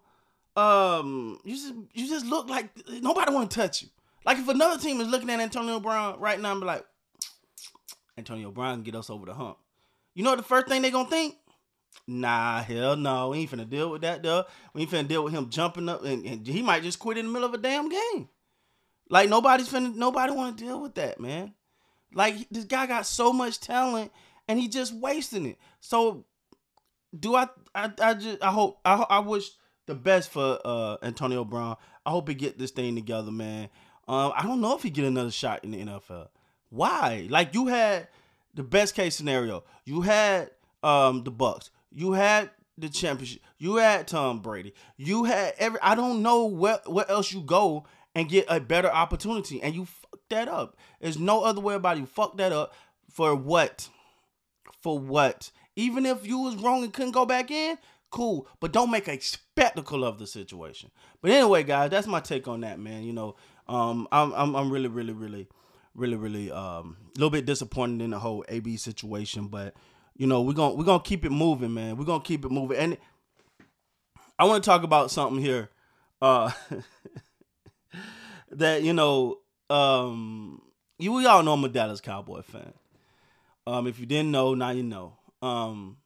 um, 0.56 1.38
you 1.44 1.54
just 1.54 1.74
you 1.92 2.08
just 2.08 2.26
look 2.26 2.48
like 2.48 2.70
nobody 3.02 3.32
want 3.32 3.50
to 3.50 3.56
touch 3.56 3.82
you. 3.82 3.88
Like 4.24 4.38
if 4.38 4.48
another 4.48 4.80
team 4.80 5.00
is 5.00 5.08
looking 5.08 5.30
at 5.30 5.38
Antonio 5.38 5.78
Brown 5.78 6.18
right 6.18 6.40
now 6.40 6.52
and 6.52 6.60
be 6.60 6.66
like, 6.66 6.84
Antonio 8.18 8.50
Brown 8.50 8.76
can 8.76 8.82
get 8.82 8.96
us 8.96 9.10
over 9.10 9.26
the 9.26 9.34
hump. 9.34 9.58
You 10.14 10.24
know 10.24 10.30
what 10.30 10.38
the 10.38 10.42
first 10.42 10.68
thing 10.68 10.82
they 10.82 10.90
gonna 10.90 11.08
think? 11.08 11.36
Nah, 12.08 12.62
hell 12.62 12.96
no. 12.96 13.30
We 13.30 13.38
ain't 13.38 13.50
finna 13.50 13.68
deal 13.68 13.90
with 13.90 14.02
that 14.02 14.22
though. 14.22 14.44
We 14.72 14.82
ain't 14.82 14.90
finna 14.90 15.08
deal 15.08 15.24
with 15.24 15.34
him 15.34 15.50
jumping 15.50 15.88
up 15.88 16.04
and, 16.04 16.24
and 16.24 16.46
he 16.46 16.62
might 16.62 16.82
just 16.82 16.98
quit 16.98 17.18
in 17.18 17.26
the 17.26 17.32
middle 17.32 17.48
of 17.48 17.54
a 17.54 17.58
damn 17.58 17.88
game. 17.88 18.28
Like 19.10 19.28
nobody's 19.28 19.68
finna 19.68 19.94
nobody 19.94 20.32
wanna 20.32 20.56
deal 20.56 20.80
with 20.80 20.94
that, 20.94 21.20
man. 21.20 21.54
Like 22.14 22.48
this 22.50 22.64
guy 22.64 22.86
got 22.86 23.06
so 23.06 23.32
much 23.32 23.60
talent 23.60 24.10
and 24.48 24.58
he 24.58 24.68
just 24.68 24.94
wasting 24.94 25.46
it. 25.46 25.58
So 25.80 26.24
do 27.18 27.34
I 27.34 27.48
I, 27.74 27.92
I 28.00 28.14
just 28.14 28.42
I 28.42 28.50
hope 28.50 28.80
I 28.84 29.04
I 29.10 29.18
wish 29.18 29.50
the 29.86 29.94
best 29.94 30.30
for 30.30 30.58
uh, 30.64 30.96
Antonio 31.02 31.44
Brown. 31.44 31.76
I 32.04 32.10
hope 32.10 32.28
he 32.28 32.34
get 32.34 32.58
this 32.58 32.70
thing 32.70 32.94
together, 32.94 33.30
man. 33.30 33.68
Um, 34.08 34.32
I 34.36 34.42
don't 34.42 34.60
know 34.60 34.76
if 34.76 34.82
he 34.82 34.90
get 34.90 35.04
another 35.04 35.30
shot 35.30 35.64
in 35.64 35.72
the 35.72 35.78
NFL. 35.78 36.28
Why? 36.70 37.26
Like 37.30 37.54
you 37.54 37.66
had 37.68 38.08
the 38.54 38.62
best 38.62 38.94
case 38.94 39.14
scenario. 39.14 39.64
You 39.84 40.02
had 40.02 40.50
um, 40.82 41.24
the 41.24 41.32
Bucs. 41.32 41.70
You 41.92 42.12
had 42.12 42.50
the 42.78 42.88
championship. 42.88 43.42
You 43.58 43.76
had 43.76 44.06
Tom 44.06 44.40
Brady. 44.40 44.74
You 44.96 45.24
had 45.24 45.54
every. 45.58 45.80
I 45.82 45.94
don't 45.94 46.22
know 46.22 46.46
where 46.46 46.80
where 46.86 47.08
else 47.10 47.32
you 47.32 47.40
go 47.42 47.86
and 48.14 48.28
get 48.28 48.46
a 48.48 48.60
better 48.60 48.90
opportunity, 48.90 49.62
and 49.62 49.74
you 49.74 49.86
fuck 49.86 50.20
that 50.30 50.48
up. 50.48 50.76
There's 51.00 51.18
no 51.18 51.42
other 51.42 51.60
way 51.60 51.74
about 51.74 51.96
it. 51.96 52.00
You 52.00 52.06
fuck 52.06 52.36
that 52.38 52.52
up 52.52 52.74
for 53.10 53.34
what? 53.34 53.88
For 54.80 54.98
what? 54.98 55.50
Even 55.74 56.06
if 56.06 56.26
you 56.26 56.38
was 56.38 56.56
wrong 56.56 56.82
and 56.82 56.92
couldn't 56.92 57.12
go 57.12 57.26
back 57.26 57.50
in, 57.50 57.76
cool, 58.10 58.48
but 58.60 58.72
don't 58.72 58.90
make 58.90 59.08
a 59.08 59.20
spectacle 59.20 60.04
of 60.04 60.18
the 60.18 60.26
situation. 60.26 60.90
But 61.20 61.30
anyway, 61.30 61.62
guys, 61.62 61.90
that's 61.90 62.06
my 62.06 62.20
take 62.20 62.48
on 62.48 62.60
that, 62.60 62.78
man. 62.78 63.02
You 63.02 63.12
know, 63.12 63.36
um, 63.68 64.08
I'm 64.12 64.32
I'm 64.32 64.54
I'm 64.54 64.70
really 64.70 64.88
really 64.88 65.12
really 65.12 65.48
really 65.94 66.16
really 66.16 66.50
um 66.50 66.96
a 67.16 67.18
little 67.18 67.30
bit 67.30 67.46
disappointed 67.46 68.02
in 68.04 68.10
the 68.10 68.18
whole 68.18 68.44
AB 68.48 68.76
situation, 68.76 69.48
but 69.48 69.74
you 70.16 70.26
know 70.26 70.42
we're 70.42 70.52
gonna 70.52 70.74
we're 70.74 70.84
gonna 70.84 71.02
keep 71.02 71.24
it 71.24 71.30
moving, 71.30 71.74
man. 71.74 71.96
We're 71.96 72.04
gonna 72.04 72.22
keep 72.22 72.44
it 72.44 72.50
moving, 72.50 72.76
and 72.78 72.96
I 74.38 74.44
want 74.44 74.62
to 74.62 74.68
talk 74.68 74.82
about 74.82 75.10
something 75.10 75.42
here, 75.42 75.70
uh, 76.20 76.50
that 78.50 78.82
you 78.82 78.92
know, 78.92 79.38
um, 79.70 80.62
you 80.98 81.12
we 81.12 81.26
all 81.26 81.42
know 81.42 81.54
I'm 81.54 81.64
a 81.64 81.68
Dallas 81.68 82.00
Cowboy 82.00 82.42
fan. 82.42 82.72
Um, 83.66 83.86
if 83.86 83.98
you 83.98 84.06
didn't 84.06 84.30
know, 84.30 84.54
now 84.54 84.70
you 84.70 84.84
know. 84.84 85.14
Um, 85.42 85.96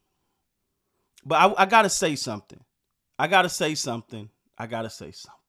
but 1.25 1.37
I, 1.37 1.63
I 1.63 1.67
gotta 1.67 1.91
say 1.91 2.17
something. 2.17 2.61
I 3.19 3.27
gotta 3.27 3.49
say 3.49 3.75
something. 3.75 4.31
I 4.57 4.67
gotta 4.67 4.91
say 4.91 5.13
something. 5.13 5.41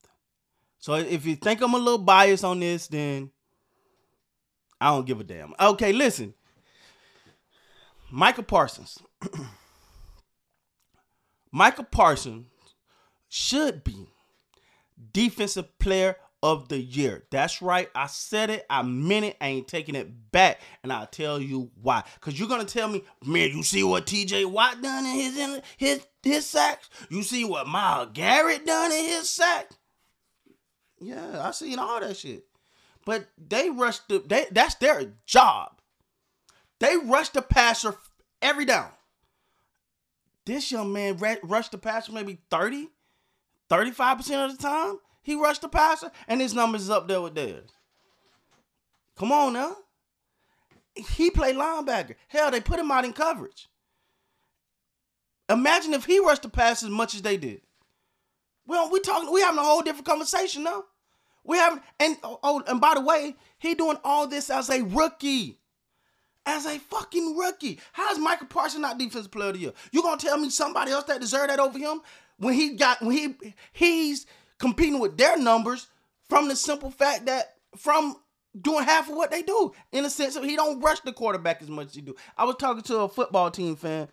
So 0.78 0.94
if 0.94 1.24
you 1.26 1.36
think 1.36 1.60
I'm 1.60 1.74
a 1.74 1.78
little 1.78 1.98
biased 1.98 2.44
on 2.44 2.60
this, 2.60 2.88
then 2.88 3.30
I 4.80 4.88
don't 4.88 5.06
give 5.06 5.20
a 5.20 5.24
damn. 5.24 5.54
Okay, 5.60 5.92
listen. 5.92 6.34
Michael 8.10 8.44
Parsons. 8.44 8.98
Michael 11.52 11.84
Parsons 11.84 12.46
should 13.28 13.84
be 13.84 14.08
defensive 15.12 15.78
player 15.78 16.16
of 16.42 16.68
the 16.68 16.78
year. 16.78 17.24
That's 17.30 17.62
right. 17.62 17.88
I 17.94 18.06
said 18.08 18.50
it. 18.50 18.66
I 18.68 18.82
meant 18.82 19.26
it. 19.26 19.36
I 19.40 19.48
ain't 19.48 19.68
taking 19.68 19.94
it 19.94 20.32
back. 20.32 20.60
And 20.82 20.92
I'll 20.92 21.06
tell 21.06 21.40
you 21.40 21.70
why. 21.80 22.02
Because 22.14 22.38
you're 22.38 22.48
going 22.48 22.66
to 22.66 22.72
tell 22.72 22.88
me, 22.88 23.04
man, 23.24 23.50
you 23.50 23.62
see 23.62 23.84
what 23.84 24.06
TJ 24.06 24.46
Watt 24.46 24.82
done 24.82 25.06
in 25.06 25.12
his, 25.12 25.60
his, 25.76 26.06
his 26.22 26.46
sacks? 26.46 26.90
You 27.10 27.22
see 27.22 27.44
what 27.44 27.68
Myles 27.68 28.08
Garrett 28.12 28.66
done 28.66 28.90
in 28.90 29.04
his 29.04 29.30
sack? 29.30 29.70
Yeah, 31.00 31.46
I 31.46 31.52
seen 31.52 31.78
all 31.78 32.00
that 32.00 32.16
shit. 32.16 32.44
But 33.04 33.26
they 33.36 33.70
rushed 33.70 34.08
the, 34.08 34.18
they, 34.20 34.46
that's 34.50 34.76
their 34.76 35.12
job. 35.26 35.80
They 36.80 36.96
rushed 36.96 37.34
the 37.34 37.42
passer 37.42 37.94
every 38.40 38.64
down. 38.64 38.90
This 40.44 40.72
young 40.72 40.92
man 40.92 41.18
rushed 41.44 41.72
the 41.72 41.78
passer 41.78 42.12
maybe 42.12 42.40
30, 42.50 42.88
35% 43.70 44.44
of 44.44 44.56
the 44.56 44.62
time. 44.62 44.98
He 45.22 45.34
rushed 45.34 45.62
the 45.62 45.68
passer, 45.68 46.10
and 46.26 46.40
his 46.40 46.54
numbers 46.54 46.82
is 46.82 46.90
up 46.90 47.08
there 47.08 47.20
with 47.20 47.34
theirs. 47.34 47.70
Come 49.16 49.32
on 49.32 49.52
now. 49.52 49.76
He 50.94 51.30
played 51.30 51.56
linebacker. 51.56 52.16
Hell, 52.28 52.50
they 52.50 52.60
put 52.60 52.80
him 52.80 52.90
out 52.90 53.04
in 53.04 53.12
coverage. 53.12 53.68
Imagine 55.48 55.94
if 55.94 56.04
he 56.04 56.18
rushed 56.18 56.42
the 56.42 56.48
pass 56.48 56.82
as 56.82 56.90
much 56.90 57.14
as 57.14 57.22
they 57.22 57.36
did. 57.36 57.62
Well, 58.66 58.90
we 58.90 59.00
talking. 59.00 59.32
We 59.32 59.40
having 59.40 59.58
a 59.58 59.64
whole 59.64 59.82
different 59.82 60.06
conversation 60.06 60.62
now. 60.64 60.84
We 61.44 61.56
having 61.58 61.80
and 61.98 62.16
oh, 62.22 62.38
oh, 62.42 62.62
and 62.66 62.80
by 62.80 62.94
the 62.94 63.00
way, 63.00 63.36
he 63.58 63.74
doing 63.74 63.98
all 64.04 64.26
this 64.26 64.50
as 64.50 64.70
a 64.70 64.82
rookie, 64.82 65.58
as 66.46 66.66
a 66.66 66.78
fucking 66.78 67.36
rookie. 67.36 67.80
How 67.92 68.12
is 68.12 68.18
Michael 68.18 68.46
Parsons 68.46 68.82
not 68.82 68.98
defensive 68.98 69.32
player 69.32 69.48
of 69.48 69.54
the 69.54 69.60
year? 69.60 69.72
You 69.90 70.02
gonna 70.02 70.18
tell 70.20 70.38
me 70.38 70.50
somebody 70.50 70.92
else 70.92 71.04
that 71.04 71.20
deserved 71.20 71.50
that 71.50 71.58
over 71.58 71.78
him 71.78 72.00
when 72.38 72.54
he 72.54 72.76
got 72.76 73.02
when 73.02 73.10
he 73.16 73.54
he's 73.72 74.26
competing 74.62 74.98
with 75.00 75.18
their 75.18 75.36
numbers 75.36 75.88
from 76.30 76.48
the 76.48 76.56
simple 76.56 76.90
fact 76.90 77.26
that 77.26 77.56
from 77.76 78.16
doing 78.58 78.84
half 78.84 79.10
of 79.10 79.16
what 79.16 79.30
they 79.30 79.42
do 79.42 79.72
in 79.92 80.04
a 80.06 80.10
sense 80.10 80.36
of 80.36 80.44
he 80.44 80.56
don't 80.56 80.80
rush 80.80 81.00
the 81.00 81.12
quarterback 81.12 81.60
as 81.60 81.68
much 81.68 81.88
as 81.88 81.94
he 81.94 82.00
do. 82.00 82.14
I 82.38 82.44
was 82.44 82.56
talking 82.56 82.82
to 82.84 83.00
a 83.00 83.08
football 83.08 83.50
team 83.50 83.76
fan. 83.76 84.08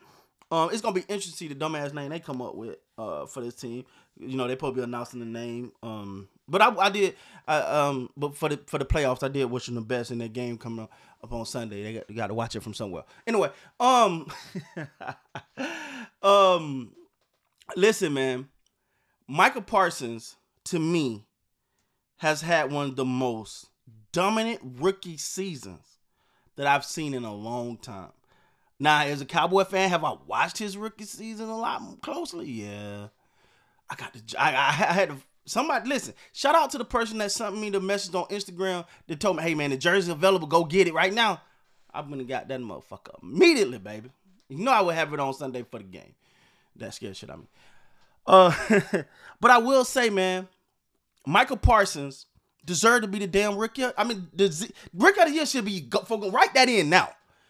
Um, 0.51 0.71
it's 0.73 0.81
gonna 0.81 0.95
be 0.95 1.01
interesting 1.01 1.31
to 1.33 1.38
see 1.38 1.47
the 1.47 1.55
dumbass 1.55 1.93
name 1.93 2.09
they 2.09 2.19
come 2.19 2.41
up 2.41 2.55
with. 2.55 2.77
uh, 2.99 3.25
for 3.25 3.41
this 3.41 3.55
team. 3.55 3.85
You 4.19 4.35
know, 4.35 4.47
they 4.47 4.55
probably 4.55 4.83
announcing 4.83 5.21
the 5.21 5.25
name. 5.25 5.71
Um, 5.81 6.27
but 6.47 6.62
I, 6.62 6.75
I 6.75 6.89
did, 6.89 7.15
I, 7.47 7.59
um, 7.59 8.09
but 8.17 8.35
for 8.35 8.49
the 8.49 8.59
for 8.67 8.77
the 8.77 8.85
playoffs, 8.85 9.23
I 9.23 9.29
did 9.29 9.45
wish 9.45 9.67
them 9.67 9.75
the 9.75 9.81
best 9.81 10.12
in 10.12 10.17
their 10.17 10.27
game 10.27 10.57
coming 10.57 10.81
up, 10.81 10.91
up 11.23 11.31
on 11.31 11.45
Sunday. 11.45 11.83
They 11.83 11.93
got, 11.93 12.07
they 12.07 12.13
got 12.13 12.27
to 12.27 12.33
watch 12.33 12.55
it 12.55 12.63
from 12.63 12.73
somewhere. 12.73 13.03
Anyway, 13.25 13.49
um, 13.79 14.27
um, 16.21 16.91
listen, 17.77 18.13
man, 18.13 18.49
Michael 19.27 19.62
Parsons 19.62 20.35
to 20.69 20.79
me 20.79 21.25
has 22.17 22.41
had 22.41 22.71
one 22.71 22.88
of 22.89 22.95
the 22.95 23.05
most 23.05 23.67
dominant 24.12 24.60
rookie 24.79 25.17
seasons 25.17 25.99
that 26.55 26.67
I've 26.67 26.86
seen 26.86 27.13
in 27.13 27.23
a 27.23 27.34
long 27.34 27.77
time. 27.77 28.12
Now, 28.79 29.03
as 29.03 29.21
a 29.21 29.25
Cowboy 29.25 29.63
fan, 29.65 29.89
have 29.89 30.03
I 30.03 30.15
watched 30.27 30.58
his 30.58 30.77
rookie 30.77 31.05
season 31.05 31.49
a 31.49 31.58
lot 31.58 32.01
closely? 32.01 32.49
Yeah. 32.49 33.08
I 33.89 33.95
got 33.95 34.13
the 34.13 34.21
I, 34.39 34.49
I 34.49 34.71
had 34.71 35.10
to, 35.10 35.17
somebody 35.45 35.89
listen. 35.89 36.13
Shout 36.32 36.55
out 36.55 36.69
to 36.71 36.77
the 36.77 36.86
person 36.86 37.17
that 37.17 37.32
sent 37.32 37.58
me 37.58 37.69
the 37.69 37.79
message 37.79 38.13
on 38.13 38.25
Instagram 38.25 38.86
that 39.08 39.19
told 39.19 39.38
me, 39.38 39.43
"Hey 39.43 39.55
man, 39.55 39.71
the 39.71 39.77
jersey's 39.77 40.10
available. 40.10 40.47
Go 40.47 40.63
get 40.63 40.88
it 40.88 40.93
right 40.93 41.13
now." 41.13 41.41
I'm 41.91 42.10
gonna 42.10 42.23
got 42.23 42.47
that 42.47 42.60
motherfucker 42.60 43.21
immediately, 43.23 43.79
baby. 43.79 44.12
You 44.47 44.58
know 44.60 44.71
I 44.71 44.82
would 44.82 44.95
have 44.95 45.12
it 45.13 45.19
on 45.19 45.34
Sunday 45.34 45.63
for 45.63 45.79
the 45.79 45.86
game. 45.86 46.13
That 46.75 46.93
scared 46.93 47.17
shit 47.17 47.29
out 47.29 47.36
of 47.36 47.41
me. 47.41 47.47
Uh, 48.27 49.03
but 49.41 49.51
I 49.51 49.58
will 49.58 49.84
say, 49.84 50.10
man, 50.10 50.47
Michael 51.25 51.58
Parsons 51.58 52.25
deserved 52.65 53.03
to 53.03 53.08
be 53.08 53.19
the 53.19 53.27
damn 53.27 53.58
rookie. 53.58 53.86
I 53.97 54.03
mean, 54.03 54.27
the 54.34 54.71
rookie 54.93 55.21
of 55.21 55.27
the 55.27 55.34
year 55.34 55.45
should 55.45 55.65
be 55.65 55.82
go, 55.82 56.03
write 56.32 56.53
that 56.53 56.69
in 56.69 56.89
now. 56.89 57.10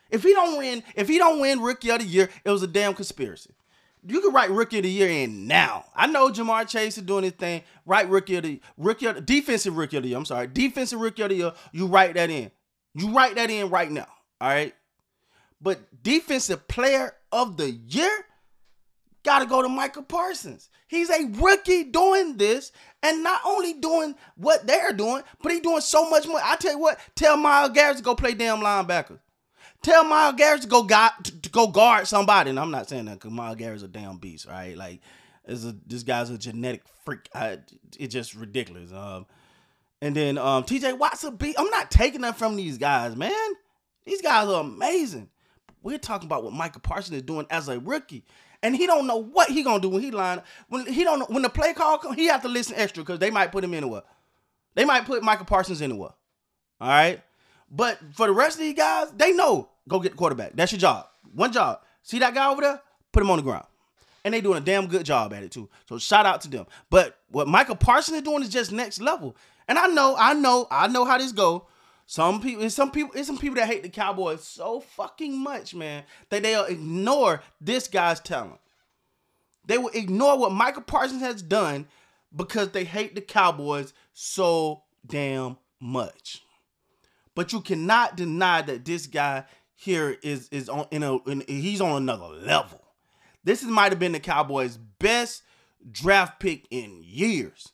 If 0.10 0.24
he 0.24 0.34
don't 0.34 0.58
win, 0.58 0.84
if 0.96 1.08
he 1.08 1.18
don't 1.18 1.40
win 1.40 1.60
rookie 1.60 1.92
of 1.92 2.00
the 2.00 2.06
year, 2.06 2.30
it 2.44 2.50
was 2.50 2.64
a 2.64 2.68
damn 2.68 2.94
conspiracy. 2.94 3.52
You 4.06 4.22
can 4.22 4.34
write 4.34 4.50
rookie 4.50 4.78
of 4.78 4.84
the 4.84 4.90
year 4.90 5.10
in 5.10 5.46
now. 5.46 5.86
I 5.94 6.08
know 6.08 6.30
Ja'Marr 6.30 6.68
Chase 6.68 6.98
is 6.98 7.04
doing 7.04 7.26
his 7.26 7.34
thing. 7.34 7.64
Write 7.86 8.10
rookie 8.10 8.38
of 8.38 8.44
the 8.44 8.62
rookie 8.78 9.08
of 9.08 9.16
the 9.16 9.22
defensive 9.22 9.76
rookie 9.78 9.98
of 9.98 10.04
the 10.04 10.10
year. 10.10 10.18
I'm 10.18 10.26
sorry, 10.26 10.48
defensive 10.48 11.00
rookie 11.00 11.22
of 11.22 11.30
the 11.30 11.36
year. 11.36 11.54
You 11.74 11.86
write 11.88 12.16
that 12.16 12.30
in. 12.30 12.50
You 12.96 13.12
write 13.12 13.36
that 13.36 13.50
in 13.50 13.70
right 13.70 13.92
now. 13.92 14.08
All 14.42 14.50
right. 14.50 14.74
But 15.62 16.02
defensive 16.02 16.68
player 16.68 17.14
of 17.32 17.58
the 17.58 17.72
year 17.72 18.26
got 19.24 19.40
to 19.40 19.46
go 19.46 19.62
to 19.62 19.70
Michael 19.70 20.04
Parsons. 20.04 20.70
He's 20.88 21.10
a 21.10 21.26
rookie 21.40 21.84
doing 21.84 22.38
this, 22.38 22.72
and 23.04 23.24
not 23.24 23.42
only 23.46 23.74
doing 23.74 24.16
what 24.36 24.66
they're 24.66 24.94
doing, 24.94 25.24
but 25.42 25.52
he's 25.52 25.62
doing 25.62 25.82
so 25.82 26.10
much 26.10 26.28
more. 26.28 26.40
I 26.44 26.56
tell 26.56 26.74
you 26.74 26.80
what, 26.80 27.00
tell 27.16 27.38
Myles 27.38 27.72
Garrett 27.72 27.98
to 27.98 28.04
go 28.04 28.16
play 28.16 28.34
damn 28.34 28.60
linebacker. 28.60 29.20
Tell 29.82 30.04
Myles 30.04 30.36
Garrett 30.36 30.64
to 30.64 30.68
go 30.68 30.84
guard, 30.84 31.12
to 31.24 31.50
go 31.50 31.68
guard 31.68 32.08
somebody. 32.08 32.50
And 32.50 32.60
I'm 32.60 32.72
not 32.72 32.90
saying 32.90 33.06
that 33.06 33.20
because 33.20 33.32
Myles 33.32 33.56
Garrett's 33.56 33.84
a 33.84 33.88
damn 33.88 34.18
beast, 34.18 34.46
right? 34.48 34.76
Like, 34.76 35.02
is 35.46 35.66
a 35.66 35.76
this 35.86 36.04
guy's 36.04 36.30
a 36.30 36.38
genetic 36.38 36.84
freak. 37.06 37.30
I, 37.34 37.60
it's 37.98 38.14
just 38.14 38.36
ridiculous. 38.36 38.92
Um, 38.92 39.26
and 40.02 40.16
then 40.16 40.38
um, 40.38 40.64
T.J. 40.64 40.94
Watt's 40.94 41.24
a 41.24 41.32
beast. 41.32 41.60
I'm 41.60 41.70
not 41.70 41.92
taking 41.92 42.22
that 42.22 42.38
from 42.38 42.56
these 42.56 42.78
guys, 42.78 43.16
man. 43.16 43.32
These 44.06 44.22
guys 44.22 44.48
are 44.48 44.62
amazing. 44.62 45.30
We're 45.82 45.98
talking 45.98 46.28
about 46.28 46.44
what 46.44 46.54
Michael 46.54 46.82
Parsons 46.82 47.18
is 47.18 47.24
doing 47.24 47.46
as 47.50 47.70
a 47.70 47.80
rookie, 47.80 48.26
and 48.62 48.76
he 48.76 48.86
don't 48.86 49.08
know 49.08 49.18
what 49.18 49.50
he 49.50 49.64
gonna 49.64 49.82
do 49.82 49.90
when 49.90 50.02
he 50.02 50.12
line 50.12 50.42
when 50.68 50.86
he 50.86 51.04
don't 51.04 51.20
know 51.20 51.28
when 51.30 51.44
the 51.44 51.50
play 51.50 51.74
call 51.74 51.98
come. 51.98 52.14
He 52.14 52.26
have 52.28 52.42
to 52.44 52.48
listen 52.48 52.76
extra 52.78 53.04
because 53.04 53.20
they 53.20 53.32
might 53.32 53.52
put 53.52 53.64
him 53.64 53.74
anywhere. 53.74 54.04
They 54.76 54.86
might 54.86 55.06
put 55.06 55.24
Michael 55.24 55.46
Parsons 55.46 55.82
anywhere. 55.82 56.12
All 56.80 56.90
right. 56.90 57.22
But 57.72 58.00
for 58.14 58.28
the 58.28 58.34
rest 58.34 58.56
of 58.56 58.62
these 58.62 58.76
guys, 58.76 59.12
they 59.12 59.32
know 59.32 59.70
go 59.88 60.00
get 60.00 60.12
the 60.12 60.18
quarterback. 60.18 60.54
That's 60.56 60.72
your 60.72 60.80
job. 60.80 61.08
One 61.34 61.52
job. 61.52 61.82
See 62.04 62.20
that 62.20 62.34
guy 62.34 62.50
over 62.50 62.62
there? 62.62 62.82
Put 63.12 63.24
him 63.24 63.32
on 63.32 63.38
the 63.38 63.44
ground. 63.44 63.66
And 64.24 64.34
they 64.34 64.42
doing 64.42 64.58
a 64.58 64.62
damn 64.62 64.88
good 64.88 65.06
job 65.06 65.34
at 65.34 65.44
it 65.44 65.52
too. 65.52 65.70
So 65.88 65.98
shout 65.98 66.26
out 66.26 66.42
to 66.42 66.50
them. 66.50 66.66
But 66.90 67.18
what 67.30 67.48
Michael 67.48 67.76
Parsons 67.76 68.18
is 68.18 68.24
doing 68.24 68.42
is 68.42 68.50
just 68.50 68.72
next 68.72 69.02
level. 69.02 69.36
And 69.68 69.78
I 69.78 69.88
know, 69.88 70.16
I 70.18 70.34
know, 70.34 70.68
I 70.70 70.88
know 70.88 71.06
how 71.06 71.18
this 71.18 71.32
go. 71.32 71.68
Some 72.12 72.42
people, 72.42 72.68
some 72.72 72.90
people, 72.90 73.12
it's 73.14 73.28
some 73.28 73.38
people 73.38 73.58
that 73.58 73.68
hate 73.68 73.84
the 73.84 73.90
Cowboys 73.90 74.44
so 74.44 74.80
fucking 74.80 75.38
much, 75.38 75.76
man, 75.76 76.06
that 76.32 76.42
they'll 76.42 76.66
ignore 76.66 77.44
this 77.62 77.88
guy's 77.88 78.20
talent. 78.20 78.60
They 79.68 79.78
will 79.78 79.92
ignore 79.94 80.36
what 80.36 80.52
Michael 80.52 80.82
Parsons 80.82 81.22
has 81.22 81.44
done 81.44 81.86
because 82.36 82.72
they 82.72 82.84
hate 82.84 83.14
the 83.14 83.22
Cowboys 83.22 83.94
so 84.12 84.82
damn 85.06 85.58
much. 85.80 86.42
But 87.36 87.54
you 87.54 87.62
cannot 87.62 88.18
deny 88.18 88.64
that 88.64 88.86
this 88.86 89.06
guy 89.06 89.46
here 89.76 90.18
is 90.24 90.50
is 90.50 90.68
on 90.68 90.88
in 90.90 91.04
a 91.04 91.18
in, 91.30 91.44
he's 91.48 91.80
on 91.80 91.96
another 91.96 92.26
level. 92.26 92.82
This 93.44 93.62
is 93.62 93.70
might 93.70 93.92
have 93.92 94.00
been 94.00 94.14
the 94.14 94.20
Cowboys' 94.20 94.78
best 94.78 95.44
draft 95.92 96.40
pick 96.40 96.66
in 96.72 97.04
years. 97.04 97.72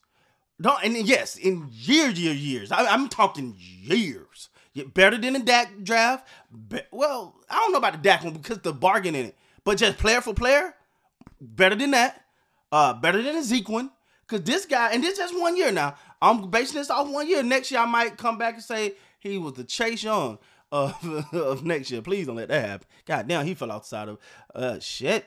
Don't 0.61 0.83
and 0.83 0.95
yes, 0.95 1.35
in 1.35 1.69
years, 1.71 2.19
years, 2.19 2.37
years. 2.37 2.71
I, 2.71 2.93
am 2.93 3.09
talking 3.09 3.55
years. 3.57 4.49
Better 4.93 5.17
than 5.17 5.33
the 5.33 5.39
Dak 5.39 5.83
draft. 5.83 6.27
Be, 6.69 6.81
well, 6.91 7.35
I 7.49 7.55
don't 7.55 7.71
know 7.71 7.77
about 7.77 7.93
the 7.93 7.99
Dak 7.99 8.23
one 8.23 8.33
because 8.33 8.59
the 8.59 8.73
bargain 8.73 9.15
in 9.15 9.27
it, 9.27 9.37
but 9.63 9.77
just 9.77 9.97
player 9.97 10.21
for 10.21 10.33
player, 10.33 10.73
better 11.39 11.75
than 11.75 11.91
that. 11.91 12.21
Uh, 12.71 12.93
better 12.93 13.21
than 13.21 13.35
the 13.35 13.43
Zeke 13.43 13.69
one. 13.69 13.91
Cause 14.27 14.41
this 14.41 14.65
guy, 14.65 14.91
and 14.91 15.03
this 15.03 15.17
just 15.17 15.39
one 15.39 15.55
year 15.55 15.71
now. 15.71 15.95
I'm 16.21 16.49
basing 16.49 16.79
this 16.79 16.89
off 16.89 17.07
one 17.07 17.29
year. 17.29 17.43
Next 17.43 17.69
year 17.69 17.81
I 17.81 17.85
might 17.85 18.17
come 18.17 18.39
back 18.39 18.55
and 18.55 18.63
say, 18.63 18.95
he 19.19 19.37
was 19.37 19.53
the 19.53 19.63
Chase 19.63 20.03
Young 20.03 20.39
of, 20.71 21.25
of 21.33 21.63
next 21.63 21.91
year. 21.91 22.01
Please 22.01 22.25
don't 22.25 22.35
let 22.35 22.47
that 22.47 22.67
happen. 22.67 22.87
God 23.05 23.27
damn, 23.27 23.45
he 23.45 23.53
fell 23.53 23.71
outside 23.71 24.09
of 24.09 24.17
uh 24.53 24.79
shit. 24.79 25.25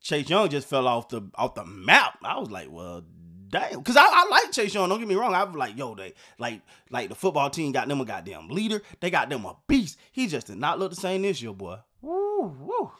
Chase 0.00 0.28
Young 0.28 0.48
just 0.48 0.68
fell 0.68 0.88
off 0.88 1.08
the 1.08 1.22
off 1.36 1.54
the 1.54 1.64
map. 1.64 2.18
I 2.24 2.38
was 2.38 2.50
like, 2.50 2.68
well, 2.70 3.04
damn. 3.52 3.82
Cause 3.84 3.96
I, 3.96 4.02
I 4.04 4.26
like 4.28 4.50
Chase 4.50 4.74
Young. 4.74 4.88
Don't 4.88 4.98
get 4.98 5.06
me 5.06 5.14
wrong. 5.14 5.34
I 5.34 5.44
was 5.44 5.54
like, 5.54 5.76
yo, 5.76 5.94
they 5.94 6.14
like 6.38 6.62
like 6.90 7.08
the 7.08 7.14
football 7.14 7.50
team 7.50 7.70
got 7.70 7.86
them 7.86 8.00
a 8.00 8.04
goddamn 8.04 8.48
leader. 8.48 8.82
They 8.98 9.10
got 9.10 9.28
them 9.28 9.44
a 9.44 9.56
beast. 9.68 9.98
He 10.10 10.26
just 10.26 10.48
did 10.48 10.56
not 10.56 10.80
look 10.80 10.90
the 10.90 10.96
same 10.96 11.22
this 11.22 11.40
year, 11.40 11.52
boy. 11.52 11.76
Woo, 12.00 12.56
woo. 12.58 12.90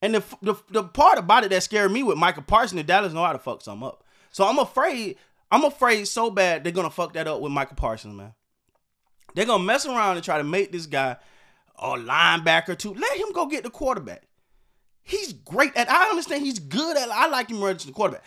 And 0.00 0.14
the, 0.14 0.24
the 0.40 0.54
the 0.70 0.84
part 0.84 1.18
about 1.18 1.44
it 1.44 1.50
that 1.50 1.62
scared 1.62 1.92
me 1.92 2.02
with 2.02 2.16
Michael 2.16 2.44
Parsons, 2.44 2.78
the 2.80 2.84
Dallas 2.84 3.12
know 3.12 3.24
how 3.24 3.32
to 3.32 3.38
fuck 3.38 3.60
something 3.60 3.86
up. 3.86 4.04
So 4.32 4.46
I'm 4.46 4.58
afraid, 4.58 5.16
I'm 5.50 5.64
afraid 5.64 6.06
so 6.06 6.30
bad 6.30 6.64
they're 6.64 6.72
gonna 6.72 6.88
fuck 6.88 7.12
that 7.12 7.28
up 7.28 7.40
with 7.40 7.52
Michael 7.52 7.76
Parsons, 7.76 8.16
man. 8.16 8.32
They're 9.34 9.46
gonna 9.46 9.64
mess 9.64 9.84
around 9.84 10.16
and 10.16 10.24
try 10.24 10.38
to 10.38 10.44
make 10.44 10.72
this 10.72 10.86
guy 10.86 11.16
a 11.78 11.88
linebacker 11.90 12.78
too. 12.78 12.94
Let 12.94 13.16
him 13.18 13.32
go 13.32 13.46
get 13.46 13.64
the 13.64 13.70
quarterback. 13.70 14.22
He's 15.02 15.32
great 15.32 15.76
at. 15.76 15.90
I 15.90 16.08
understand 16.10 16.44
he's 16.44 16.58
good 16.58 16.96
at. 16.96 17.10
I 17.10 17.26
like 17.26 17.50
him 17.50 17.60
running 17.60 17.78
to 17.78 17.86
the 17.86 17.92
quarterback. 17.92 18.24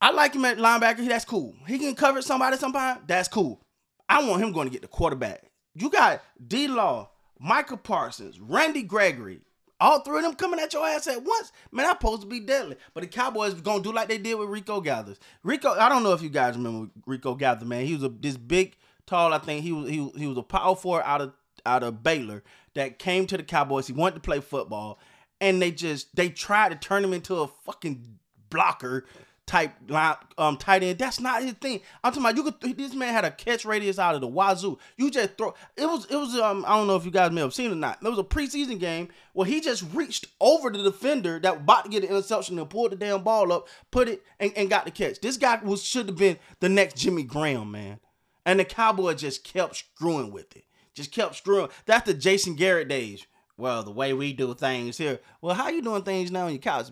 I 0.00 0.10
like 0.10 0.34
him 0.34 0.44
at 0.44 0.58
linebacker. 0.58 1.06
That's 1.08 1.24
cool. 1.24 1.54
He 1.66 1.78
can 1.78 1.94
cover 1.94 2.22
somebody 2.22 2.56
sometime. 2.56 2.98
That's 3.06 3.28
cool. 3.28 3.60
I 4.08 4.26
want 4.26 4.42
him 4.42 4.52
going 4.52 4.68
to 4.68 4.72
get 4.72 4.82
the 4.82 4.88
quarterback. 4.88 5.42
You 5.74 5.90
got 5.90 6.22
D 6.46 6.68
Law, 6.68 7.10
Michael 7.38 7.76
Parsons, 7.76 8.40
Randy 8.40 8.82
Gregory, 8.82 9.40
all 9.78 10.00
three 10.00 10.18
of 10.18 10.22
them 10.22 10.34
coming 10.34 10.60
at 10.60 10.72
your 10.72 10.86
ass 10.86 11.06
at 11.06 11.22
once. 11.22 11.52
Man, 11.70 11.86
I'm 11.86 11.92
supposed 11.92 12.22
to 12.22 12.26
be 12.26 12.40
deadly. 12.40 12.76
But 12.94 13.02
the 13.02 13.08
Cowboys 13.08 13.54
gonna 13.54 13.82
do 13.82 13.92
like 13.92 14.08
they 14.08 14.18
did 14.18 14.36
with 14.36 14.48
Rico 14.48 14.80
Gathers. 14.80 15.18
Rico, 15.42 15.72
I 15.72 15.88
don't 15.88 16.02
know 16.02 16.12
if 16.12 16.22
you 16.22 16.30
guys 16.30 16.56
remember 16.56 16.90
Rico 17.06 17.34
Gathers, 17.34 17.68
man. 17.68 17.84
He 17.84 17.94
was 17.94 18.04
a 18.04 18.08
this 18.08 18.36
big 18.36 18.76
tall. 19.06 19.34
I 19.34 19.38
think 19.38 19.62
he 19.62 19.72
was 19.72 19.88
he, 19.88 20.10
he 20.16 20.26
was 20.26 20.38
a 20.38 20.42
power 20.42 20.76
forward 20.76 21.02
out 21.04 21.20
of 21.20 21.32
out 21.64 21.82
of 21.82 22.02
Baylor 22.02 22.42
that 22.74 22.98
came 22.98 23.26
to 23.26 23.36
the 23.36 23.42
Cowboys. 23.42 23.86
He 23.86 23.92
wanted 23.92 24.14
to 24.14 24.20
play 24.20 24.40
football, 24.40 24.98
and 25.40 25.60
they 25.60 25.72
just 25.72 26.14
they 26.16 26.30
tried 26.30 26.70
to 26.70 26.76
turn 26.76 27.04
him 27.04 27.12
into 27.12 27.36
a 27.36 27.48
fucking 27.48 28.18
blocker 28.48 29.04
type 29.46 29.72
line 29.88 30.16
um 30.38 30.56
tight 30.56 30.82
end. 30.82 30.98
That's 30.98 31.20
not 31.20 31.42
his 31.42 31.52
thing. 31.52 31.80
I'm 32.02 32.12
talking 32.12 32.24
about 32.24 32.36
you 32.36 32.42
could 32.42 32.76
this 32.76 32.94
man 32.94 33.12
had 33.12 33.24
a 33.24 33.30
catch 33.30 33.64
radius 33.64 33.98
out 33.98 34.14
of 34.14 34.20
the 34.20 34.26
wazoo. 34.26 34.78
You 34.96 35.10
just 35.10 35.38
throw 35.38 35.54
it 35.76 35.86
was 35.86 36.06
it 36.06 36.16
was 36.16 36.34
um 36.36 36.64
I 36.66 36.76
don't 36.76 36.88
know 36.88 36.96
if 36.96 37.04
you 37.04 37.10
guys 37.10 37.30
may 37.30 37.40
have 37.40 37.54
seen 37.54 37.70
it 37.70 37.74
or 37.74 37.76
not. 37.76 38.00
There 38.00 38.10
was 38.10 38.18
a 38.18 38.24
preseason 38.24 38.80
game 38.80 39.08
where 39.32 39.46
he 39.46 39.60
just 39.60 39.84
reached 39.94 40.26
over 40.40 40.70
the 40.70 40.82
defender 40.82 41.38
that 41.40 41.54
was 41.54 41.62
about 41.62 41.84
to 41.84 41.90
get 41.90 42.02
an 42.02 42.10
interception 42.10 42.58
and 42.58 42.68
pulled 42.68 42.92
the 42.92 42.96
damn 42.96 43.22
ball 43.22 43.52
up, 43.52 43.68
put 43.90 44.08
it 44.08 44.22
and, 44.40 44.52
and 44.56 44.68
got 44.68 44.84
the 44.84 44.90
catch. 44.90 45.20
This 45.20 45.36
guy 45.36 45.60
was 45.62 45.82
should 45.82 46.08
have 46.08 46.18
been 46.18 46.38
the 46.60 46.68
next 46.68 46.96
Jimmy 46.96 47.22
Graham, 47.22 47.70
man. 47.70 48.00
And 48.44 48.60
the 48.60 48.64
Cowboy 48.64 49.14
just 49.14 49.44
kept 49.44 49.76
screwing 49.76 50.30
with 50.30 50.54
it. 50.56 50.64
Just 50.94 51.12
kept 51.12 51.36
screwing. 51.36 51.68
That's 51.84 52.06
the 52.06 52.14
Jason 52.14 52.54
Garrett 52.54 52.88
days. 52.88 53.26
Well, 53.58 53.82
the 53.82 53.90
way 53.90 54.12
we 54.12 54.34
do 54.34 54.54
things 54.54 54.98
here. 54.98 55.18
Well, 55.40 55.54
how 55.54 55.70
you 55.70 55.80
doing 55.80 56.02
things 56.02 56.30
now 56.30 56.44
on 56.46 56.52
your 56.52 56.58
couch, 56.58 56.88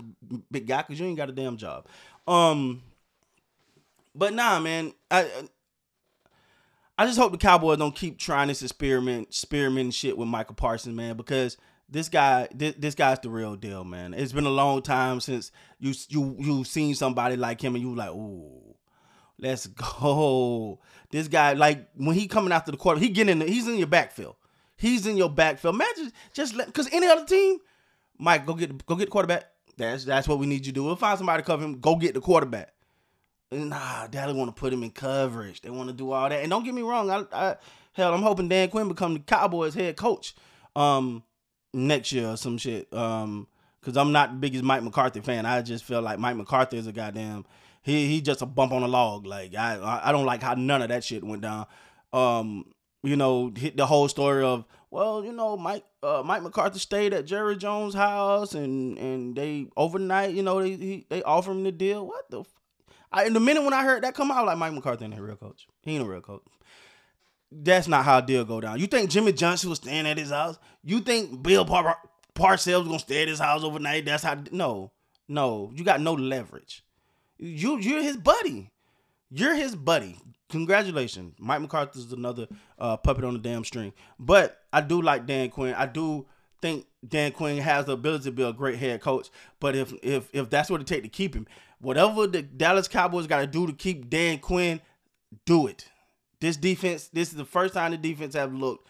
big 0.51 0.67
guy? 0.67 0.83
Cause 0.83 0.99
you 0.99 1.07
ain't 1.07 1.19
got 1.19 1.29
a 1.29 1.33
damn 1.33 1.59
job. 1.59 1.87
Um, 2.27 2.83
but 4.15 4.35
nah, 4.35 4.61
man. 4.61 4.93
I 5.11 5.29
I 6.97 7.07
just 7.07 7.19
hope 7.19 7.33
the 7.33 7.39
Cowboys 7.39 7.79
don't 7.79 7.95
keep 7.95 8.19
trying 8.19 8.49
this 8.49 8.63
experiment, 8.63 9.29
experiment 9.29 9.95
shit 9.95 10.17
with 10.17 10.29
Michael 10.29 10.55
Parsons, 10.55 10.95
man, 10.95 11.17
because 11.17 11.57
this 11.89 12.09
guy, 12.09 12.49
this, 12.55 12.75
this 12.79 12.95
guy's 12.95 13.19
the 13.19 13.31
real 13.31 13.57
deal, 13.57 13.83
man. 13.83 14.15
It's 14.15 14.33
been 14.33 14.47
a 14.47 14.51
long 14.51 14.81
time 14.81 15.21
since 15.21 15.51
you 15.81 15.93
you 16.09 16.37
you've 16.39 16.67
seen 16.69 16.95
somebody 16.95 17.37
like 17.37 17.61
him, 17.61 17.75
and 17.75 17.83
you 17.83 17.95
like, 17.95 18.11
ooh, 18.11 18.77
let's 19.39 19.67
go. 20.03 20.79
This 21.11 21.27
guy, 21.27 21.55
like 21.55 21.89
when 21.97 22.15
he 22.15 22.29
coming 22.29 22.53
after 22.53 22.71
the 22.71 22.77
quarter, 22.77 23.01
he 23.01 23.09
getting 23.09 23.33
in. 23.33 23.39
The, 23.41 23.47
he's 23.47 23.67
in 23.67 23.77
your 23.77 23.89
backfield. 23.89 24.37
He's 24.77 25.07
in 25.07 25.17
your 25.17 25.31
backfield. 25.31 25.75
Imagine 25.75 26.13
just 26.33 26.55
let 26.55 26.67
because 26.69 26.89
any 26.93 27.09
other 27.09 27.25
team, 27.25 27.59
Mike, 28.19 28.47
go 28.47 28.55
get 28.55 28.87
go 28.87 28.95
get 28.95 29.07
the 29.07 29.11
quarterback. 29.11 29.51
That's 29.77 30.05
that's 30.05 30.29
what 30.29 30.39
we 30.39 30.47
need 30.47 30.67
you 30.67 30.73
to 30.73 30.73
do. 30.73 30.85
We'll 30.85 30.97
find 30.97 31.19
somebody 31.19 31.43
to 31.43 31.47
cover 31.47 31.65
him. 31.65 31.81
Go 31.81 31.97
get 31.97 32.15
the 32.15 32.21
quarterback. 32.21 32.73
Nah, 33.51 34.07
Dallas 34.09 34.35
want 34.35 34.55
to 34.55 34.59
put 34.59 34.73
him 34.73 34.83
in 34.83 34.91
coverage. 34.91 35.61
They 35.61 35.71
want 35.71 35.89
to 35.89 35.95
do 35.95 36.11
all 36.11 36.29
that. 36.29 36.43
And 36.43 36.51
don't 36.51 36.65
get 36.65 36.75
me 36.75 36.83
wrong. 36.83 37.11
I, 37.11 37.25
I 37.33 37.57
hell, 37.93 38.15
I'm 38.15 38.23
hoping 38.23 38.49
Dan 38.49 38.69
Quinn 38.69 38.89
become 38.89 39.15
the 39.15 39.21
Cowboys 39.21 39.75
head 39.75 39.97
coach 39.97 40.35
um 40.75 41.23
next 41.73 42.13
year 42.13 42.31
or 42.31 42.37
some 42.37 42.59
shit. 42.59 42.93
Um, 42.93 43.47
because 43.81 43.97
I'm 43.99 44.13
not 44.13 44.31
the 44.31 44.37
biggest 44.39 44.65
Mike 44.65 44.83
McCarthy 44.83 45.21
fan. 45.21 45.45
I 45.45 45.61
just 45.61 45.85
feel 45.85 46.01
like 46.01 46.19
Mike 46.19 46.37
McCarthy 46.37 46.79
is 46.79 46.87
a 46.87 46.93
goddamn 46.93 47.45
he 47.85 48.09
he 48.09 48.21
just 48.21 48.43
a 48.43 48.47
bump 48.47 48.73
on 48.73 48.83
a 48.83 48.89
log. 48.89 49.27
Like 49.27 49.55
I 49.55 50.01
I 50.03 50.11
don't 50.11 50.25
like 50.25 50.43
how 50.43 50.55
none 50.55 50.83
of 50.83 50.89
that 50.89 51.05
shit 51.05 51.23
went 51.23 51.43
down. 51.43 51.67
Um, 52.13 52.73
you 53.03 53.15
know, 53.15 53.53
hit 53.55 53.77
the 53.77 53.87
whole 53.87 54.09
story 54.09 54.43
of 54.43 54.65
well, 54.95 55.25
you 55.25 55.33
know, 55.33 55.57
Mike 55.57 55.83
uh, 56.05 56.23
Mike 56.25 56.45
McCarthy 56.45 56.79
stayed 56.79 57.13
at 57.13 57.27
Jerry 57.27 57.57
Jones' 57.57 57.95
house 57.95 58.55
and 58.55 58.97
and 58.97 59.35
they 59.35 59.67
overnight, 59.77 60.35
you 60.35 60.43
know, 60.45 60.63
they 60.63 60.71
he, 60.71 61.07
they 61.11 61.21
offer 61.25 61.51
him 61.51 61.65
the 61.65 61.73
deal. 61.73 62.07
What 62.07 62.31
the? 62.31 62.43
F- 62.43 62.47
I, 63.11 63.25
in 63.25 63.33
the 63.33 63.41
minute 63.41 63.65
when 63.65 63.73
I 63.73 63.83
heard 63.83 64.05
that 64.05 64.15
come 64.15 64.31
out, 64.31 64.47
like 64.47 64.57
Mike 64.57 64.73
McCarthy 64.73 65.05
ain't 65.05 65.19
a 65.19 65.23
real 65.23 65.35
coach. 65.35 65.67
He 65.83 65.97
ain't 65.97 66.07
a 66.07 66.09
real 66.09 66.21
coach. 66.21 66.45
That's 67.51 67.89
not 67.89 68.05
how 68.05 68.19
a 68.19 68.23
deal 68.23 68.45
go 68.45 68.61
down. 68.61 68.79
You 68.79 68.87
think 68.87 69.11
Jimmy 69.11 69.33
Johnson 69.33 69.69
was 69.69 69.81
staying 69.81 70.07
at 70.07 70.17
his 70.17 70.31
house? 70.31 70.61
You 70.85 71.01
think 71.01 71.43
Bill 71.43 71.65
Par- 71.65 71.99
Parcells 72.37 72.79
was 72.79 72.87
gonna 72.87 72.99
stay 73.01 73.23
at 73.23 73.29
his 73.29 73.41
house 73.41 73.65
overnight? 73.65 74.05
That's 74.05 74.23
how. 74.23 74.45
No, 74.53 74.93
no, 75.27 75.73
you 75.75 75.83
got 75.83 76.01
no 76.01 76.13
leverage. 76.13 76.85
You 77.37 77.79
you're 77.79 78.01
his 78.01 78.17
buddy. 78.17 78.71
You're 79.37 79.57
his 79.57 79.75
buddy. 79.75 80.17
Congratulations, 80.49 81.35
Mike 81.41 81.61
McCarthy 81.61 81.99
is 81.99 82.13
another 82.13 82.47
uh, 82.79 82.97
puppet 82.97 83.25
on 83.25 83.33
the 83.33 83.41
damn 83.41 83.65
string. 83.65 83.93
But 84.17 84.63
I 84.73 84.81
do 84.81 85.03
like 85.03 85.27
Dan 85.27 85.51
Quinn. 85.51 85.75
I 85.75 85.87
do 85.87 86.27
think 86.63 86.87
Dan 87.07 87.33
Quinn 87.33 87.59
has 87.59 87.87
the 87.87 87.93
ability 87.95 88.25
to 88.25 88.31
be 88.31 88.45
a 88.45 88.53
great 88.53 88.79
head 88.79 89.01
coach. 89.01 89.31
But 89.59 89.75
if 89.75 89.93
if 90.05 90.29
if 90.33 90.51
that's 90.51 90.71
what 90.71 90.81
it 90.81 90.87
takes 90.87 91.03
to 91.03 91.09
keep 91.09 91.35
him, 91.35 91.49
whatever 91.81 92.29
the 92.29 92.43
Dallas 92.43 92.87
Cowboys 92.87 93.27
got 93.27 93.41
to 93.41 93.49
do 93.49 93.67
to 93.67 93.73
keep 93.73 94.09
Dan 94.09 94.39
Quinn, 94.39 94.81
do 95.45 95.67
it. 95.67 95.89
This 96.41 96.57
defense, 96.57 97.09
this 97.09 97.31
is 97.31 97.37
the 97.37 97.45
first 97.45 97.75
time 97.75 97.91
the 97.91 97.97
defense 97.97 98.35
have 98.37 98.55
looked 98.55 98.87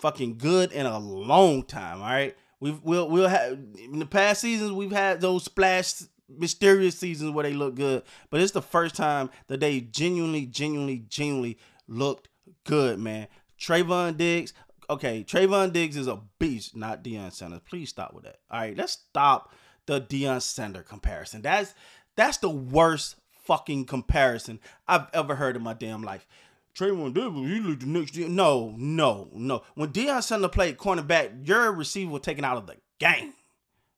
fucking 0.00 0.38
good 0.38 0.72
in 0.72 0.86
a 0.86 0.98
long 0.98 1.62
time. 1.62 2.02
All 2.02 2.08
right, 2.08 2.36
we've 2.58 2.82
we'll 2.82 3.08
we'll 3.08 3.28
have 3.28 3.52
in 3.52 4.00
the 4.00 4.06
past 4.06 4.40
seasons 4.40 4.72
we've 4.72 4.90
had 4.90 5.20
those 5.20 5.44
splash 5.44 5.94
mysterious 6.28 6.98
seasons 6.98 7.32
where 7.32 7.44
they 7.44 7.52
look 7.52 7.74
good, 7.74 8.02
but 8.30 8.40
it's 8.40 8.52
the 8.52 8.62
first 8.62 8.94
time 8.94 9.30
that 9.48 9.60
they 9.60 9.80
genuinely, 9.80 10.46
genuinely, 10.46 11.04
genuinely 11.08 11.58
looked 11.88 12.28
good, 12.64 12.98
man. 12.98 13.28
Trevon 13.58 14.16
Diggs, 14.16 14.52
okay, 14.90 15.24
Trevon 15.24 15.72
Diggs 15.72 15.96
is 15.96 16.06
a 16.06 16.20
beast, 16.38 16.76
not 16.76 17.02
Deion 17.02 17.32
Sanders. 17.32 17.60
Please 17.68 17.88
stop 17.88 18.12
with 18.12 18.24
that. 18.24 18.38
All 18.50 18.60
right, 18.60 18.76
let's 18.76 18.92
stop 18.92 19.52
the 19.86 20.00
Deion 20.00 20.42
Sanders 20.42 20.86
comparison. 20.88 21.42
That's 21.42 21.74
that's 22.16 22.38
the 22.38 22.50
worst 22.50 23.16
fucking 23.44 23.84
comparison 23.84 24.58
I've 24.88 25.06
ever 25.12 25.36
heard 25.36 25.56
in 25.56 25.62
my 25.62 25.74
damn 25.74 26.02
life. 26.02 26.26
Trevon 26.74 27.14
Diggs, 27.14 27.34
he 27.34 27.60
looked 27.60 27.80
the 27.80 27.86
next 27.86 28.16
year. 28.16 28.28
No, 28.28 28.74
no, 28.76 29.28
no. 29.32 29.62
When 29.74 29.90
Deion 29.90 30.22
Sanders 30.22 30.50
played 30.50 30.76
cornerback, 30.76 31.46
your 31.46 31.72
receiver 31.72 32.10
was 32.10 32.22
taken 32.22 32.44
out 32.44 32.58
of 32.58 32.66
the 32.66 32.76
game. 32.98 33.32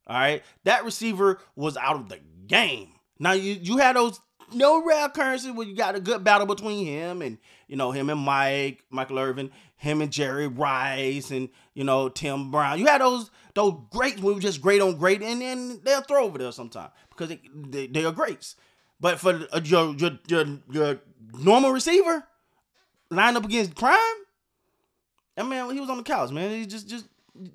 All 0.09 0.17
right, 0.17 0.43
that 0.65 0.85
receiver 0.85 1.39
was 1.55 1.77
out 1.77 1.97
of 1.97 2.09
the 2.09 2.21
game. 2.47 2.93
Now 3.19 3.33
you 3.33 3.55
you 3.61 3.77
had 3.79 3.97
those 3.97 4.21
no 4.53 4.83
rare 4.83 5.07
occurrences 5.07 5.53
where 5.53 5.67
you 5.67 5.75
got 5.75 5.95
a 5.95 6.01
good 6.01 6.25
battle 6.25 6.47
between 6.47 6.87
him 6.87 7.23
and 7.23 7.39
you 7.67 7.77
know 7.77 7.91
him 7.91 8.09
and 8.11 8.21
Mike 8.21 8.85
Michael 8.91 9.19
Irvin, 9.19 9.51
him 9.77 10.01
and 10.01 10.11
Jerry 10.11 10.47
Rice, 10.47 11.31
and 11.31 11.49
you 11.75 11.85
know 11.85 12.09
Tim 12.09 12.51
Brown. 12.51 12.79
You 12.79 12.87
had 12.87 13.01
those 13.01 13.31
those 13.55 13.75
greats 13.91 14.21
who 14.21 14.35
were 14.35 14.41
just 14.41 14.63
great 14.63 14.81
on 14.81 14.97
great, 14.97 15.23
and 15.23 15.41
then 15.41 15.81
they'll 15.85 16.01
throw 16.01 16.25
over 16.25 16.39
there 16.39 16.53
sometime 16.53 16.91
because 17.11 17.29
they, 17.29 17.41
they, 17.55 17.87
they 17.87 18.05
are 18.05 18.13
greats. 18.13 18.57
But 19.01 19.19
for 19.19 19.47
uh, 19.53 19.61
your, 19.63 19.95
your 19.95 20.19
your 20.29 20.45
your 20.71 21.01
normal 21.39 21.73
receiver, 21.73 22.25
lined 23.11 23.37
up 23.37 23.45
against 23.45 23.75
Prime, 23.75 23.99
I 25.37 25.43
mean 25.43 25.75
he 25.75 25.81
was 25.81 25.91
on 25.91 25.99
the 25.99 26.03
couch, 26.03 26.31
man. 26.31 26.51
He 26.51 26.67
just 26.67 26.89
just 26.89 27.07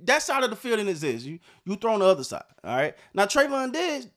that 0.04 0.22
side 0.22 0.44
of 0.44 0.50
the 0.50 0.56
field 0.56 0.80
is. 0.80 1.26
You 1.26 1.40
you 1.66 1.76
throw 1.76 1.94
on 1.94 2.00
the 2.00 2.06
other 2.06 2.24
side. 2.24 2.44
All 2.64 2.76
right. 2.76 2.96
Now 3.14 3.26
Trevon 3.26 3.74
Diggs, 3.74 4.08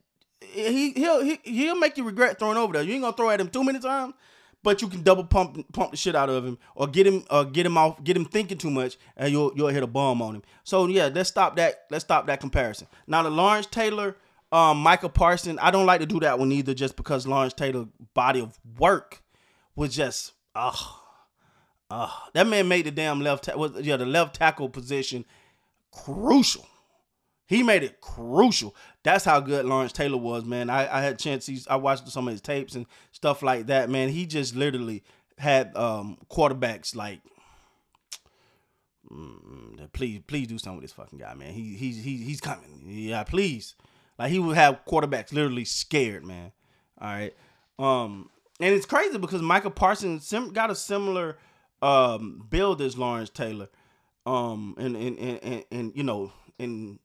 he 0.41 0.93
he'll 0.93 1.23
he, 1.23 1.39
he'll 1.43 1.79
make 1.79 1.97
you 1.97 2.05
regret 2.05 2.39
throwing 2.39 2.57
over 2.57 2.75
there. 2.75 2.83
You 2.83 2.95
ain't 2.95 3.03
gonna 3.03 3.17
throw 3.17 3.31
at 3.31 3.41
him 3.41 3.49
too 3.49 3.65
many 3.65 3.79
times, 3.79 4.15
but 4.63 4.83
you 4.83 4.89
can 4.89 5.03
double 5.03 5.25
pump 5.25 5.73
pump 5.73 5.91
the 5.91 5.97
shit 5.97 6.15
out 6.15 6.29
of 6.29 6.45
him 6.45 6.59
or 6.75 6.87
get 6.87 7.07
him 7.07 7.25
or 7.31 7.45
get 7.45 7.67
him 7.67 7.77
off 7.77 8.03
get 8.03 8.17
him 8.17 8.25
thinking 8.25 8.59
too 8.59 8.71
much 8.71 8.99
and 9.17 9.33
you'll 9.33 9.53
you'll 9.57 9.69
hit 9.69 9.83
a 9.83 9.87
bomb 9.87 10.23
on 10.23 10.37
him. 10.37 10.43
So 10.65 10.87
yeah, 10.87 11.11
let's 11.13 11.29
stop 11.29 11.57
that. 11.57 11.87
Let's 11.91 12.05
stop 12.05 12.27
that 12.27 12.41
comparison. 12.41 12.87
Now 13.07 13.23
the 13.23 13.31
Lawrence 13.31 13.67
Taylor, 13.67 14.17
um, 14.53 14.79
Michael 14.79 15.11
Parson, 15.11 15.59
I 15.59 15.71
don't 15.71 15.87
like 15.87 16.01
to 16.01 16.07
do 16.07 16.21
that 16.21 16.39
one 16.39 16.53
either, 16.53 16.75
just 16.75 16.97
because 16.97 17.27
Lawrence 17.27 17.55
Taylor 17.55 17.87
body 18.15 18.41
of 18.41 18.59
work 18.79 19.23
was 19.75 19.95
just 19.95 20.33
ugh. 20.55 20.77
Uh, 21.89 22.11
that 22.35 22.49
man 22.49 22.67
made 22.67 22.85
the 22.85 22.91
damn 22.91 23.21
left 23.21 23.45
ta- 23.45 23.57
was 23.57 23.73
yeah 23.83 23.97
the 23.97 24.07
left 24.07 24.35
tackle 24.35 24.69
position 24.69 25.25
crucial. 26.05 26.67
He 27.47 27.63
made 27.63 27.83
it 27.83 28.01
crucial. 28.01 28.75
That's 29.03 29.25
how 29.25 29.41
good 29.41 29.67
Lawrence 29.67 29.93
Taylor 29.93 30.17
was, 30.17 30.45
man. 30.45 30.69
I, 30.69 30.99
I 30.99 31.01
had 31.01 31.19
chances. 31.19 31.67
I 31.69 31.77
watched 31.77 32.09
some 32.09 32.27
of 32.27 32.33
his 32.33 32.41
tapes 32.41 32.75
and 32.75 32.87
stuff 33.13 33.43
like 33.43 33.67
that, 33.67 33.89
man. 33.89 34.09
He 34.09 34.27
just 34.27 34.57
literally 34.57 35.05
had 35.39 35.77
um, 35.77 36.19
quarterbacks 36.29 36.97
like, 36.97 37.21
mm, 39.11 39.93
please, 39.93 40.21
please 40.27 40.49
do 40.49 40.59
something 40.59 40.79
with 40.79 40.85
this 40.85 40.93
fucking 40.93 41.21
guy, 41.21 41.35
man. 41.35 41.53
He 41.53 41.77
he's 41.77 42.03
he, 42.03 42.17
he's 42.17 42.41
coming. 42.41 42.83
Yeah, 42.85 43.23
please. 43.23 43.77
Like 44.19 44.33
he 44.33 44.41
would 44.41 44.57
have 44.57 44.81
quarterbacks 44.87 45.33
literally 45.33 45.65
scared, 45.65 46.25
man. 46.25 46.51
All 47.01 47.09
right. 47.09 47.35
Um, 47.79 48.31
and 48.59 48.75
it's 48.75 48.87
crazy 48.87 49.19
because 49.19 49.43
Michael 49.43 49.71
Parsons 49.71 50.33
got 50.53 50.71
a 50.71 50.75
similar 50.75 51.39
um 51.81 52.45
build 52.51 52.81
as 52.81 52.99
Lawrence 52.99 53.31
Taylor. 53.31 53.69
Um, 54.27 54.75
and 54.77 54.97
and 54.97 55.19
and 55.19 55.41
and, 55.43 55.65
and 55.71 55.93
you 55.95 56.03
know, 56.03 56.33
in 56.59 56.99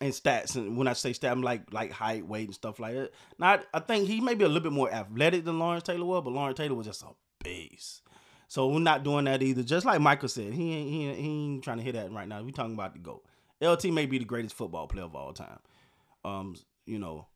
and 0.00 0.12
stats 0.12 0.56
and 0.56 0.76
when 0.76 0.88
I 0.88 0.92
say 0.92 1.12
stats, 1.12 1.30
I'm 1.30 1.42
like 1.42 1.72
like 1.72 1.92
height, 1.92 2.26
weight, 2.26 2.48
and 2.48 2.54
stuff 2.54 2.78
like 2.78 2.94
that. 2.94 3.12
Not 3.38 3.64
I 3.72 3.78
think 3.80 4.08
he 4.08 4.20
may 4.20 4.34
be 4.34 4.44
a 4.44 4.48
little 4.48 4.62
bit 4.62 4.72
more 4.72 4.92
athletic 4.92 5.44
than 5.44 5.58
Lawrence 5.58 5.84
Taylor 5.84 6.04
was, 6.04 6.22
but 6.24 6.32
Lawrence 6.32 6.58
Taylor 6.58 6.74
was 6.74 6.86
just 6.86 7.02
a 7.02 7.08
beast. 7.42 8.02
So 8.48 8.68
we're 8.68 8.80
not 8.80 9.04
doing 9.04 9.24
that 9.24 9.42
either. 9.42 9.62
Just 9.62 9.86
like 9.86 10.00
Michael 10.00 10.28
said, 10.28 10.52
he 10.52 10.74
ain't, 10.74 10.90
he 10.90 11.22
he 11.22 11.28
ain't 11.28 11.64
trying 11.64 11.78
to 11.78 11.82
hit 11.82 11.94
that 11.94 12.12
right 12.12 12.28
now. 12.28 12.42
We 12.42 12.52
talking 12.52 12.74
about 12.74 12.92
the 12.92 12.98
GOAT. 12.98 13.24
LT 13.60 13.86
may 13.86 14.06
be 14.06 14.18
the 14.18 14.24
greatest 14.24 14.54
football 14.54 14.86
player 14.86 15.04
of 15.04 15.14
all 15.14 15.32
time. 15.32 15.58
Um, 16.24 16.56
you 16.84 16.98
know, 16.98 17.26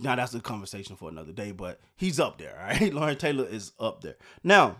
now 0.00 0.16
that's 0.16 0.34
a 0.34 0.40
conversation 0.40 0.96
for 0.96 1.08
another 1.08 1.32
day, 1.32 1.52
but 1.52 1.80
he's 1.96 2.20
up 2.20 2.38
there. 2.38 2.56
All 2.60 2.66
right, 2.66 2.94
Lawrence 2.94 3.20
Taylor 3.20 3.46
is 3.46 3.72
up 3.78 4.02
there. 4.02 4.16
Now, 4.42 4.76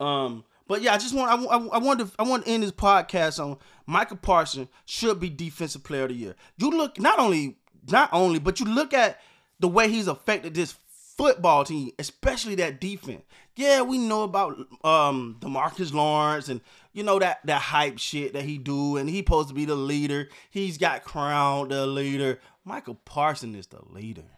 um, 0.00 0.44
but 0.68 0.82
yeah, 0.82 0.94
I 0.94 0.98
just 0.98 1.14
want 1.14 1.30
I, 1.30 1.44
I, 1.44 1.66
I 1.66 1.78
want 1.78 2.00
to 2.00 2.10
I 2.18 2.24
want 2.24 2.44
to 2.44 2.50
end 2.50 2.62
this 2.62 2.72
podcast 2.72 3.42
on 3.42 3.58
Michael 3.86 4.16
Parsons 4.16 4.68
should 4.84 5.20
be 5.20 5.30
defensive 5.30 5.84
player 5.84 6.04
of 6.04 6.08
the 6.08 6.14
year. 6.14 6.36
You 6.56 6.70
look 6.70 6.98
not 6.98 7.18
only 7.18 7.56
not 7.88 8.10
only, 8.12 8.38
but 8.38 8.60
you 8.60 8.66
look 8.66 8.92
at 8.92 9.20
the 9.60 9.68
way 9.68 9.88
he's 9.88 10.08
affected 10.08 10.54
this 10.54 10.74
football 11.16 11.64
team, 11.64 11.90
especially 11.98 12.56
that 12.56 12.80
defense. 12.80 13.22
Yeah, 13.54 13.82
we 13.82 13.98
know 13.98 14.22
about 14.22 14.58
um 14.84 15.36
DeMarcus 15.40 15.92
Lawrence 15.92 16.48
and 16.48 16.60
you 16.92 17.02
know 17.02 17.18
that 17.18 17.40
that 17.44 17.62
hype 17.62 17.98
shit 17.98 18.32
that 18.32 18.44
he 18.44 18.58
do, 18.58 18.96
and 18.96 19.08
he 19.08 19.18
supposed 19.18 19.48
to 19.48 19.54
be 19.54 19.64
the 19.64 19.76
leader. 19.76 20.28
He's 20.50 20.78
got 20.78 21.04
crowned 21.04 21.70
the 21.70 21.86
leader. 21.86 22.40
Michael 22.64 22.96
Parsons 23.04 23.56
is 23.56 23.66
the 23.68 23.80
leader 23.88 24.35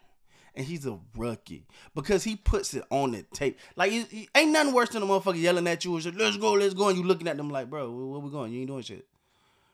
and 0.59 0.67
he's 0.67 0.85
a 0.85 0.99
rookie 1.15 1.65
because 1.95 2.25
he 2.25 2.35
puts 2.35 2.73
it 2.73 2.83
on 2.89 3.11
the 3.11 3.23
tape. 3.31 3.57
Like, 3.77 3.93
ain't 4.35 4.51
nothing 4.51 4.73
worse 4.73 4.89
than 4.89 5.01
a 5.01 5.05
motherfucker 5.05 5.41
yelling 5.41 5.67
at 5.67 5.85
you 5.85 5.95
and 5.95 6.03
say, 6.03 6.11
"Let's 6.11 6.35
go, 6.35 6.51
let's 6.51 6.73
go," 6.73 6.89
and 6.89 6.97
you 6.97 7.03
looking 7.05 7.29
at 7.29 7.37
them 7.37 7.49
like, 7.49 7.69
"Bro, 7.69 7.89
where, 7.89 8.19
we 8.19 8.29
going? 8.29 8.51
You 8.51 8.59
ain't 8.59 8.67
doing 8.67 8.83
shit." 8.83 9.07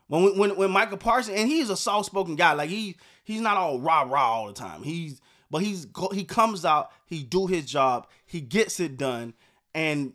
When 0.06 0.38
when 0.38 0.56
when 0.56 0.70
Michael 0.70 0.96
Parsons 0.96 1.36
and 1.36 1.48
he's 1.48 1.70
a 1.70 1.76
soft 1.76 2.06
spoken 2.06 2.36
guy, 2.36 2.52
like 2.52 2.70
he 2.70 2.94
he's 3.24 3.40
not 3.40 3.56
all 3.56 3.80
rah 3.80 4.02
rah 4.02 4.32
all 4.32 4.46
the 4.46 4.52
time. 4.52 4.84
He's 4.84 5.20
but 5.50 5.62
he's 5.62 5.88
he 6.12 6.22
comes 6.22 6.64
out, 6.64 6.92
he 7.04 7.24
do 7.24 7.48
his 7.48 7.64
job, 7.64 8.06
he 8.24 8.40
gets 8.40 8.78
it 8.78 8.96
done, 8.96 9.34
and 9.74 10.12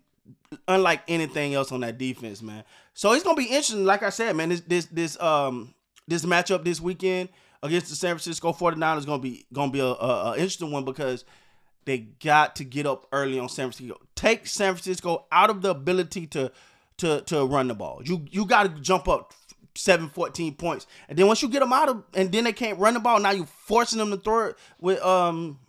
unlike 0.69 1.01
anything 1.09 1.53
else 1.53 1.73
on 1.73 1.81
that 1.81 1.97
defense, 1.97 2.41
man. 2.41 2.63
So 2.93 3.11
it's 3.11 3.25
gonna 3.25 3.35
be 3.35 3.43
interesting. 3.43 3.83
Like 3.83 4.03
I 4.03 4.09
said, 4.09 4.37
man, 4.37 4.47
this 4.47 4.61
this 4.61 4.85
this 4.85 5.19
um 5.19 5.73
this 6.07 6.23
matchup 6.23 6.63
this 6.63 6.79
weekend 6.79 7.27
against 7.63 7.89
the 7.89 7.95
San 7.95 8.15
Francisco 8.15 8.51
49ers 8.53 8.99
is 8.99 9.05
gonna 9.05 9.21
be 9.21 9.45
gonna 9.53 9.71
be 9.71 9.79
a, 9.79 9.85
a, 9.85 10.31
a, 10.31 10.33
interesting 10.33 10.71
one 10.71 10.85
because 10.85 11.25
they 11.85 11.99
got 11.99 12.55
to 12.57 12.63
get 12.63 12.85
up 12.85 13.07
early 13.11 13.39
on 13.39 13.49
San 13.49 13.71
Francisco. 13.71 13.99
Take 14.15 14.47
San 14.47 14.73
Francisco 14.73 15.25
out 15.31 15.49
of 15.49 15.61
the 15.61 15.69
ability 15.69 16.27
to 16.27 16.51
to 16.97 17.21
to 17.21 17.45
run 17.45 17.67
the 17.67 17.75
ball. 17.75 18.01
You 18.03 18.25
you 18.31 18.45
got 18.45 18.63
to 18.63 18.81
jump 18.81 19.07
up 19.07 19.33
7 19.75 20.09
14 20.09 20.55
points. 20.55 20.87
And 21.07 21.17
then 21.17 21.27
once 21.27 21.41
you 21.41 21.49
get 21.49 21.59
them 21.59 21.73
out 21.73 21.89
of 21.89 22.03
and 22.13 22.31
then 22.31 22.43
they 22.43 22.53
can't 22.53 22.79
run 22.79 22.93
the 22.93 22.99
ball, 22.99 23.19
now 23.19 23.31
you 23.31 23.45
forcing 23.45 23.99
them 23.99 24.11
to 24.11 24.17
throw 24.17 24.47
it 24.47 24.57
with 24.79 25.01
um 25.01 25.59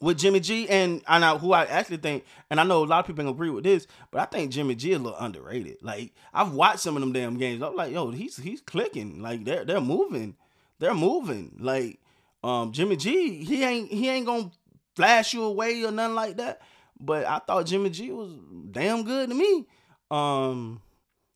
with 0.00 0.18
Jimmy 0.18 0.40
G 0.40 0.68
and 0.68 1.02
I 1.06 1.18
know 1.18 1.36
who 1.38 1.52
I 1.52 1.64
actually 1.64 1.98
think, 1.98 2.24
and 2.48 2.58
I 2.58 2.64
know 2.64 2.82
a 2.82 2.86
lot 2.86 3.00
of 3.00 3.06
people 3.06 3.28
agree 3.30 3.50
with 3.50 3.64
this, 3.64 3.86
but 4.10 4.20
I 4.20 4.24
think 4.24 4.50
Jimmy 4.50 4.74
G 4.74 4.92
is 4.92 4.96
a 4.96 5.02
little 5.02 5.18
underrated. 5.18 5.78
Like 5.82 6.14
I've 6.32 6.52
watched 6.52 6.80
some 6.80 6.96
of 6.96 7.00
them 7.00 7.12
damn 7.12 7.36
games. 7.36 7.62
I'm 7.62 7.76
like, 7.76 7.92
yo, 7.92 8.10
he's 8.10 8.36
he's 8.36 8.60
clicking. 8.60 9.20
Like 9.20 9.44
they're 9.44 9.64
they're 9.64 9.80
moving 9.80 10.36
they're 10.80 10.94
moving. 10.94 11.56
Like 11.60 12.00
um 12.42 12.72
Jimmy 12.72 12.96
G, 12.96 13.44
he 13.44 13.62
ain't 13.62 13.92
he 13.92 14.08
ain't 14.08 14.26
gonna 14.26 14.50
flash 14.96 15.32
you 15.32 15.44
away 15.44 15.84
or 15.84 15.92
nothing 15.92 16.16
like 16.16 16.36
that. 16.38 16.60
But 16.98 17.24
I 17.26 17.38
thought 17.38 17.66
Jimmy 17.66 17.90
G 17.90 18.10
was 18.10 18.32
damn 18.72 19.04
good 19.04 19.28
to 19.28 19.34
me. 19.34 19.66
Um 20.10 20.82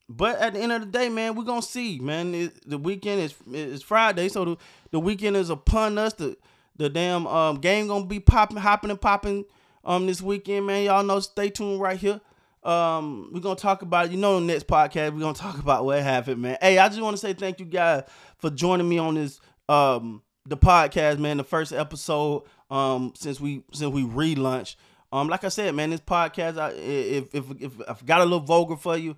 but 0.08 0.38
at 0.38 0.52
the 0.52 0.60
end 0.60 0.72
of 0.72 0.80
the 0.80 0.86
day, 0.86 1.08
man, 1.08 1.34
we're 1.34 1.44
gonna 1.44 1.62
see, 1.62 1.98
man. 1.98 2.34
It, 2.34 2.68
the 2.68 2.78
weekend 2.78 3.20
is 3.20 3.34
is 3.52 3.82
Friday, 3.82 4.28
so 4.28 4.44
the, 4.44 4.56
the 4.90 5.00
weekend 5.00 5.36
is 5.36 5.50
upon 5.50 5.96
us. 5.96 6.14
The 6.14 6.36
the 6.76 6.88
damn 6.88 7.26
um 7.26 7.60
game 7.60 7.86
gonna 7.86 8.06
be 8.06 8.20
popping, 8.20 8.58
hopping 8.58 8.90
and 8.90 9.00
popping 9.00 9.44
um 9.84 10.06
this 10.06 10.20
weekend, 10.20 10.66
man. 10.66 10.84
Y'all 10.84 11.04
know, 11.04 11.20
stay 11.20 11.48
tuned 11.48 11.80
right 11.80 11.98
here. 11.98 12.20
Um, 12.64 13.30
we're 13.32 13.40
gonna 13.40 13.56
talk 13.56 13.82
about. 13.82 14.10
You 14.10 14.16
know, 14.16 14.38
next 14.38 14.66
podcast 14.66 15.12
we're 15.12 15.20
gonna 15.20 15.34
talk 15.34 15.58
about 15.58 15.84
what 15.84 16.02
happened, 16.02 16.40
man. 16.40 16.56
Hey, 16.60 16.78
I 16.78 16.88
just 16.88 17.00
want 17.00 17.14
to 17.14 17.20
say 17.20 17.32
thank 17.34 17.60
you 17.60 17.66
guys 17.66 18.04
for 18.38 18.50
joining 18.50 18.88
me 18.88 18.98
on 18.98 19.14
this 19.14 19.40
um 19.68 20.22
the 20.46 20.56
podcast, 20.56 21.18
man. 21.18 21.36
The 21.36 21.44
first 21.44 21.72
episode 21.72 22.44
um 22.70 23.12
since 23.16 23.40
we 23.40 23.64
since 23.72 23.92
we 23.92 24.02
relaunched. 24.04 24.76
Um, 25.12 25.28
like 25.28 25.44
I 25.44 25.48
said, 25.48 25.74
man, 25.76 25.90
this 25.90 26.00
podcast, 26.00 26.58
I, 26.58 26.70
if 26.72 27.34
if 27.34 27.44
if 27.60 27.72
I've 27.88 28.04
got 28.04 28.20
a 28.20 28.24
little 28.24 28.40
vulgar 28.40 28.76
for 28.76 28.96
you, 28.96 29.14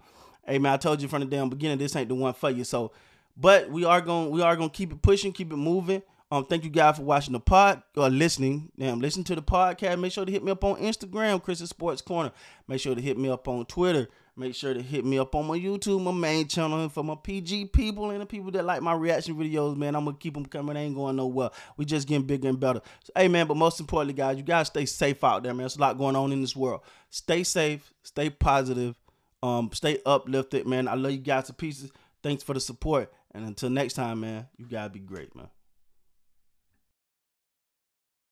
hey 0.47 0.59
man, 0.59 0.75
I 0.75 0.77
told 0.77 1.01
you 1.01 1.09
from 1.09 1.21
the 1.21 1.27
damn 1.27 1.49
beginning, 1.49 1.79
this 1.79 1.97
ain't 1.97 2.09
the 2.09 2.15
one 2.15 2.35
for 2.35 2.51
you. 2.51 2.65
So, 2.65 2.93
but 3.37 3.71
we 3.71 3.85
are 3.85 4.01
going 4.01 4.27
to 4.27 4.31
we 4.31 4.43
are 4.43 4.57
gonna 4.57 4.69
keep 4.69 4.93
it 4.93 5.01
pushing, 5.01 5.33
keep 5.33 5.53
it 5.53 5.57
moving. 5.57 6.03
Um, 6.31 6.45
thank 6.45 6.65
you 6.65 6.71
guys 6.71 6.97
for 6.97 7.03
watching 7.03 7.35
the 7.35 7.41
pod 7.41 7.83
or 7.97 8.11
listening. 8.11 8.73
Damn, 8.77 9.01
listen 9.01 9.23
to 9.25 9.37
the 9.37 9.43
podcast. 9.43 10.01
Make 10.01 10.13
sure 10.13 10.25
to 10.25 10.33
hit 10.33 10.43
me 10.43 10.51
up 10.51 10.65
on 10.65 10.77
Instagram, 10.77 11.41
Chris's 11.41 11.71
Sports 11.71 12.03
Corner. 12.03 12.33
Make 12.67 12.81
sure 12.81 12.97
to 12.97 13.01
hit 13.01 13.17
me 13.17 13.29
up 13.29 13.47
on 13.47 13.65
Twitter. 13.67 14.09
Make 14.39 14.55
sure 14.55 14.75
to 14.75 14.83
hit 14.83 15.05
me 15.05 15.19
up 15.19 15.35
on 15.35 15.47
my 15.47 15.57
YouTube, 15.57 16.03
my 16.03 16.11
main 16.11 16.47
channel, 16.47 16.83
and 16.83 16.93
for 16.93 17.03
my 17.05 17.15
PG 17.15 17.67
people 17.67 18.11
and 18.11 18.21
the 18.21 18.27
people 18.27 18.51
that 18.51 18.65
like 18.65 18.83
my 18.83 18.93
reaction 18.93 19.35
videos, 19.37 19.77
man. 19.77 19.95
I'm 19.95 20.05
gonna 20.05 20.17
keep 20.19 20.35
them 20.35 20.45
coming. 20.45 20.75
They 20.75 20.83
ain't 20.83 20.95
going 20.95 21.17
nowhere. 21.17 21.51
We 21.79 21.87
just 21.87 22.07
getting 22.07 22.27
bigger 22.27 22.49
and 22.49 22.61
better. 22.61 22.83
So, 23.05 23.13
hey, 23.17 23.29
man, 23.29 23.47
but 23.47 23.57
most 23.57 23.81
importantly, 23.81 24.15
guys, 24.15 24.37
you 24.37 24.43
guys 24.43 24.67
stay 24.67 24.85
safe 24.85 25.25
out 25.25 25.43
there, 25.43 25.55
man. 25.55 25.61
There's 25.61 25.77
a 25.77 25.81
lot 25.81 25.97
going 25.97 26.17
on 26.17 26.33
in 26.33 26.43
this 26.43 26.55
world. 26.55 26.83
Stay 27.09 27.45
safe, 27.45 27.95
stay 28.03 28.29
positive, 28.29 28.97
um, 29.43 29.71
stay 29.73 30.01
uplifted, 30.05 30.67
man. 30.67 30.87
I 30.87 30.97
love 30.97 31.13
you 31.13 31.19
guys 31.19 31.47
to 31.47 31.55
pieces. 31.55 31.91
Thanks 32.23 32.43
for 32.43 32.53
the 32.53 32.61
support. 32.61 33.11
And 33.33 33.47
until 33.47 33.71
next 33.71 33.95
time, 33.95 34.21
man, 34.21 34.49
you 34.59 34.67
gotta 34.67 34.91
be 34.91 34.99
great, 34.99 35.35
man. 35.35 35.49